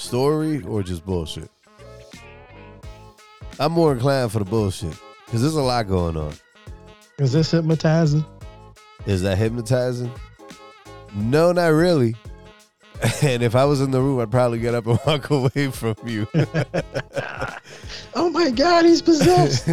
Story 0.02 0.62
or 0.64 0.82
just 0.82 1.06
bullshit? 1.06 1.48
I'm 3.60 3.70
more 3.70 3.92
inclined 3.92 4.32
for 4.32 4.40
the 4.40 4.44
bullshit 4.44 4.98
because 5.24 5.42
there's 5.42 5.54
a 5.54 5.62
lot 5.62 5.86
going 5.86 6.16
on. 6.16 6.34
Is 7.18 7.32
this 7.32 7.52
hypnotizing? 7.52 8.24
Is 9.06 9.22
that 9.22 9.38
hypnotizing? 9.38 10.10
No, 11.14 11.52
not 11.52 11.68
really. 11.68 12.16
And 13.22 13.42
if 13.42 13.56
I 13.56 13.64
was 13.64 13.80
in 13.80 13.90
the 13.90 14.00
room, 14.00 14.20
I'd 14.20 14.30
probably 14.30 14.60
get 14.60 14.74
up 14.74 14.86
and 14.86 14.98
walk 15.06 15.30
away 15.30 15.70
from 15.70 15.96
you. 16.04 16.26
Oh 18.14 18.28
my 18.28 18.50
God, 18.50 18.84
he's 18.84 19.00
possessed. 19.00 19.66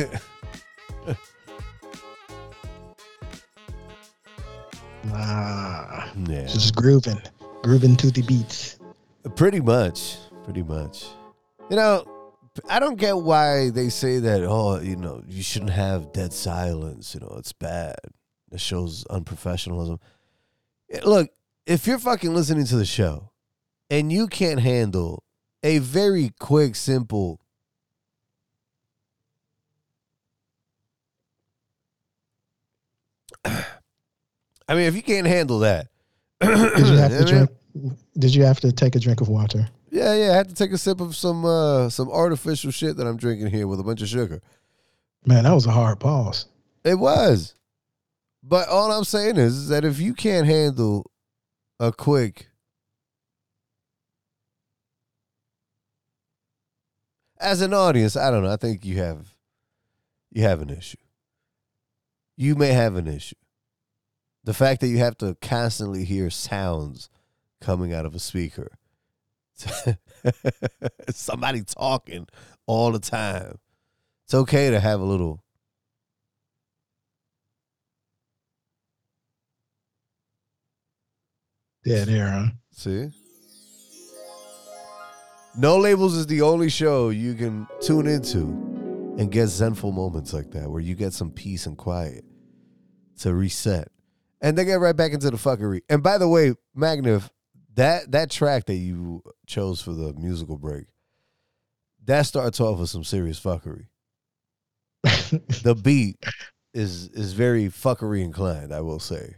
nah, 5.04 6.06
yeah. 6.28 6.46
just 6.46 6.74
grooving, 6.76 7.22
grooving 7.62 7.98
to 7.98 8.10
the 8.12 8.22
beats. 8.22 8.79
Pretty 9.36 9.60
much. 9.60 10.18
Pretty 10.44 10.64
much. 10.64 11.06
You 11.70 11.76
know, 11.76 12.06
I 12.70 12.80
don't 12.80 12.96
get 12.96 13.18
why 13.18 13.70
they 13.70 13.90
say 13.90 14.20
that, 14.20 14.44
oh, 14.44 14.80
you 14.80 14.96
know, 14.96 15.22
you 15.28 15.44
shouldn't 15.44 15.72
have 15.72 16.12
dead 16.14 16.34
silence. 16.34 17.14
You 17.14 17.22
know, 17.22 17.36
it's 17.38 17.54
bad. 17.54 17.98
It 18.52 18.60
shows 18.60 19.06
unprofessionalism. 19.10 20.00
Look, 21.04 21.30
if 21.66 21.86
you're 21.86 22.00
fucking 22.00 22.34
listening 22.34 22.66
to 22.66 22.76
the 22.78 22.86
show 22.86 23.30
and 23.90 24.12
you 24.12 24.28
can't 24.28 24.60
handle 24.60 25.24
a 25.64 25.78
very 25.80 26.32
quick, 26.40 26.76
simple. 26.76 27.40
I 33.46 33.66
mean, 34.70 34.86
if 34.86 34.96
you 34.96 35.04
can't 35.04 35.28
handle 35.28 35.60
that, 35.60 35.88
Did 36.42 36.50
you 36.50 36.56
have 36.96 37.12
I 37.12 37.18
to 37.18 37.20
mean, 37.20 37.28
drink? 37.28 37.50
Did 38.18 38.36
you 38.36 38.44
have 38.44 38.60
to 38.62 38.72
take 38.72 38.96
a 38.96 39.00
drink 39.00 39.22
of 39.22 39.30
water? 39.30 39.68
Yeah, 39.92 40.14
yeah. 40.16 40.32
I 40.32 40.36
had 40.36 40.50
to 40.50 40.56
take 40.56 40.72
a 40.72 40.78
sip 40.78 41.02
of 41.02 41.16
some 41.16 41.46
uh 41.46 41.90
some 41.90 42.10
artificial 42.10 42.72
shit 42.72 42.98
that 42.98 43.08
I'm 43.08 43.18
drinking 43.18 43.48
here 43.48 43.68
with 43.68 43.80
a 43.80 43.84
bunch 43.84 44.02
of 44.02 44.08
sugar. 44.08 44.42
Man, 45.26 45.44
that 45.44 45.54
was 45.54 45.66
a 45.66 45.72
hard 45.72 46.00
pause. 46.00 46.46
It 46.84 46.96
was. 46.96 47.56
But 48.42 48.70
all 48.70 48.92
I'm 48.92 49.04
saying 49.04 49.38
is, 49.38 49.56
is 49.56 49.68
that 49.70 49.84
if 49.84 50.00
you 50.00 50.14
can't 50.14 50.48
handle 50.48 51.12
a 51.80 51.92
quick 51.92 52.48
as 57.40 57.62
an 57.62 57.74
audience, 57.74 58.16
I 58.16 58.32
don't 58.32 58.44
know, 58.44 58.52
I 58.52 58.58
think 58.58 58.86
you 58.86 58.98
have 58.98 59.34
you 60.32 60.44
have 60.44 60.62
an 60.62 60.70
issue. 60.70 60.98
You 62.38 62.56
may 62.56 62.70
have 62.70 62.96
an 62.96 63.08
issue. 63.08 63.36
The 64.44 64.54
fact 64.54 64.82
that 64.82 64.88
you 64.88 65.00
have 65.00 65.18
to 65.18 65.36
constantly 65.42 66.06
hear 66.06 66.30
sounds 66.30 67.10
coming 67.62 67.94
out 67.94 68.06
of 68.06 68.16
a 68.16 68.20
speaker. 68.20 68.72
Somebody 71.10 71.64
talking 71.64 72.28
all 72.66 72.92
the 72.92 73.00
time. 73.00 73.60
It's 74.26 74.34
okay 74.34 74.70
to 74.70 74.80
have 74.80 75.00
a 75.02 75.06
little 75.06 75.44
Yeah, 81.86 82.06
there. 82.06 82.30
Huh? 82.30 82.46
See? 82.72 83.10
Know 85.58 85.78
Labels 85.78 86.16
is 86.16 86.28
the 86.28 86.42
only 86.42 86.70
show 86.70 87.10
you 87.10 87.34
can 87.34 87.68
tune 87.82 88.06
into 88.06 88.44
and 89.18 89.32
get 89.32 89.48
zenful 89.48 89.92
moments 89.92 90.32
like 90.32 90.52
that 90.52 90.70
where 90.70 90.82
you 90.82 90.94
get 90.96 91.14
some 91.14 91.32
peace 91.32 91.66
and 91.66 91.78
quiet 91.78 92.24
to 93.20 93.34
reset. 93.34 93.90
And 94.42 94.58
then 94.58 94.68
get 94.68 94.80
right 94.80 94.96
back 94.96 95.12
into 95.12 95.30
the 95.30 95.38
fuckery. 95.38 95.82
And 95.90 96.02
by 96.02 96.18
the 96.18 96.28
way, 96.28 96.54
Magnif, 96.78 97.30
that 97.80 98.12
that 98.12 98.30
track 98.30 98.66
that 98.66 98.76
you 98.76 99.24
chose 99.48 99.82
for 99.82 99.94
the 99.94 100.14
musical 100.14 100.58
break, 100.58 100.88
that 102.06 102.24
starts 102.24 102.60
off 102.60 102.80
with 102.80 102.90
some 102.90 103.06
serious 103.06 103.40
fuckery. 103.40 103.86
the 105.64 105.80
beat 105.82 106.18
is 106.74 107.08
is 107.10 107.32
very 107.32 107.68
fuckery 107.68 108.22
inclined, 108.22 108.74
I 108.74 108.82
will 108.82 109.00
say. 109.00 109.38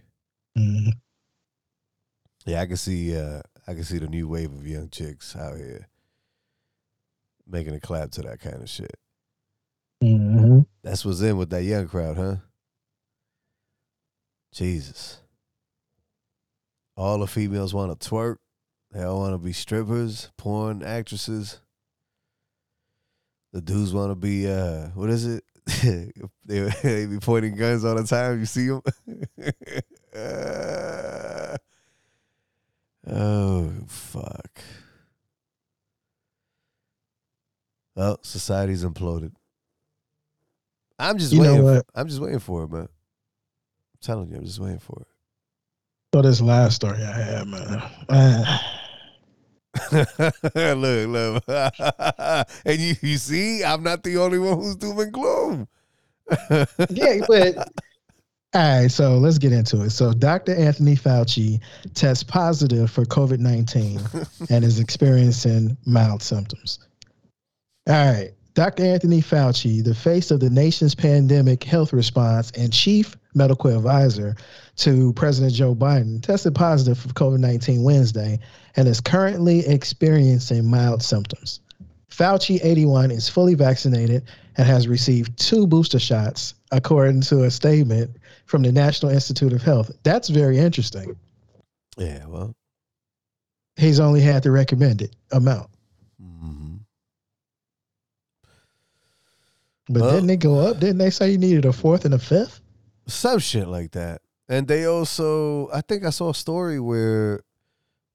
Mhm. 0.58 0.94
Yeah, 2.46 2.62
I 2.62 2.66
can 2.66 2.78
see 2.78 3.16
uh 3.16 3.42
I 3.68 3.76
can 3.76 3.84
see 3.84 4.00
the 4.00 4.08
new 4.08 4.28
wave 4.28 4.52
of 4.52 4.66
young 4.66 4.89
chicks 4.89 5.36
out 5.36 5.58
here 5.58 5.88
making 7.46 7.76
a 7.76 7.80
clap 7.80 8.10
to 8.12 8.22
that 8.24 8.39
kind 8.39 8.62
of 8.64 8.70
shit. 8.70 8.96
Mhm. 10.04 10.66
That's 10.82 11.06
what's 11.06 11.22
in 11.22 11.38
with 11.38 11.52
that 11.52 11.64
young 11.64 11.88
crowd, 11.88 12.18
huh? 12.18 12.38
Jesus. 14.52 15.20
All 16.96 17.20
the 17.20 17.28
females 17.28 17.74
want 17.74 18.00
to 18.00 18.10
twerk. 18.10 18.38
They 18.92 19.04
all 19.04 19.20
want 19.20 19.34
to 19.34 19.38
be 19.38 19.54
strippers, 19.54 20.32
porn 20.38 20.84
actresses. 20.84 21.60
The 23.54 23.62
dudes 23.62 23.94
want 23.94 24.12
to 24.12 24.16
be 24.16 24.50
uh 24.50 24.88
what 24.89 25.10
is 25.10 25.26
it? 25.26 25.44
they, 26.46 26.60
they 26.84 27.06
be 27.06 27.20
pointing 27.20 27.56
guns 27.56 27.86
all 27.86 27.96
the 27.96 28.04
time. 28.04 28.39
You 28.39 28.46
see 28.46 28.68
them? 28.68 28.82
oh 33.08 33.72
fuck. 33.88 34.62
Well, 37.96 38.20
society's 38.24 38.86
imploded. 38.86 39.34
I'm 40.98 41.18
just 41.18 41.34
You 41.34 41.42
waiting. 41.42 41.82
I'm 41.94 42.08
just 42.08 42.22
waiting 42.22 42.39
for 42.39 42.64
it, 42.64 42.72
man. 42.72 42.84
I'm 42.84 42.88
telling 44.02 44.30
you, 44.30 44.38
I'm 44.38 44.46
just 44.46 44.60
waiting 44.60 44.80
for 44.80 45.06
So 46.14 46.22
this 46.22 46.41
last 46.41 46.76
story 46.76 47.01
I 47.01 47.12
had, 47.12 47.47
man. 47.47 47.82
It. 48.09 48.62
look, 50.76 51.07
look, 51.07 51.43
and 52.66 52.80
you, 52.80 52.95
you 53.01 53.18
see, 53.18 53.64
I'm 53.64 53.82
not 53.82 54.03
the 54.03 54.18
only 54.18 54.38
one 54.38 54.57
who's 54.57 54.76
doom 54.76 54.99
and 54.99 55.14
gloom. 55.14 55.68
yeah, 56.89 57.22
but 57.26 57.57
all 58.53 58.82
right. 58.82 58.91
So 58.91 59.18
let's 59.18 59.38
get 59.38 59.53
into 59.53 59.84
it. 59.84 59.91
So 59.91 60.12
Dr. 60.12 60.53
Anthony 60.53 60.97
Fauci 60.97 61.62
tests 61.93 62.24
positive 62.24 62.91
for 62.91 63.05
COVID 63.05 63.39
nineteen 63.39 64.01
and 64.49 64.66
is 64.66 64.80
experiencing 64.80 65.78
mild 65.86 66.22
symptoms. 66.22 66.80
All 67.88 68.14
right. 68.14 68.32
Dr. 68.53 68.84
Anthony 68.84 69.22
Fauci, 69.22 69.82
the 69.82 69.95
face 69.95 70.30
of 70.30 70.41
the 70.41 70.49
nation's 70.49 70.93
pandemic 70.93 71.64
health 71.64 71.93
response 71.93 72.51
and 72.51 72.74
chief 72.74 73.16
medical 73.34 73.74
advisor 73.74 74.36
to 74.82 75.14
President 75.14 75.54
Joe 75.54 75.76
Biden, 75.76 76.22
tested 76.24 76.56
positive 76.56 76.98
for 76.98 77.10
COVID 77.10 77.40
19 77.40 77.84
Wednesday 77.84 78.40
and 78.76 78.88
is 78.88 79.00
currently 79.02 79.60
experiencing 79.68 80.70
mild 80.70 81.04
symptoms. 81.04 81.60
Fauci, 82.10 82.60
81, 82.64 83.12
is 83.12 83.30
fully 83.30 83.54
vaccinated 83.54 84.24
and 84.58 84.68
has 84.68 84.88
received 84.88 85.38
two 85.40 85.66
booster 85.68 86.00
shots, 86.00 86.56
according 86.72 87.22
to 87.22 87.44
a 87.44 87.52
statement 87.52 88.12
from 88.46 88.64
the 88.64 88.72
National 88.72 89.12
Institute 89.12 89.54
of 89.54 89.62
Health. 89.62 89.92
That's 90.04 90.30
very 90.30 90.58
interesting. 90.58 91.16
yeah, 91.98 92.26
well, 92.26 92.56
He's 93.78 94.00
only 94.00 94.20
had 94.22 94.44
the 94.44 94.52
recommended 94.52 95.16
amount. 95.32 95.70
mhm. 96.22 96.80
But 99.90 100.02
Well- 100.02 100.12
didn't 100.12 100.28
they 100.28 100.38
go 100.38 100.60
up? 100.60 100.80
Didn't 100.80 100.98
they 100.98 101.10
say 101.10 101.32
you 101.32 101.38
needed 101.38 101.66
a 101.66 101.72
fourth 101.74 102.04
and 102.06 102.14
a 102.14 102.20
fifth? 102.20 102.62
some 103.08 103.40
shit 103.40 103.68
like 103.68 103.92
that. 103.92 104.22
And 104.52 104.68
they 104.68 104.84
also, 104.84 105.70
I 105.72 105.80
think 105.80 106.04
I 106.04 106.10
saw 106.10 106.32
a 106.32 106.36
story 106.36 106.78
where 106.78 107.39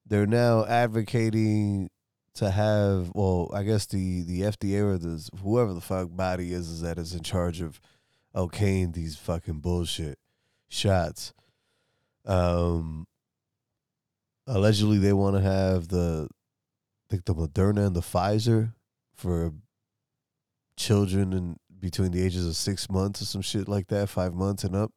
they're 0.05 0.27
now 0.27 0.67
advocating 0.67 1.89
to 2.35 2.51
have, 2.51 3.11
well, 3.15 3.51
I 3.55 3.63
guess 3.63 3.87
the 3.87 4.23
the 4.23 4.43
FDA 4.43 4.83
or 4.83 4.99
the 4.99 5.27
whoever 5.43 5.73
the 5.73 5.81
fuck 5.81 6.09
body 6.11 6.53
is 6.53 6.69
is 6.69 6.83
that 6.83 6.99
is 6.99 7.15
in 7.15 7.23
charge 7.23 7.63
of 7.63 7.81
okaying 8.35 8.93
these 8.93 9.17
fucking 9.17 9.61
bullshit 9.61 10.19
shots. 10.69 11.33
Um, 12.27 13.07
allegedly 14.47 14.99
they 14.99 15.15
want 15.15 15.37
to 15.37 15.43
have 15.43 15.89
the, 15.89 16.29
I 16.31 17.07
think 17.09 17.25
the 17.25 17.35
Moderna 17.35 17.87
and 17.87 17.97
the 17.97 18.03
Pfizer 18.03 18.75
for 19.15 19.55
children 20.77 21.33
and 21.33 21.57
between 21.81 22.13
the 22.13 22.23
ages 22.23 22.47
of 22.47 22.57
six 22.57 22.91
months 22.91 23.23
or 23.23 23.25
some 23.25 23.41
shit 23.41 23.69
like 23.69 23.87
that, 23.87 24.11
five 24.11 24.35
months 24.35 24.65
and 24.65 24.77
up. 24.77 24.93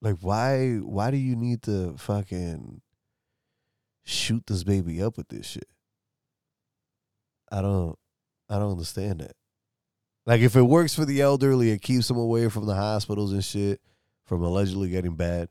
Like 0.00 0.16
why 0.20 0.76
why 0.76 1.10
do 1.10 1.16
you 1.16 1.34
need 1.34 1.62
to 1.62 1.96
fucking 1.98 2.80
shoot 4.04 4.44
this 4.46 4.64
baby 4.64 5.02
up 5.02 5.16
with 5.16 5.28
this 5.28 5.46
shit? 5.46 5.68
I 7.50 7.62
don't 7.62 7.98
I 8.48 8.58
don't 8.58 8.72
understand 8.72 9.20
that. 9.20 9.32
Like 10.26 10.40
if 10.40 10.56
it 10.56 10.62
works 10.62 10.94
for 10.94 11.04
the 11.04 11.20
elderly, 11.20 11.70
it 11.70 11.82
keeps 11.82 12.08
them 12.08 12.18
away 12.18 12.48
from 12.48 12.66
the 12.66 12.74
hospitals 12.74 13.32
and 13.32 13.44
shit, 13.44 13.80
from 14.24 14.42
allegedly 14.42 14.90
getting 14.90 15.16
bad. 15.16 15.48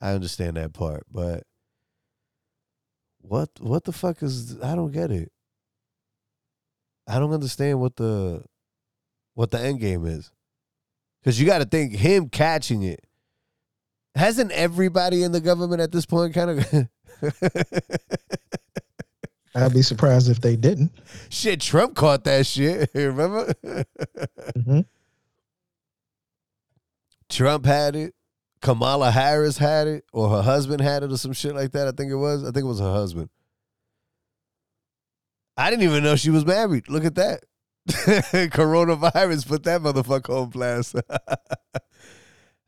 I 0.00 0.12
understand 0.12 0.56
that 0.56 0.72
part, 0.72 1.04
but 1.10 1.44
what 3.18 3.50
what 3.60 3.84
the 3.84 3.92
fuck 3.92 4.22
is 4.22 4.60
I 4.60 4.74
don't 4.74 4.92
get 4.92 5.10
it. 5.10 5.32
I 7.06 7.18
don't 7.18 7.32
understand 7.32 7.80
what 7.80 7.96
the 7.96 8.44
what 9.34 9.50
the 9.50 9.60
end 9.60 9.80
game 9.80 10.04
is. 10.06 10.30
Cuz 11.24 11.40
you 11.40 11.46
got 11.46 11.58
to 11.58 11.64
think 11.64 11.94
him 11.94 12.28
catching 12.28 12.82
it. 12.82 13.04
Hasn't 14.14 14.50
everybody 14.52 15.22
in 15.22 15.32
the 15.32 15.40
government 15.40 15.80
at 15.80 15.92
this 15.92 16.04
point 16.06 16.34
kind 16.34 16.50
of 16.50 16.88
I'd 19.54 19.74
be 19.74 19.82
surprised 19.82 20.30
if 20.30 20.40
they 20.40 20.56
didn't. 20.56 20.92
Shit, 21.28 21.60
Trump 21.60 21.94
caught 21.96 22.24
that 22.24 22.46
shit. 22.46 22.90
Remember? 22.94 23.52
Mhm. 24.56 24.86
Trump 27.28 27.66
had 27.66 27.96
it. 27.96 28.14
Kamala 28.62 29.10
Harris 29.10 29.56
had 29.58 29.86
it, 29.88 30.04
or 30.12 30.28
her 30.28 30.42
husband 30.42 30.82
had 30.82 31.02
it, 31.02 31.10
or 31.10 31.16
some 31.16 31.32
shit 31.32 31.54
like 31.54 31.72
that. 31.72 31.88
I 31.88 31.92
think 31.92 32.12
it 32.12 32.16
was. 32.16 32.42
I 32.42 32.50
think 32.52 32.64
it 32.64 32.68
was 32.68 32.80
her 32.80 32.92
husband. 32.92 33.30
I 35.56 35.70
didn't 35.70 35.84
even 35.84 36.02
know 36.04 36.14
she 36.16 36.30
was 36.30 36.44
married. 36.44 36.88
Look 36.88 37.04
at 37.04 37.14
that. 37.14 37.44
Coronavirus 37.88 39.48
put 39.48 39.62
that 39.64 39.80
motherfucker 39.80 40.42
on 40.42 40.50
blast. 40.50 40.94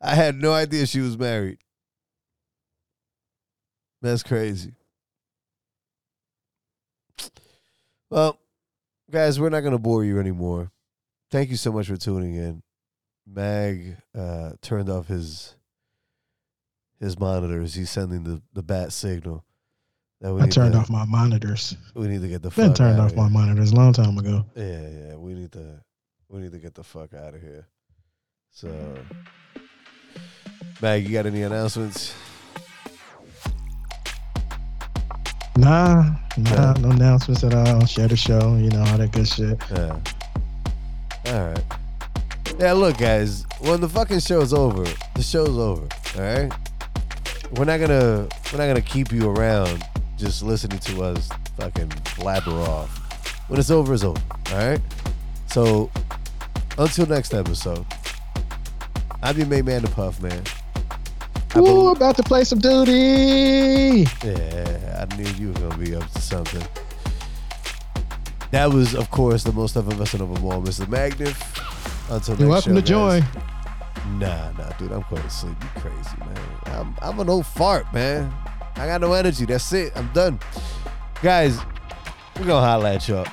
I 0.02 0.14
had 0.14 0.34
no 0.34 0.52
idea 0.52 0.86
she 0.86 1.00
was 1.00 1.16
married. 1.16 1.58
That's 4.02 4.24
crazy. 4.24 4.74
Well, 8.10 8.38
guys, 9.10 9.38
we're 9.38 9.48
not 9.48 9.60
going 9.60 9.72
to 9.72 9.78
bore 9.78 10.04
you 10.04 10.18
anymore. 10.18 10.72
Thank 11.30 11.50
you 11.50 11.56
so 11.56 11.70
much 11.72 11.86
for 11.86 11.96
tuning 11.96 12.34
in. 12.34 12.62
Mag 13.26 13.96
uh, 14.14 14.50
turned 14.60 14.90
off 14.90 15.06
his 15.06 15.54
his 16.98 17.18
monitors. 17.18 17.74
He's 17.74 17.90
sending 17.90 18.24
the, 18.24 18.42
the 18.52 18.62
bat 18.62 18.92
signal. 18.92 19.44
I 20.24 20.46
turned 20.48 20.74
to, 20.74 20.78
off 20.78 20.90
my 20.90 21.04
monitors. 21.04 21.76
We 21.94 22.06
need 22.06 22.22
to 22.22 22.28
get 22.28 22.42
the 22.42 22.50
Been 22.50 22.68
fuck 22.68 22.76
turned 22.76 23.00
off 23.00 23.14
my 23.14 23.28
monitors 23.28 23.72
a 23.72 23.76
long 23.76 23.92
time 23.92 24.18
ago. 24.18 24.44
Yeah, 24.54 24.88
yeah. 24.88 25.16
We 25.16 25.34
need 25.34 25.52
to 25.52 25.82
we 26.28 26.40
need 26.40 26.52
to 26.52 26.58
get 26.58 26.74
the 26.74 26.84
fuck 26.84 27.14
out 27.14 27.34
of 27.34 27.40
here. 27.40 27.68
So 28.50 28.68
Mag, 30.82 31.06
you 31.06 31.12
got 31.12 31.26
any 31.26 31.42
announcements? 31.42 32.12
Nah, 35.56 36.02
nah, 36.36 36.50
Yeah. 36.50 36.74
no 36.80 36.90
announcements 36.90 37.44
at 37.44 37.54
all. 37.54 37.84
Share 37.86 38.08
the 38.08 38.16
show, 38.16 38.56
you 38.56 38.68
know, 38.70 38.82
all 38.84 38.98
that 38.98 39.12
good 39.12 39.28
shit. 39.28 39.60
Yeah. 39.70 39.96
All 41.26 41.46
right. 41.46 41.64
Yeah, 42.58 42.72
look, 42.72 42.98
guys. 42.98 43.44
When 43.60 43.80
the 43.80 43.88
fucking 43.88 44.20
show's 44.20 44.52
over, 44.52 44.84
the 45.14 45.22
show's 45.22 45.56
over. 45.56 45.86
All 46.16 46.22
right. 46.22 46.52
We're 47.52 47.64
not 47.66 47.80
gonna 47.80 48.26
we're 48.50 48.58
not 48.58 48.66
gonna 48.66 48.80
keep 48.80 49.12
you 49.12 49.30
around 49.30 49.84
just 50.16 50.42
listening 50.42 50.78
to 50.80 51.02
us 51.04 51.28
fucking 51.58 51.92
blabber 52.18 52.50
off. 52.52 52.90
When 53.48 53.60
it's 53.60 53.70
over, 53.70 53.92
it's 53.94 54.04
over. 54.04 54.20
All 54.52 54.56
right. 54.56 54.80
So 55.48 55.90
until 56.78 57.06
next 57.06 57.34
episode, 57.34 57.84
I'm 59.22 59.36
your 59.36 59.46
main 59.46 59.66
man, 59.66 59.82
the 59.82 59.88
Puff 59.88 60.20
Man. 60.22 60.42
Ooh, 61.56 61.88
about 61.90 62.16
to 62.16 62.22
play 62.22 62.44
some 62.44 62.58
duty. 62.58 64.06
yeah, 64.24 65.06
I 65.10 65.16
knew 65.16 65.28
you 65.32 65.48
were 65.48 65.60
gonna 65.68 65.76
be 65.78 65.94
up 65.94 66.10
to 66.12 66.20
something. 66.20 66.62
That 68.52 68.70
was, 68.70 68.94
of 68.94 69.10
course, 69.10 69.44
the 69.44 69.52
most 69.52 69.76
effervescent 69.76 70.22
of 70.22 70.34
them 70.34 70.44
all, 70.44 70.60
Mr. 70.62 70.86
Magnif. 70.86 71.36
Until 72.10 72.36
You're 72.36 72.48
next 72.48 72.66
welcome 72.66 72.82
to 72.82 72.86
show, 72.86 73.08
guys. 73.08 73.22
join. 73.22 74.18
Nah, 74.18 74.50
nah, 74.52 74.68
dude, 74.72 74.92
I'm 74.92 75.04
going 75.08 75.22
to 75.22 75.30
sleep. 75.30 75.56
You 75.62 75.80
crazy, 75.80 76.16
man. 76.18 76.38
I'm, 76.66 76.94
I'm 77.00 77.18
an 77.20 77.30
old 77.30 77.46
fart, 77.46 77.90
man. 77.94 78.30
I 78.76 78.86
got 78.86 79.00
no 79.00 79.14
energy. 79.14 79.46
That's 79.46 79.72
it. 79.72 79.92
I'm 79.96 80.12
done. 80.12 80.38
Guys, 81.22 81.58
we're 82.38 82.44
to 82.46 82.52
holla 82.54 82.94
at 82.94 83.08
y'all. 83.08 83.26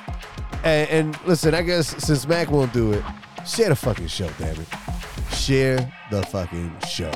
And, 0.63 0.89
and 0.89 1.19
listen, 1.25 1.53
I 1.53 1.63
guess 1.63 1.87
since 2.01 2.25
Mac 2.25 2.49
won't 2.49 2.71
do 2.71 2.93
it, 2.93 3.03
share 3.45 3.69
the 3.69 3.75
fucking 3.75 4.07
show, 4.07 4.29
damn 4.37 4.55
it. 4.55 4.67
Share 5.33 5.91
the 6.11 6.23
fucking 6.27 6.73
show. 6.87 7.11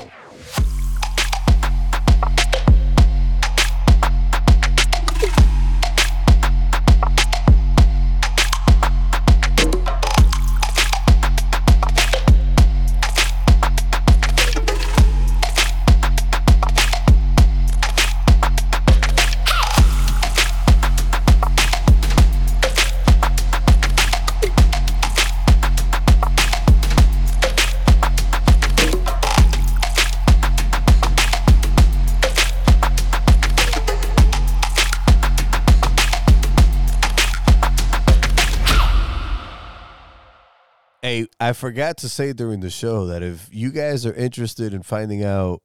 I 41.44 41.52
forgot 41.52 41.98
to 41.98 42.08
say 42.08 42.32
during 42.32 42.60
the 42.60 42.70
show 42.70 43.04
that 43.04 43.22
if 43.22 43.50
you 43.52 43.70
guys 43.70 44.06
are 44.06 44.14
interested 44.14 44.72
in 44.72 44.82
finding 44.82 45.22
out 45.22 45.60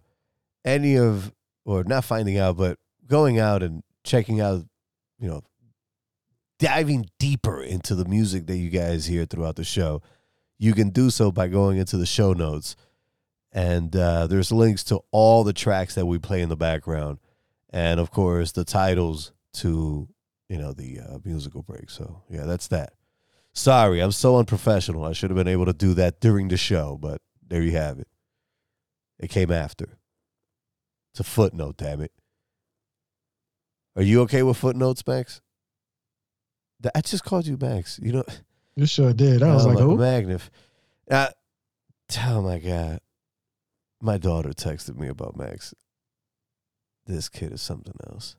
any 0.66 0.98
of, 0.98 1.34
or 1.64 1.86
not 1.86 2.04
finding 2.04 2.38
out, 2.38 2.58
but 2.58 2.78
going 3.08 3.40
out 3.40 3.64
and 3.64 3.82
checking 4.04 4.42
out, 4.42 4.66
you 5.20 5.30
know, 5.30 5.42
diving 6.60 7.10
deeper 7.18 7.62
into 7.64 7.96
the 7.96 8.04
music 8.04 8.46
that 8.48 8.58
you 8.58 8.70
guys 8.70 9.06
hear 9.06 9.24
throughout 9.24 9.56
the 9.56 9.64
show, 9.64 10.02
you 10.58 10.74
can 10.74 10.90
do 10.90 11.10
so 11.10 11.32
by 11.32 11.48
going 11.48 11.78
into 11.78 11.96
the 11.96 12.06
show 12.06 12.34
notes. 12.34 12.76
And 13.54 13.96
uh, 13.96 14.28
there's 14.28 14.52
links 14.52 14.84
to 14.86 15.00
all 15.12 15.46
the 15.46 15.54
tracks 15.54 15.96
that 15.96 16.06
we 16.06 16.20
play 16.20 16.42
in 16.42 16.50
the 16.50 16.58
background. 16.58 17.20
And 17.70 18.02
of 18.02 18.12
course, 18.12 18.52
the 18.52 18.66
titles 18.66 19.32
to, 19.54 20.10
you 20.50 20.58
know, 20.58 20.74
the 20.74 21.00
uh, 21.00 21.18
musical 21.24 21.64
break. 21.64 21.90
So, 21.90 22.24
yeah, 22.30 22.44
that's 22.44 22.68
that. 22.68 22.92
Sorry, 23.54 24.00
I'm 24.00 24.12
so 24.12 24.38
unprofessional. 24.38 25.04
I 25.06 25.14
should 25.14 25.30
have 25.32 25.38
been 25.38 25.48
able 25.48 25.66
to 25.66 25.74
do 25.74 25.94
that 25.96 26.22
during 26.22 26.48
the 26.48 26.58
show, 26.58 26.98
but 27.02 27.22
there 27.48 27.62
you 27.62 27.72
have 27.72 28.00
it. 28.00 28.08
It 29.20 29.30
came 29.30 29.52
after. 29.52 29.98
It's 31.12 31.20
a 31.20 31.24
footnote, 31.24 31.78
damn 31.78 32.02
it. 32.02 32.12
Are 33.96 34.04
you 34.04 34.22
okay 34.22 34.44
with 34.44 34.58
footnotes, 34.58 35.06
Max? 35.06 35.42
I 36.96 37.02
just 37.02 37.26
called 37.26 37.48
you 37.48 37.58
Max. 37.60 38.00
You 38.02 38.14
know, 38.14 38.24
You 38.76 38.86
sure 38.86 39.12
did. 39.12 39.44
I 39.44 39.54
was 39.54 39.66
like, 39.66 39.76
my- 39.76 39.82
oh, 39.82 39.98
Magnif. 39.98 40.50
Uh, 41.12 41.30
oh 42.28 42.42
my 42.42 42.60
god, 42.60 43.00
my 44.02 44.18
daughter 44.18 44.50
texted 44.52 44.96
me 44.96 45.08
about 45.10 45.36
Max. 45.36 45.74
This 47.06 47.28
kid 47.28 47.52
is 47.52 47.62
something 47.62 47.96
else. 48.08 48.38